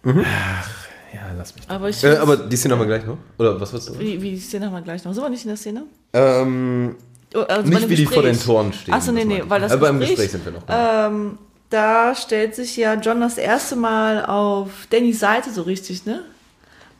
[0.04, 0.68] Ach,
[1.12, 1.64] ja, lass mich.
[1.68, 2.02] Aber ich.
[2.02, 3.18] Äh, aber die Szene haben wir gleich noch.
[3.38, 3.98] Oder was willst du?
[3.98, 5.12] wie, wie die Szene haben wir gleich noch.
[5.12, 5.84] Sind wir nicht in der Szene?
[6.12, 6.96] Ähm,
[7.34, 8.38] Oh, also Nicht wie die vor den.
[8.38, 8.94] Toren stehen.
[8.94, 10.62] Achso, nee, das nee, weil das Aber beim Gespräch, Gespräch sind wir noch.
[10.68, 11.38] Ähm,
[11.68, 16.22] da stellt sich ja John das erste Mal auf Dannys Seite so richtig, ne?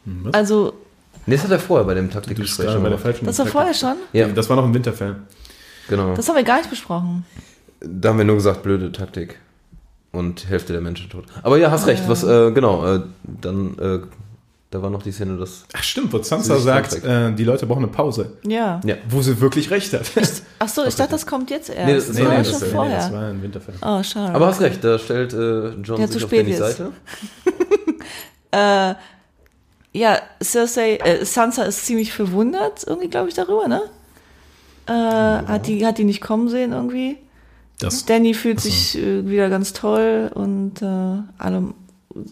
[0.05, 0.34] was?
[0.34, 0.74] Also,
[1.24, 3.72] nee, das hat er vorher bei dem Taktikgespräch schon bei der falschen das war vorher
[3.72, 3.96] schon?
[4.12, 5.16] Ja, Das war noch im Winterfell.
[5.88, 6.14] genau.
[6.14, 7.24] Das haben wir gar nicht besprochen.
[7.81, 9.39] Da haben wir nur gesagt, blöde Taktik.
[10.12, 11.26] Und Hälfte der Menschen tot.
[11.43, 12.09] Aber ja, hast recht.
[12.09, 14.01] Was, äh, genau, äh, dann, äh,
[14.70, 15.64] da war noch die Szene, dass.
[15.74, 18.33] Ach stimmt, wo Sansa sagt, äh, die Leute brauchen eine Pause.
[18.43, 18.81] Ja.
[18.85, 18.97] Ja.
[19.09, 20.11] Wo sie wirklich recht hat.
[20.59, 21.87] Achso, ich dachte, das kommt jetzt erst.
[21.87, 23.12] Nee, das- nee, war nee, ja das- schon nee, das vorher.
[23.12, 23.74] war im Winterfell.
[23.83, 24.35] oh, schade.
[24.35, 26.79] Aber hast recht, da stellt äh, John Ja, sich zu auf Dannys jetzt.
[26.79, 26.93] Seite.
[29.93, 33.83] Ja, Cersei, äh, Sansa ist ziemlich verwundert, irgendwie, glaube ich, darüber, ne?
[34.87, 37.16] Äh, hat, die, hat die nicht kommen sehen irgendwie.
[37.79, 41.74] Das, Danny fühlt sich äh, wieder ganz toll und äh, alle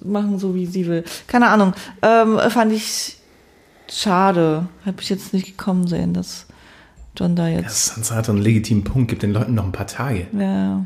[0.04, 1.04] machen so, wie sie will.
[1.26, 1.74] Keine Ahnung.
[2.02, 3.18] Ähm, fand ich
[3.88, 4.66] schade.
[4.84, 6.46] Habe ich jetzt nicht gekommen sehen, dass
[7.16, 7.86] John da ja, jetzt.
[7.86, 10.26] Sansa hat einen legitimen Punkt, gibt den Leuten noch ein paar Tage.
[10.36, 10.84] Ja.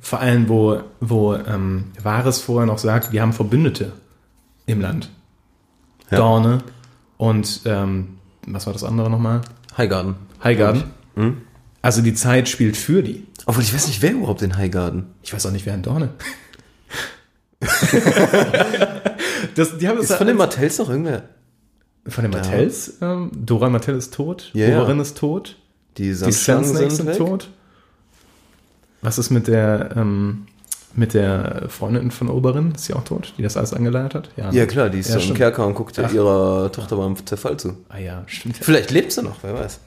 [0.00, 3.92] Vor allem, wo, wo ähm, Varys vorher noch sagt, wir haben Verbündete
[4.66, 5.10] im Land.
[6.10, 6.18] Ja.
[6.18, 6.58] Dorne
[7.16, 9.40] und ähm, was war das andere nochmal?
[9.78, 10.16] Highgarden.
[10.42, 10.84] Highgarden.
[11.82, 13.26] Also die Zeit spielt für die.
[13.46, 15.06] Obwohl ich weiß nicht, wer überhaupt in Highgarden.
[15.22, 16.10] Ich weiß auch nicht, wer in Dorne.
[19.54, 21.24] das, die haben das Ist von den Martells noch irgendwer?
[22.08, 22.94] von den Martells.
[23.00, 24.50] Ähm, Dora Martell ist tot.
[24.54, 24.82] Ja, ja.
[24.82, 25.56] Oberyn ist tot.
[25.98, 27.16] Die Die Sandsnakes sind weg.
[27.18, 27.48] tot.
[29.02, 30.46] Was ist mit der, ähm,
[30.96, 32.72] mit der Freundin von Oberyn?
[32.74, 34.30] Ist sie auch tot, die das alles angeleiert hat?
[34.36, 34.48] ne?
[34.50, 35.34] Ja klar, die ist Ja, im.
[35.34, 36.12] Kerker und guckt Ach.
[36.12, 37.76] ihrer Tochter beim Zerfall zu.
[37.88, 38.56] Ah ja, stimmt.
[38.56, 39.78] Vielleicht lebt sie noch, wer weiß.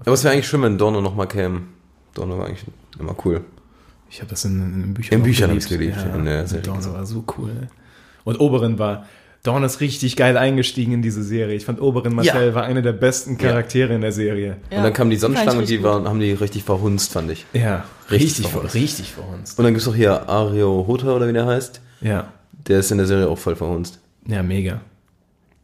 [0.00, 1.62] Aber es wäre eigentlich schön, wenn Dorne noch mal käme.
[2.14, 2.64] Dorne war eigentlich
[2.98, 3.42] immer cool.
[4.10, 6.02] Ich habe das in, in den Büchern In auch Büchern hab ich's geliebt, Ja,
[6.46, 6.94] Serie Dorne gesehen.
[6.94, 7.68] war so cool.
[8.24, 9.06] Und Oberyn war,
[9.42, 11.54] Dorne ist richtig geil eingestiegen in diese Serie.
[11.56, 12.54] Ich fand Oberyn Martell Ja.
[12.54, 14.56] war eine der besten Charaktere in der Serie.
[14.70, 14.78] Ja.
[14.78, 17.44] Und dann kamen die ich Sandschlangen und die waren, haben die richtig verhunzt, fand ich.
[17.52, 18.74] Ja, Richtig richtig, uns.
[18.74, 19.54] richtig vor uns.
[19.54, 21.80] Und dann gibt's doch hier Ario Hota oder wie der heißt.
[22.00, 22.28] Ja,
[22.68, 23.98] Der ist in der Serie auch voll verhunzt.
[24.26, 24.80] ja, mega.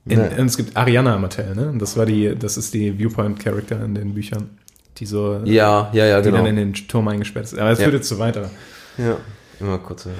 [0.06, 0.24] In, Ja.
[0.38, 1.74] Und es gibt Ariana Martell, ne?
[1.78, 4.50] Das war die, das ist die Viewpoint-Charakter in den Büchern.
[4.98, 6.38] Die so, Ja, ja, ja, die genau.
[6.38, 7.58] dann in den Turm eingesperrt ist.
[7.58, 7.84] Aber es Ja.
[7.84, 8.50] führt jetzt zu weiter.
[8.98, 9.16] Ja,
[9.60, 10.06] immer kurz.
[10.06, 10.10] äh,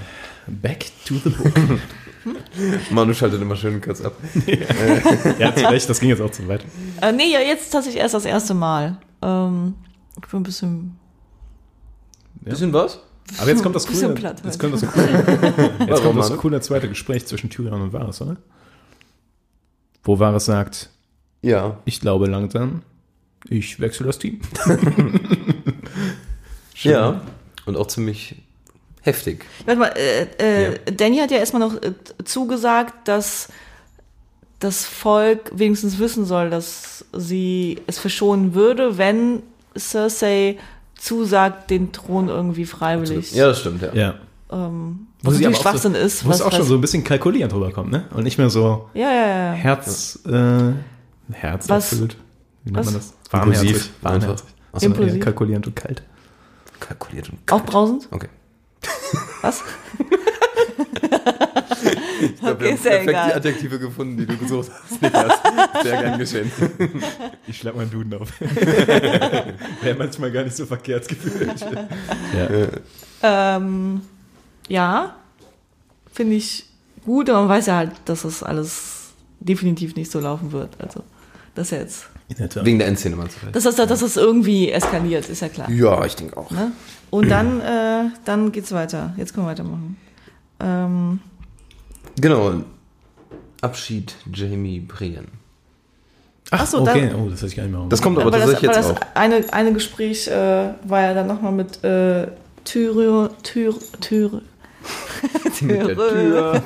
[0.47, 1.53] Back to the book.
[2.91, 4.13] Manu schaltet immer schön kurz ab.
[5.39, 6.65] ja, hat sie recht, das ging jetzt auch zu weit.
[7.01, 8.99] Äh, nee, ja, jetzt tatsächlich erst das erste Mal.
[9.23, 9.75] Ähm,
[10.23, 10.97] ich bin ein bisschen.
[12.43, 13.01] Bisschen was?
[13.39, 16.61] Aber jetzt kommt das Bisschen coole, platt jetzt kommt das coole, jetzt kommt das coole
[16.61, 18.37] zweite Gespräch zwischen Tyrion und Varys, oder?
[20.05, 20.91] Wo Varys sagt,
[21.43, 21.79] Ja.
[21.85, 22.83] ich glaube langsam,
[23.49, 24.41] ich wechsle das Team.
[26.83, 27.21] Ja.
[27.67, 28.37] Und auch ziemlich
[29.03, 29.45] heftig.
[29.67, 30.79] Warte mal, äh, äh, Ja.
[30.97, 31.93] Danny hat ja erstmal noch äh,
[32.25, 33.49] zugesagt, dass
[34.61, 39.43] das Volk wenigstens wissen soll, dass sie es verschonen würde, wenn
[39.79, 40.59] Cersei
[40.99, 43.33] zusagt, den Thron irgendwie freiwillig.
[43.33, 43.95] Ja, das stimmt, ja.
[43.95, 44.15] Ja.
[44.53, 46.25] Ähm, Wo was sie natürlich Schwachsinn so, ist.
[46.25, 48.07] Wo es was- auch schon was- so ein bisschen kalkulierend rüberkommt, ne?
[48.15, 49.53] Und nicht mehr so Ja, ja, ja.
[49.53, 50.73] Herz, äh,
[51.33, 52.17] Herz Was- erfüllt.
[52.65, 53.15] Wie nennt man das?
[53.33, 54.29] Impulsiv, Warmherzig.
[54.31, 54.45] einfach.
[54.73, 55.15] Achso, Impulsiv.
[55.19, 56.03] ja, kalkulierend und kalt.
[56.81, 58.09] Kalkuliert und Aufbrausend?
[58.11, 58.29] Okay.
[59.43, 59.63] Was?
[62.23, 63.29] Ich glaube, Okay, wir haben perfekt egal.
[63.29, 65.01] die Adjektive gefunden, die du gesucht hast.
[65.03, 65.33] Niklas.
[65.83, 66.51] Sehr gern geschehen.
[67.47, 68.31] Ich schlag meinen Duden auf.
[69.83, 71.61] Wäre manchmal gar nicht so verkehrt gefühlt.
[73.23, 73.57] ja.
[73.57, 74.03] Ähm,
[74.71, 75.15] ja,
[76.13, 76.65] finde ich
[77.05, 79.11] gut, aber man weiß ja halt, dass das alles
[79.41, 80.71] definitiv nicht so laufen wird.
[80.79, 81.03] Also,
[81.55, 82.07] das ist ja jetzt.
[82.55, 82.65] Der.
[82.65, 83.57] Wegen der Endszene meinst du vielleicht?
[83.57, 85.69] Dass das, dass das irgendwie eskaliert, ist ja klar.
[85.71, 86.51] Ja, ich denke auch.
[86.53, 86.71] Ne?
[87.11, 89.13] Und dann, äh, dann geht's weiter.
[89.17, 89.97] Jetzt können wir weitermachen.
[90.61, 91.21] Ähm,
[92.21, 92.63] Genau.
[93.63, 95.27] Abschied Jamie Brienne.
[96.53, 97.09] Ach Ach so, okay.
[97.11, 99.01] da- oh, das hätte ich gar nicht mehr Das kommt aber tatsächlich jetzt das auch.
[99.15, 102.29] eine, eine Gespräch äh, war ja dann nochmal mit äh,
[102.65, 104.41] Tyrio, Tyr, Tyr,
[105.61, 106.63] Mit der Tür.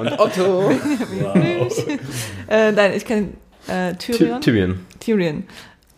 [0.00, 0.70] Und Otto.
[2.48, 3.28] äh, nein, ich kenne
[3.68, 4.40] äh, Tyrion.
[4.40, 4.80] Tyrion.
[5.00, 5.44] Tyrion.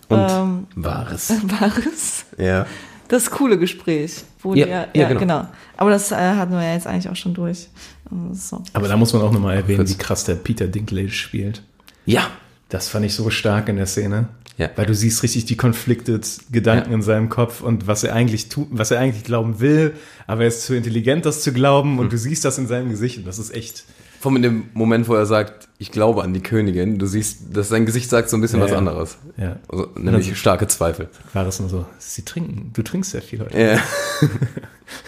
[0.08, 1.30] Und Ähm, Wahres.
[1.60, 2.24] war es?
[2.38, 2.66] Ja.
[3.08, 4.24] Das coole Gespräch.
[4.40, 5.20] Wo Ja, der, ja, ja, genau.
[5.20, 5.46] genau.
[5.76, 7.68] Aber das äh, hatten wir ja jetzt eigentlich auch schon durch.
[8.10, 8.62] Also, So.
[8.72, 9.90] Aber da muss man auch nochmal erwähnen, Kurz.
[9.90, 11.62] wie krass der Peter Dinklage spielt.
[12.06, 12.28] Ja.
[12.68, 14.28] Das fand ich so stark in der Szene.
[14.58, 14.68] Ja.
[14.76, 16.96] Weil du siehst richtig die conflicted Gedanken Ja.
[16.96, 19.94] in seinem Kopf und was er eigentlich tut, was er eigentlich glauben will,
[20.26, 23.18] aber er ist zu intelligent, das zu glauben und du siehst das in seinem Gesicht
[23.18, 23.84] und das ist echt.
[24.20, 27.38] Vor allem in dem Moment, wo er sagt, ich glaube an die Königin, du siehst,
[27.56, 28.78] dass sein Gesicht sagt so ein bisschen Ja, was ja.
[28.78, 29.16] anderes.
[29.36, 29.56] Ja.
[29.68, 31.08] Also, nämlich Also- starke Zweifel.
[31.34, 33.56] War es nur so, sie trinken, du trinkst sehr viel heute.
[33.56, 33.80] Ja.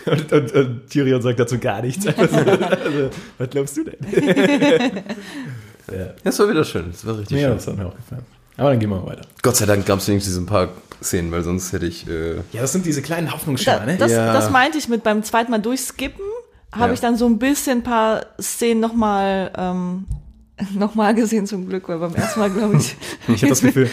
[0.05, 2.07] Und, und, und Tyrion sagt dazu gar nichts.
[2.07, 3.97] Einfach so, also, was glaubst du denn?
[5.91, 6.07] ja.
[6.23, 6.87] Das war wieder schön.
[6.91, 7.57] Das war richtig ja, schön.
[7.57, 8.23] das hat mir auch gefallen.
[8.61, 9.23] Aber dann gehen wir weiter.
[9.43, 10.69] Gott sei Dank gab es wenigstens ein paar
[11.03, 12.07] Szenen, weil sonst hätte ich.
[12.07, 13.97] Äh, Ja, das sind diese kleinen Hoffnungsschimmer, ne?
[13.97, 14.33] das, Ja.
[14.35, 16.25] das meinte ich mit beim zweiten Mal durchskippen,
[16.73, 16.93] habe Ja.
[16.93, 20.05] ich dann so ein bisschen ein paar Szenen nochmal ähm,
[20.75, 22.97] noch mal gesehen zum Glück, weil beim ersten Mal, glaube ich.
[23.29, 23.89] Ich habe das Gefühl,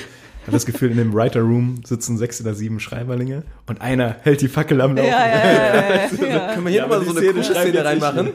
[0.48, 4.16] ich hab das Gefühl, in dem Writer Room sitzen sechs oder sieben Schreiberlinge und einer
[4.22, 5.10] hält die Fackel am Laufen.
[5.10, 6.54] ja, ja, ja, ja.
[6.54, 8.30] können wir hier Ja, mal aber so eine Szene reinmachen?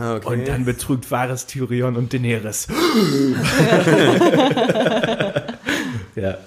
[0.00, 0.26] Ah, okay.
[0.28, 2.68] Und dann betrügt wahres Tyrion und Daenerys.
[6.14, 6.38] ja.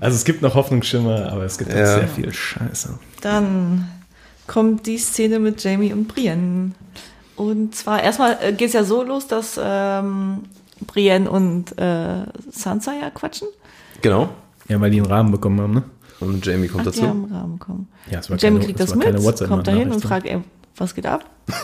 [0.00, 2.98] Also es gibt noch Hoffnungsschimmer, aber es gibt auch sehr viel Scheiße.
[3.20, 3.88] Dann
[4.48, 6.72] kommt die Szene mit Jamie und Brienne.
[7.36, 10.40] Und zwar erstmal äh, geht's ja so los, dass ähm,
[10.88, 13.46] Brienne und äh, Sansa ja quatschen.
[14.02, 14.28] Genau.
[14.68, 15.82] Ja, weil die einen Rahmen bekommen haben, ne?
[16.20, 17.08] Und Jamie kommt Ach, die dazu.
[17.08, 17.88] haben Rahmen bekommen.
[18.10, 20.06] Ja, es war Jamie keine- kriegt es das mit, kommt dahin und Nachricht.
[20.06, 20.40] fragt, ey,
[20.76, 21.24] was geht ab?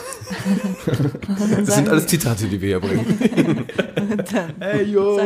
[1.66, 3.66] Das sind alles Zitate, die wir hier bringen.
[4.60, 5.18] Hey, yo!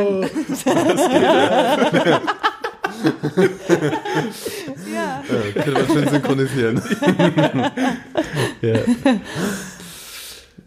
[4.93, 5.23] ja.
[5.53, 6.81] Könnte man schön synchronisieren.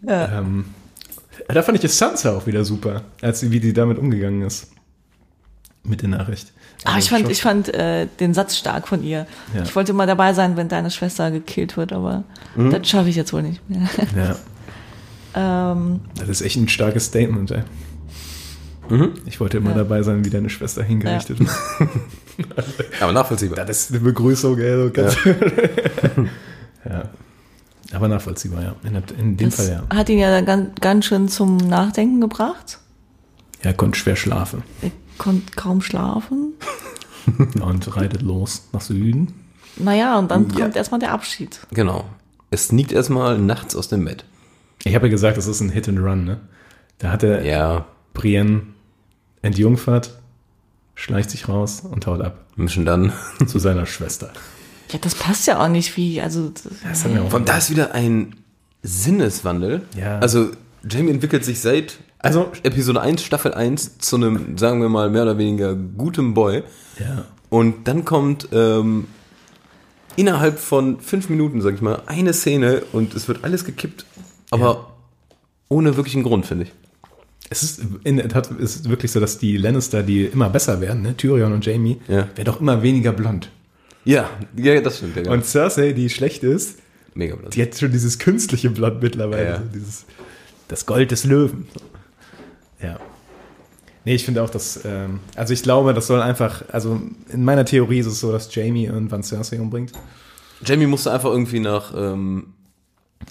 [0.05, 0.39] Ja.
[0.39, 0.65] Ähm,
[1.47, 4.69] da fand ich das Sansa auch wieder super, als sie, wie die damit umgegangen ist.
[5.83, 6.53] Mit der Nachricht.
[6.79, 9.25] Ich Also fand, schon- ich fand äh, den Satz stark von ihr.
[9.53, 9.63] Ja.
[9.63, 12.23] Ich wollte mal dabei sein, wenn deine Schwester gekillt wird, aber
[12.55, 12.71] Mhm.
[12.71, 13.87] das schaffe ich jetzt wohl nicht mehr.
[15.35, 17.63] Ja, ähm, das ist echt ein starkes Statement, ey.
[18.89, 19.13] Mhm.
[19.25, 19.77] Ich wollte immer Ja.
[19.77, 21.49] dabei sein, wie deine Schwester hingerichtet wird.
[23.01, 23.65] Aber nachvollziehbar.
[23.65, 24.91] Das ist eine Begrüßung, ey.
[26.89, 27.03] Ja.
[27.93, 28.75] Aber nachvollziehbar, ja.
[28.83, 29.95] In, in dem das Fall, ja.
[29.97, 32.79] hat ihn ja dann ganz, ganz schön zum Nachdenken gebracht.
[33.61, 36.53] Er konnte schwer schlafen Er konnte kaum schlafen.
[37.61, 39.33] und reitet los nach Süden.
[39.77, 40.61] Naja, und dann Ja.
[40.65, 41.59] kommt erstmal der Abschied.
[41.71, 42.05] Genau.
[42.51, 44.25] Es sneakt erstmal nachts aus dem Bett.
[44.83, 46.39] Ich habe ja gesagt, das ist ein Hit and Run, ne?
[46.99, 47.85] Da hat er Ja.
[48.13, 48.63] Brienne
[49.41, 50.19] entjungfert,
[50.95, 53.11] schleicht sich raus und haut ab Mischen dann.
[53.47, 54.31] zu seiner Schwester.
[54.91, 56.51] Ja, das passt ja auch nicht wie, also
[56.83, 58.35] Das auch Von da ist wieder ein
[58.83, 59.81] Sinneswandel.
[59.97, 60.19] Ja.
[60.19, 60.51] Also
[60.87, 65.23] Jamie entwickelt sich seit Also, Episode 1, Staffel 1 zu einem, sagen wir mal, mehr
[65.23, 66.63] oder weniger gutem Boy.
[66.99, 67.25] ja.
[67.49, 69.05] Und dann kommt ähm,
[70.15, 74.05] innerhalb von fünf Minuten, sag ich mal, eine Szene und es wird alles gekippt,
[74.49, 74.93] aber
[75.69, 76.71] ohne wirklichen Grund, finde ich.
[77.51, 81.03] Es ist in der Tat ist wirklich so, dass die Lannister, die immer besser werden,
[81.03, 81.15] ne?
[81.15, 82.27] Tyrion und Jamie, Ja.
[82.35, 83.49] werden doch immer weniger blond.
[84.05, 85.17] Ja, ja, das stimmt.
[85.17, 86.79] Ja, Und Cersei, die schlecht ist,
[87.13, 87.51] mega blass.
[87.51, 89.45] die hat schon dieses künstliche Blond mittlerweile.
[89.45, 89.57] Ja.
[89.59, 90.05] So dieses,
[90.69, 91.67] das Gold des Löwen.
[92.83, 92.99] Ja.
[94.05, 97.63] Nee, ich finde auch, dass, ähm, also ich glaube, das soll einfach, also in meiner
[97.63, 99.93] Theorie ist es so, dass Jamie irgendwann Cersei umbringt.
[100.65, 102.53] Jamie musste einfach irgendwie nach, ähm,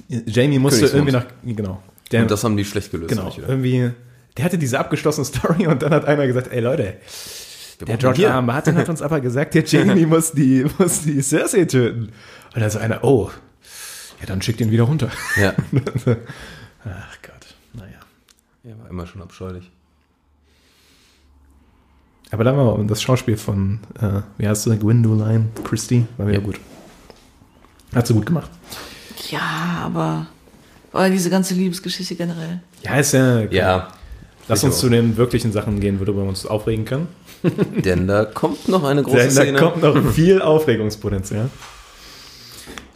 [0.09, 1.83] Jamie musste irgendwie nach, genau.
[2.11, 3.11] Der, und das haben die schlecht gelöst.
[3.11, 3.91] genau, irgendwie,
[4.37, 6.97] der hatte diese abgeschlossene Story und dann hat einer gesagt, ey Leute,
[7.79, 8.25] Wir Der George.
[8.25, 8.41] R.
[8.43, 12.13] Martin hat uns aber gesagt, der Jamie muss die, muss die Cersei töten.
[12.55, 13.31] Und dann so einer, oh,
[14.21, 15.11] ja, dann schickt ihn wieder runter.
[15.37, 15.55] Ja.
[16.85, 17.99] Ach Gott, naja.
[18.65, 19.71] Er war immer schon abscheulich.
[22.31, 26.45] Aber dann war das Schauspiel von, äh, wie heißt du, Gwendoline Christie, war wieder Ja.
[26.45, 26.61] gut.
[27.95, 28.51] Hat sie gut gemacht.
[29.31, 30.27] ja, aber
[30.93, 32.61] oder diese ganze Liebesgeschichte generell.
[32.83, 33.89] Ja, ist ja, Ja.
[34.49, 34.81] lass uns auch.
[34.81, 37.09] zu den wirklichen Sachen gehen, worüber wir uns aufregen können.
[37.85, 39.59] Denn da kommt noch eine große Denn da Szene.
[39.59, 41.51] kommt noch viel Aufregungspotenzial.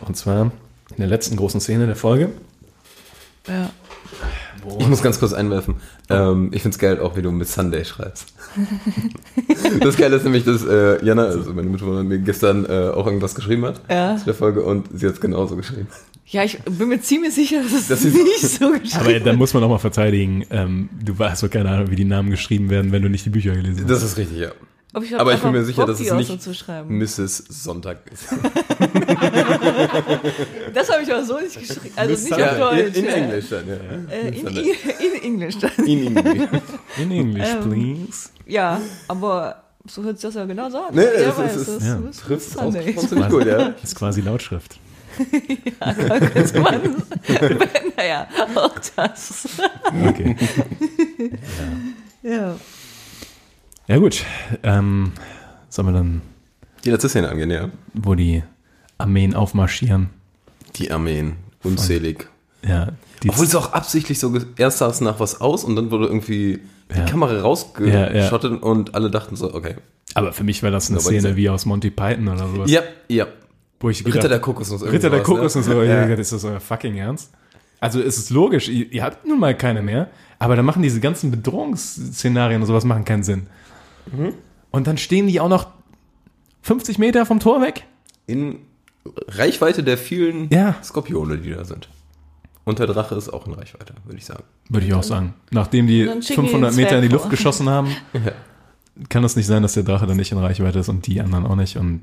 [0.00, 0.42] Und zwar
[0.90, 2.30] in der letzten großen Szene der Folge.
[3.48, 3.70] Ja.
[4.78, 5.76] Ich muss ganz kurz einwerfen.
[6.10, 8.32] Ähm, ich find's geil, auch wie du mit Sunday schreibst.
[9.80, 13.34] das Geile ist nämlich, dass äh, Jana, also meine Mitbewohnerin, mir gestern äh, auch irgendwas
[13.34, 14.16] geschrieben hat Ja.
[14.16, 15.86] zu der Folge und sie hat's genauso geschrieben.
[16.26, 19.36] Ja, ich bin mir ziemlich sicher, dass es Das ist- nicht so geschrieben Aber dann
[19.36, 22.68] muss man auch mal verteidigen, ähm, du hast so keine Ahnung, wie die Namen geschrieben
[22.70, 23.90] werden, wenn du nicht die Bücher gelesen hast.
[23.90, 24.48] Das ist richtig, ja.
[24.96, 26.50] Aber ich, Aber ich bin mir sicher, dass es nicht so.
[26.88, 27.36] Mrs.
[27.50, 28.24] Sonntag ist.
[30.72, 31.92] Das habe ich aber so nicht geschrieben.
[31.96, 32.96] Also nicht auf Ja, in, Deutsch.
[32.96, 33.10] in ja.
[33.12, 33.74] Englisch dann, ja.
[34.10, 35.70] Äh, in, in, in Englisch dann.
[35.84, 36.48] In Englisch.
[36.98, 38.28] In English, Ähm, please.
[38.46, 40.94] Ja, aber so hört sich das ja genau so an.
[40.94, 42.94] Nee, ja, es weiß, ist- das ja, ist Trifft Sunday.
[42.94, 43.08] raus.
[43.08, 43.68] Ziemlich gut, ja.
[43.68, 44.78] Das ist quasi Lautschrift.
[46.34, 46.80] Könnte man,
[47.98, 49.46] naja, auch das.
[50.08, 50.36] Okay.
[52.22, 52.30] Ja.
[52.36, 52.56] Ja
[53.98, 54.24] gut,
[54.62, 55.12] ähm,
[55.68, 56.22] sollen wir dann,
[56.84, 57.68] Die letzte Szene angehen, ja.
[57.94, 58.42] wo die
[58.98, 60.10] Armeen aufmarschieren?
[60.76, 61.36] Die Armeen.
[61.62, 62.28] Unzählig.
[62.66, 62.88] Ja,
[63.22, 66.06] die Obwohl es auch absichtlich so, erst sah es nach was aus und dann wurde
[66.06, 66.60] irgendwie
[66.92, 67.04] die Ja.
[67.04, 69.76] Kamera rausgeschottet Ja, und alle dachten so, okay.
[70.14, 72.70] aber für mich war das eine Szene diese- wie aus Monty Python oder sowas.
[72.70, 73.26] Ja, ja.
[73.80, 74.80] Wo ich Ritter der Kokosnuss.
[74.82, 75.84] irgendwie Ritter der sowas, Kokos ne?
[75.86, 76.06] Ja.
[76.08, 76.14] ja.
[76.14, 77.30] ist das euer fucking Ernst?
[77.78, 80.08] Also es ist logisch, ihr, ihr habt nun mal keine mehr,
[80.38, 83.46] aber dann machen diese ganzen Bedrohungsszenarien und sowas machen keinen Sinn.
[84.70, 85.68] Und dann stehen die auch noch
[86.62, 87.84] 50 Meter vom Tor weg.
[88.26, 88.58] In
[89.28, 90.74] Reichweite der vielen Ja.
[90.82, 91.88] Skorpione, die da sind.
[92.64, 94.42] Und der Drache ist auch in Reichweite, würde ich sagen.
[94.68, 95.34] Würde ich auch sagen.
[95.52, 97.30] Nachdem die Dann schicken die 500 den Meter in die Luft vor.
[97.30, 98.32] geschossen haben, Ja.
[99.08, 101.46] kann es nicht sein, dass der Drache dann nicht in Reichweite ist und die anderen
[101.46, 101.76] auch nicht.
[101.76, 102.02] Und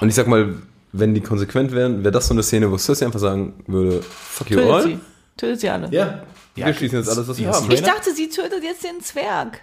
[0.00, 0.56] Und ich sag mal,
[0.92, 4.50] wenn die konsequent wären, wäre das so eine Szene, wo Cersei einfach sagen würde, fuck
[4.50, 4.82] you all.
[4.82, 4.98] sie.
[5.36, 5.88] Tötet sie alle.
[5.92, 6.24] Ja,
[6.56, 7.70] wir schließen jetzt alles, was wir Ja, haben.
[7.70, 9.60] Ich dachte, sie tötet jetzt den Zwerg.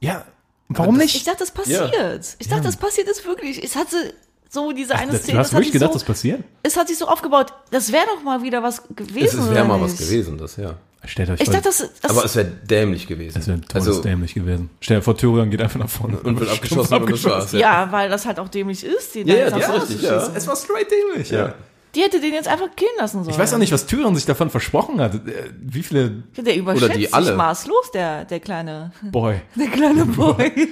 [0.00, 0.24] ja,
[0.70, 1.16] warum das- nicht?
[1.16, 2.36] Ich dachte, das passiert.
[2.38, 3.62] Ich dachte, das passiert jetzt wirklich.
[3.62, 4.14] Es hatte
[4.48, 5.34] so diese eine das, Szene.
[5.34, 6.42] du hast wirklich gedacht, so, das passiert?
[6.62, 7.52] es hat sich so aufgebaut.
[7.70, 9.40] Das wäre doch mal wieder was gewesen.
[9.40, 10.74] Es wäre mal was gewesen, das, ja.
[11.04, 13.34] Stellt euch Ich vor, dachte, das, das Aber es wäre dämlich gewesen.
[13.34, 14.68] das wäre also, todesdämlich gewesen.
[14.80, 17.52] Stell dir vor, Tyrion geht einfach nach vorne und wird abgeschossen und das war's.
[17.52, 17.90] ja.
[17.90, 19.14] weil das halt auch dämlich ist.
[19.14, 20.30] Die, Ja, ja, da das ist richtig, ja.
[20.34, 21.54] Es war straight dämlich, Ja.
[21.94, 23.34] Die hätte den jetzt einfach killen lassen sollen.
[23.34, 25.14] Ich weiß auch nicht, was Tyrion sich davon versprochen hat.
[25.14, 27.26] Äh, Wie viele Der überschätzt Oder die alle.
[27.26, 29.40] sich maßlos, der, der kleine, Boy.
[29.56, 30.68] der kleine Boy.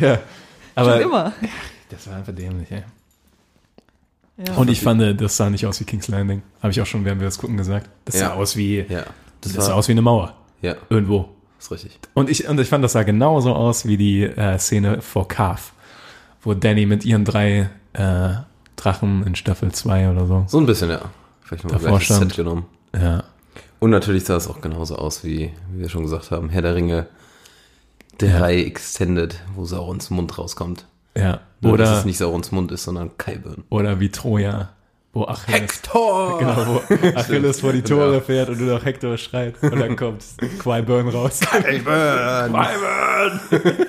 [0.00, 0.20] Ja.
[0.74, 1.32] Aber Schon immer.
[1.90, 2.82] das war einfach dämlich, ey.
[4.46, 4.54] Ja.
[4.54, 6.42] Und ich fand, das sah nicht aus wie King's Landing.
[6.62, 7.90] Habe ich auch schon, während wir das gucken, gesagt.
[8.04, 8.34] Das sah Ja.
[8.34, 9.04] aus wie, Ja,
[9.40, 10.34] das, das sah aus wie eine Mauer.
[10.62, 11.28] ja, Irgendwo.
[11.58, 11.98] ist richtig.
[12.14, 15.60] Und ich, und ich fand, das sah genauso aus wie die äh, Szene vor Carve,
[16.42, 18.30] wo Danny mit ihren drei äh,
[18.82, 20.44] Drachen in Staffel 2 oder so.
[20.48, 21.00] So ein bisschen, ja.
[21.42, 22.66] Vielleicht mal Davor stand- Set genommen.
[22.94, 23.24] Ja.
[23.78, 26.74] Und natürlich sah es auch genauso aus, wie, wie wir schon gesagt haben, Herr der
[26.74, 27.06] Ringe
[28.18, 30.86] 3 Extended, wo Saurons Mund rauskommt.
[31.16, 31.40] Ja.
[31.60, 33.64] Nur, dass Oder, es nicht Saurons Mund ist, sondern Kyburn.
[33.70, 34.70] oder wie Troja,
[35.12, 36.38] wo Achilles, Hector!
[36.40, 36.80] genau, wo
[37.18, 38.20] Achilles vor die Tore Ja.
[38.20, 40.24] fährt und nur noch Hector schreit und dann kommt
[40.62, 41.40] Qui-Burn raus.
[41.40, 42.54] Kyburn!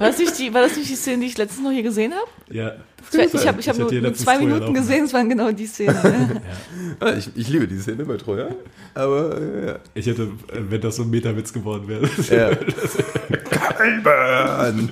[0.00, 2.12] War das, nicht die, war das nicht die Szene, die ich letztens noch hier gesehen
[2.14, 2.26] habe?
[2.50, 2.72] Ja.
[3.12, 4.74] Ich, ich habe ich hab nur, nur zwei Troja Minuten laufen.
[4.74, 6.40] gesehen, es waren genau die Szene.
[7.00, 8.48] Ah, ich, ich liebe die Szene bei Troja.
[8.94, 12.08] Aber, äh, Ich hätte, äh, wenn das so ein Meta-Witz geworden wäre.
[12.30, 12.54] ja.
[13.76, 14.90] Kyburn!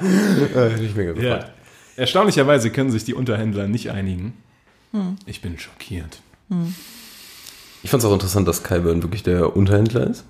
[0.00, 1.42] äh, hätte ich mega gefreut.
[1.42, 1.48] Ja.
[1.96, 4.34] Erstaunlicherweise können sich die Unterhändler nicht einigen.
[5.26, 6.20] Ich bin schockiert.
[7.82, 10.24] Ich fand es auch interessant, dass Kyburn wirklich der Unterhändler ist.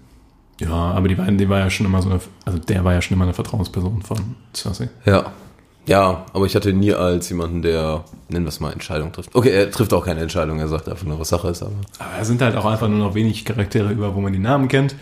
[0.61, 3.03] Ja, aber die beiden, die war ja schon immer so eine, also der war ja
[3.03, 4.89] schon immer eine Vertrauensperson von Cersei.
[5.05, 5.33] Ja.
[5.87, 9.35] Ja, aber ich hatte ihn nie als jemanden, der, nennen wir es mal, Entscheidungen trifft.
[9.35, 11.73] Okay, er trifft auch keine Entscheidung, er sagt einfach nur, was Sache ist, aber.
[11.99, 14.69] Aber es sind halt auch einfach nur noch wenig Charaktere über, wo man die Namen
[14.69, 14.95] kennt.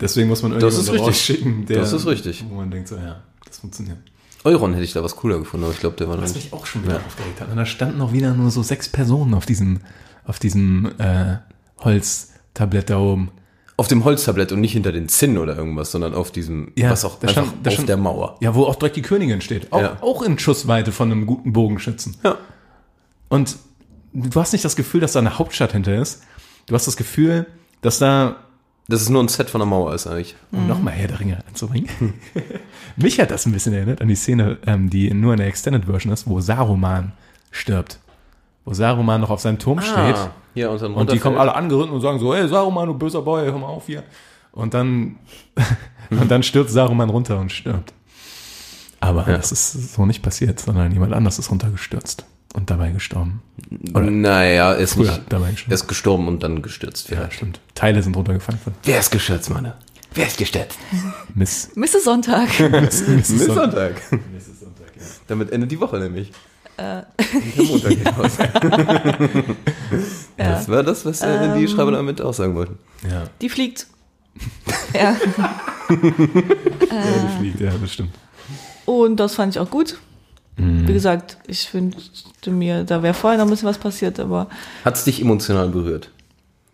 [0.00, 1.36] Deswegen muss man Das ist irgendjemanden richtig.
[1.36, 2.44] rausschicken, der, Das ist richtig.
[2.48, 3.16] wo man denkt so, ja,
[3.46, 3.98] das funktioniert.
[4.44, 6.64] Euron hätte ich da was cooler gefunden, aber ich glaube, der war Was mich auch
[6.64, 7.50] schon wieder aufgeregt hat.
[7.50, 9.80] Und da standen auch wieder nur so sechs Personen auf diesem,
[10.24, 11.36] auf diesem äh,
[11.80, 13.30] Holztablett da oben.
[13.80, 17.04] Auf dem Holztablett und nicht hinter den Zinnen oder irgendwas, sondern auf diesem, Ja, was
[17.06, 18.36] auch da einfach stand- da auf stand- der Mauer.
[18.40, 19.72] Ja, wo auch direkt die Königin steht.
[19.72, 19.96] Auch, Ja.
[20.02, 22.14] auch in Schussweite von einem guten Bogenschützen.
[22.22, 22.36] Ja.
[23.30, 23.56] Und
[24.12, 26.22] du hast nicht das Gefühl, dass da eine Hauptstadt hinter ist.
[26.66, 27.46] Du hast das Gefühl,
[27.80, 28.36] dass da,
[28.86, 30.34] Das ist nur ein Set von der Mauer ist eigentlich.
[30.52, 31.88] um nochmal Herr der Ringe anzubringen,
[32.96, 35.84] mich hat das ein bisschen erinnert an die Szene, ähm, die nur in der Extended
[35.86, 37.12] Version ist, wo Saruman
[37.50, 37.98] stirbt.
[38.66, 40.16] Wo Saruman noch auf seinem Turm steht.
[40.54, 43.22] Ja, und dann Und die kommen alle angeritten und sagen so, hey Saruman, du böser
[43.22, 44.02] Boy, hör mal auf hier.
[44.52, 45.16] Und dann,
[46.10, 47.92] und dann stürzt Saruman runter und stirbt.
[49.00, 49.36] Aber Ja.
[49.36, 52.24] das ist so nicht passiert, sondern jemand anders ist runtergestürzt
[52.54, 53.42] und dabei gestorben.
[53.94, 55.22] Oder Naja, er ist nicht.
[55.28, 55.74] dabei Er gestorben.
[55.74, 57.34] ist gestorben und dann gestürzt Ja, vielleicht.
[57.34, 57.60] stimmt.
[57.74, 59.72] Teile sind runtergefallen von Wer ist gestürzt, Mann?
[60.12, 60.76] Wer ist gestürzt?
[61.34, 61.70] Miss.
[61.76, 62.00] Mr.
[62.02, 62.48] Sonntag.
[62.70, 64.00] Miss, Miss Miss Sonntag.
[64.10, 64.20] Sonntag.
[65.28, 66.32] Damit endet die Woche nämlich.
[66.80, 67.02] Äh.
[70.36, 72.78] Das war das, was äh, die Schreiber damit aussagen wollten.
[73.08, 73.86] Ja, Die fliegt.
[74.94, 75.10] ja.
[75.10, 75.16] ja,
[75.90, 78.14] die fliegt, ja, das stimmt.
[78.86, 79.98] Und das fand ich auch gut.
[80.56, 84.46] Wie gesagt, ich wünschte mir, da wäre vorher noch ein bisschen was passiert, aber
[84.84, 86.10] Hat es dich emotional berührt?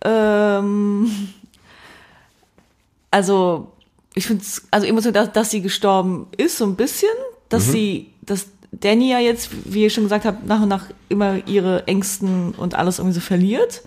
[0.04, 1.08] ähm,
[3.12, 3.72] also
[4.14, 7.10] ich finde es, also emotional, dass, dass sie gestorben ist, so ein bisschen,
[7.48, 8.48] dass sie, dass
[8.81, 12.74] Danny ja jetzt, wie ihr schon gesagt habt, nach und nach immer ihre Ängsten und
[12.74, 13.82] alles irgendwie so verliert.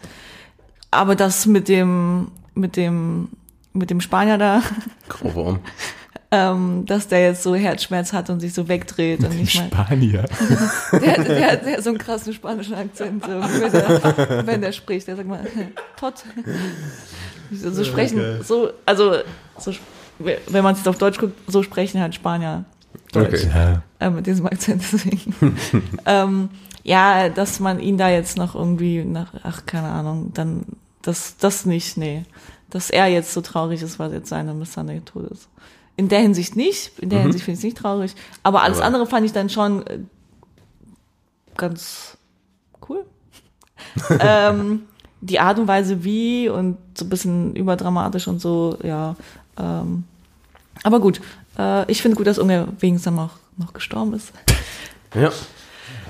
[0.92, 3.30] Aber das mit dem, mit dem,
[3.74, 4.64] mit dem Spanier da,
[5.08, 5.60] Grauwurm.
[6.32, 9.68] ähm, dass der jetzt so Herzschmerz hat und sich so wegdreht und nicht mal.
[9.68, 10.26] Spanier.
[10.92, 14.72] Der, der, hat- der hat so einen krassen spanischen Akzent, so, wenn, der, wenn der
[14.72, 15.08] spricht.
[15.08, 15.46] Der sagt mal,
[16.00, 16.16] Tot.
[17.52, 19.16] So, so sprechen, so, also,
[19.58, 19.72] so,
[20.20, 22.66] wenn man es jetzt auf Deutsch guckt, so sprechen halt Spanier
[23.12, 23.46] Deutsch.
[23.46, 23.50] Okay.
[23.54, 23.84] Ja.
[24.00, 25.34] Äh, mit diesem Akzent deswegen.
[26.06, 26.50] ähm,
[26.84, 30.64] ja, dass man ihn da jetzt noch irgendwie nach, ach, keine Ahnung, dann,
[31.02, 32.24] das, das nicht, nee.
[32.70, 35.50] Dass er jetzt so traurig ist, weil jetzt seine Miss Sunday tot ist.
[35.98, 38.16] In der Hinsicht nicht, in der Hinsicht finde ich es nicht traurig.
[38.44, 40.00] Aber alles Aber- andere fand ich dann schon äh,
[41.58, 42.18] ganz
[42.88, 43.06] cool.
[44.20, 44.84] ähm,
[45.22, 49.16] die Art und Weise wie und so ein bisschen überdramatisch und so, ja.
[49.58, 50.06] Ähm,
[50.84, 51.20] aber gut,
[51.60, 54.32] Äh, ich finde gut, dass Unge wenigstens noch, noch gestorben ist.
[55.14, 55.32] Ja.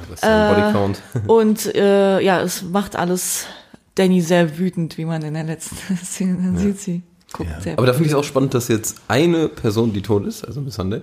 [0.09, 1.01] Das ist ein Bodycount.
[1.27, 3.45] Und äh, ja, es macht alles
[3.95, 6.79] Danny sehr wütend, wie man in der letzten Szene dann sieht.
[6.79, 7.01] Sie
[7.33, 7.59] guckt Ja.
[7.61, 10.43] sehr Aber da finde ich es auch spannend, dass jetzt eine Person, die tot ist,
[10.45, 11.01] also Miss Sunday,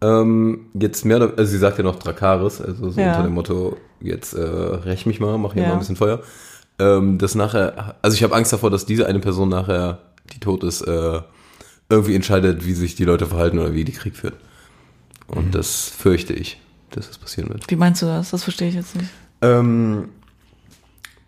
[0.00, 3.08] ähm, jetzt mehr, oder- also sie sagt ja noch Drakaris, also so Ja.
[3.10, 5.68] unter dem Motto, jetzt äh, räch mich mal, mach hier Ja.
[5.68, 6.20] mal ein bisschen Feuer.
[6.78, 9.98] Ähm, das nachher, also ich habe Angst davor, dass diese eine Person nachher,
[10.32, 11.20] die tot ist, äh,
[11.90, 14.34] irgendwie entscheidet, wie sich die Leute verhalten oder wie die Krieg führen.
[15.26, 15.50] Und Mhm.
[15.52, 16.60] das fürchte ich,
[16.90, 17.64] dass das passieren wird.
[17.70, 18.30] Wie meinst du das?
[18.30, 19.08] Das verstehe ich jetzt nicht.
[19.42, 20.08] Ähm,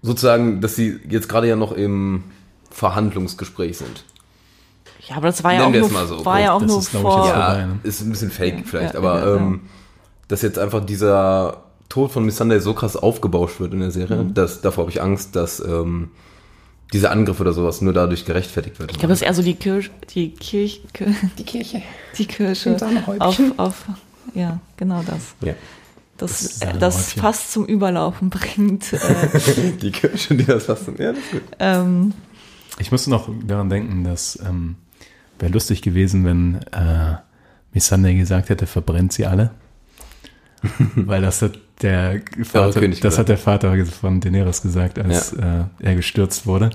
[0.02, 2.24] sozusagen, dass sie jetzt gerade ja noch im
[2.70, 4.04] Verhandlungsgespräch sind.
[5.08, 6.24] Ja, aber das war ja Nennen auch nur, so.
[6.24, 7.24] war ja auch Das nur ist, vor.
[7.24, 7.78] jetzt Ja, vorbei, ne?
[7.82, 9.36] ist ein bisschen fake vielleicht, ja, aber ja, ja.
[9.36, 9.60] Ähm,
[10.28, 14.22] dass jetzt einfach dieser Tod von Miss Sunday so krass aufgebauscht wird in der Serie,
[14.24, 14.34] Mhm.
[14.34, 16.10] dass davor habe ich Angst, dass ähm,
[16.92, 18.90] dieser Angriff oder sowas nur dadurch gerechtfertigt wird.
[18.90, 20.80] Ich glaube, das ist eher so die Kirche, die Kirche,
[21.38, 21.82] die Kirche,
[22.18, 22.76] die Kirche
[23.18, 23.84] auf, auf,
[24.34, 25.34] ja, genau das.
[25.42, 25.54] ja.
[26.16, 28.92] Das Das, äh, das fast zum Überlaufen bringt.
[28.92, 28.98] Äh,
[29.80, 31.42] Die Kirche, die das fast Ja, das ist gut.
[31.58, 32.12] ähm,
[32.78, 34.76] Ich musste noch daran denken, dass ähm,
[35.38, 37.16] wäre lustig gewesen, wenn äh,
[37.72, 39.52] Miss Sunday gesagt hätte, verbrennt sie alle.
[40.94, 43.18] Weil das hat der Vater, König das gesagt.
[43.18, 46.70] hat der Vater von Daenerys gesagt, als äh, er gestürzt wurde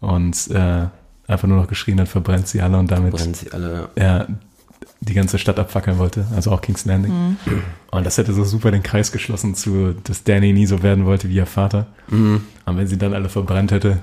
[0.00, 0.86] und äh,
[1.26, 3.88] einfach nur noch geschrien hat, verbrennt sie alle und damit sie alle.
[3.94, 4.28] er
[5.00, 7.36] die ganze Stadt abfackeln wollte, also auch King's Landing.
[7.90, 11.28] Und das hätte so super den Kreis geschlossen zu, dass Danny nie so werden wollte
[11.28, 11.86] wie ihr Vater.
[12.10, 13.98] Und wenn sie dann alle verbrannt hätte,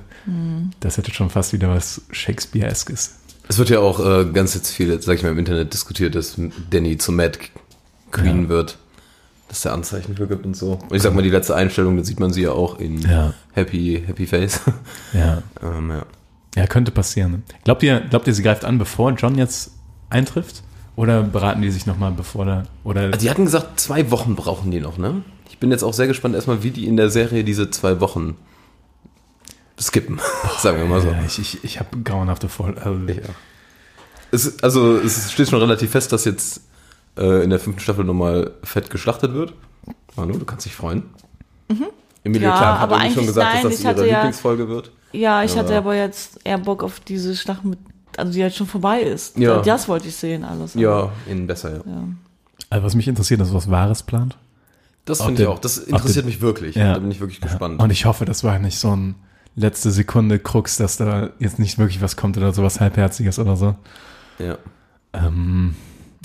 [0.79, 3.17] das hätte schon fast wieder was Shakespeare-eskes.
[3.47, 6.35] Es wird ja auch äh, ganz jetzt viel, sag ich mal, im Internet diskutiert, dass
[6.71, 7.37] Danny zum Mad
[8.11, 8.49] Queen Ja.
[8.49, 8.77] wird.
[9.47, 10.79] Dass der Anzeichen für gibt und so.
[10.89, 13.33] Und ich sag mal, die letzte Einstellung, da sieht man sie ja auch in Ja.
[13.53, 14.61] Happy, Happy Face.
[15.13, 16.05] Ja, ähm, ja.
[16.55, 17.43] ja könnte passieren.
[17.63, 19.71] Glaubt ihr, glaubt ihr, sie greift an, bevor John jetzt
[20.09, 20.63] eintrifft?
[20.95, 24.71] Oder beraten die sich nochmal, bevor da, oder Also die hatten gesagt, zwei Wochen brauchen
[24.71, 25.23] die noch, ne?
[25.49, 28.37] Ich bin jetzt auch sehr gespannt erstmal, wie die in der Serie diese zwei Wochen
[29.79, 30.19] skippen,
[30.59, 31.09] sagen wir mal so.
[31.09, 32.77] Ja, ich, ich, ich habe grauenhafte Voll.
[32.77, 33.29] Also, Ja.
[34.31, 36.61] Es, also es steht schon relativ fest, dass jetzt
[37.17, 39.53] äh, in der fünften Staffel nochmal fett geschlachtet wird.
[40.15, 41.03] Manu, du kannst dich freuen.
[41.69, 41.87] Emilia
[42.23, 42.53] Mhm.
[42.53, 44.91] Ja, Clarke hat aber schon gesagt, nein, dass das ihre ja- Lieblingsfolge wird.
[45.11, 47.77] ja, ich hatte Aber- aber jetzt eher Bock auf diese Schlacht mit,
[48.17, 49.37] also die jetzt schon vorbei ist.
[49.37, 49.61] Ja.
[49.61, 50.73] Das wollte ich sehen, alles.
[50.73, 51.81] Ja, in besser, ja.
[52.69, 54.37] also was mich interessiert, ist, was Wahres plant.
[55.05, 55.59] Das finde ich auch.
[55.59, 56.75] Das interessiert mich wirklich.
[56.75, 56.93] Ja.
[56.93, 57.79] Da bin ich wirklich gespannt.
[57.79, 59.13] Und ich hoffe, das war nicht so ein
[59.55, 63.75] letzte Sekunde Krux, dass da jetzt nicht wirklich was kommt oder sowas Halbherziges oder so.
[64.39, 64.57] ja.
[65.13, 65.75] Ähm,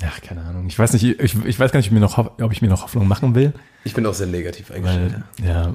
[0.05, 0.67] ach, keine Ahnung.
[0.69, 2.69] Ich weiß nicht, ich, ich weiß gar nicht, ob ich mir noch, ob ich mir
[2.69, 3.53] noch Hoffnung machen will,
[3.85, 5.17] Ich bin auch sehr negativ eingestellt.
[5.39, 5.75] weil, ja,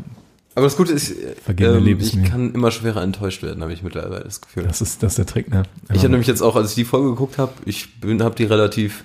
[0.56, 4.24] Aber das Gute ist, äh, ähm, ich kann immer schwerer enttäuscht werden, habe ich mittlerweile
[4.24, 4.64] das Gefühl.
[4.64, 5.64] das ist, das ist der Trick, ne?
[5.92, 9.04] ich habe nämlich jetzt auch, als ich die Folge geguckt habe, ich habe die relativ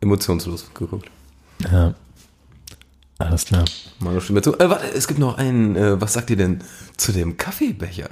[0.00, 1.10] emotionslos geguckt.
[1.70, 1.94] ja.
[3.18, 3.66] Alles klar.
[3.98, 4.58] Manu stimmt mir zu.
[4.58, 6.62] Äh, warte, es gibt noch einen, äh, was sagt ihr denn
[6.96, 8.08] zu dem Kaffeebecher?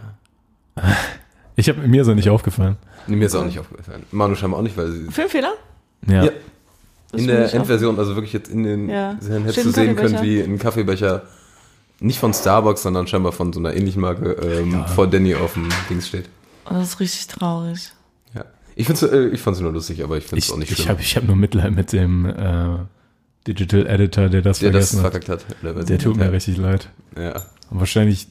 [1.56, 2.76] Ich habe mir so nicht aufgefallen.
[3.06, 4.02] Nee, mir ist auch nicht aufgefallen.
[4.12, 5.10] Manu scheinbar auch nicht, weil sie...
[5.10, 5.54] Filmfehler?
[6.06, 6.24] Ja.
[6.24, 6.30] Ja,
[7.12, 9.16] Das in der Endversion, also wirklich jetzt in den Ja.
[9.20, 11.22] Serien hättest du sehen können, wie ein Kaffeebecher
[12.00, 15.68] nicht von Starbucks, sondern scheinbar von so einer ähnlichen Marke ähm, vor Danny auf dem
[15.90, 16.26] Dings steht.
[16.66, 17.92] Oh, das ist richtig traurig.
[18.34, 18.44] Ja.
[18.76, 20.88] Ich find's, äh, ich fand's nur lustig, aber ich find's Ich, auch nicht ich schlimm.
[20.90, 22.76] habe ich hab nur Mitleid mit dem äh,
[23.48, 25.12] Digital Editor, der das der das vergessen hat.
[25.24, 25.64] verkackt hat.
[25.64, 26.88] Der, Der tut mir richtig leid.
[27.16, 27.42] Ja.
[27.70, 28.28] Und wahrscheinlich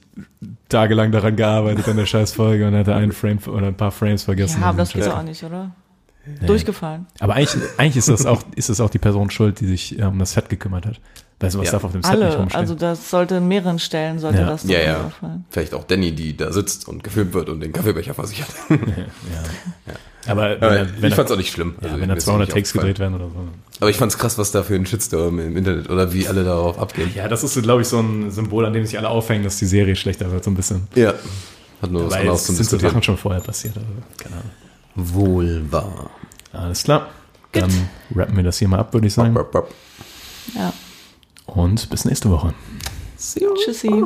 [0.70, 4.24] tagelang daran gearbeitet an der scheiß Folge und hatte einen Frame oder ein paar Frames
[4.24, 4.62] vergessen.
[4.62, 5.76] Ja, aber das Und geht's auch nicht, oder?
[6.46, 7.06] Durchgefallen.
[7.20, 10.20] Aber eigentlich, eigentlich ist das auch, ist das auch die Person schuld, die sich um
[10.20, 11.00] das Set gekümmert hat.
[11.40, 11.74] Weil sowas Ja.
[11.74, 12.60] darf auf dem Set nicht Alle, rumstehen.
[12.60, 14.48] also das sollte in mehreren Stellen sollte Ja.
[14.48, 15.06] das Ja, ja.
[15.06, 15.46] auffallen.
[15.52, 18.48] Vielleicht auch Danny, die da sitzt und gefilmt wird und den Kaffeebecher versichert.
[20.28, 21.76] aber wenn, Aber er, wenn, ich er, fand's auch nicht schlimm.
[21.80, 23.36] ja, Also, wenn da ist 200 nicht Takes gedreht werden oder so.
[23.80, 26.80] Aber ich fand's krass, was da für ein Shitstorm im Internet oder wie alle darauf
[26.80, 27.12] abgehen.
[27.16, 29.66] Ja, das ist, glaube ich, so ein Symbol, an dem sich alle aufhängen, dass die
[29.68, 30.88] Serie schlechter wird, so ein bisschen.
[30.96, 31.14] Ja.
[31.82, 32.92] Hat nur was Weil anderes es zum sind so Diskutieren.
[32.94, 33.78] Sachen schon vorher passiert.
[33.78, 33.88] Also,
[34.18, 34.50] keine Ahnung.
[34.96, 36.10] Wohl wahr.
[36.58, 37.10] Alles klar.
[37.52, 37.72] Dann
[38.14, 39.36] rappen wir das hier mal ab, würde ich sagen.
[40.56, 40.74] Ja.
[41.46, 42.54] Und bis nächste Woche.
[43.64, 44.06] Tschüssi.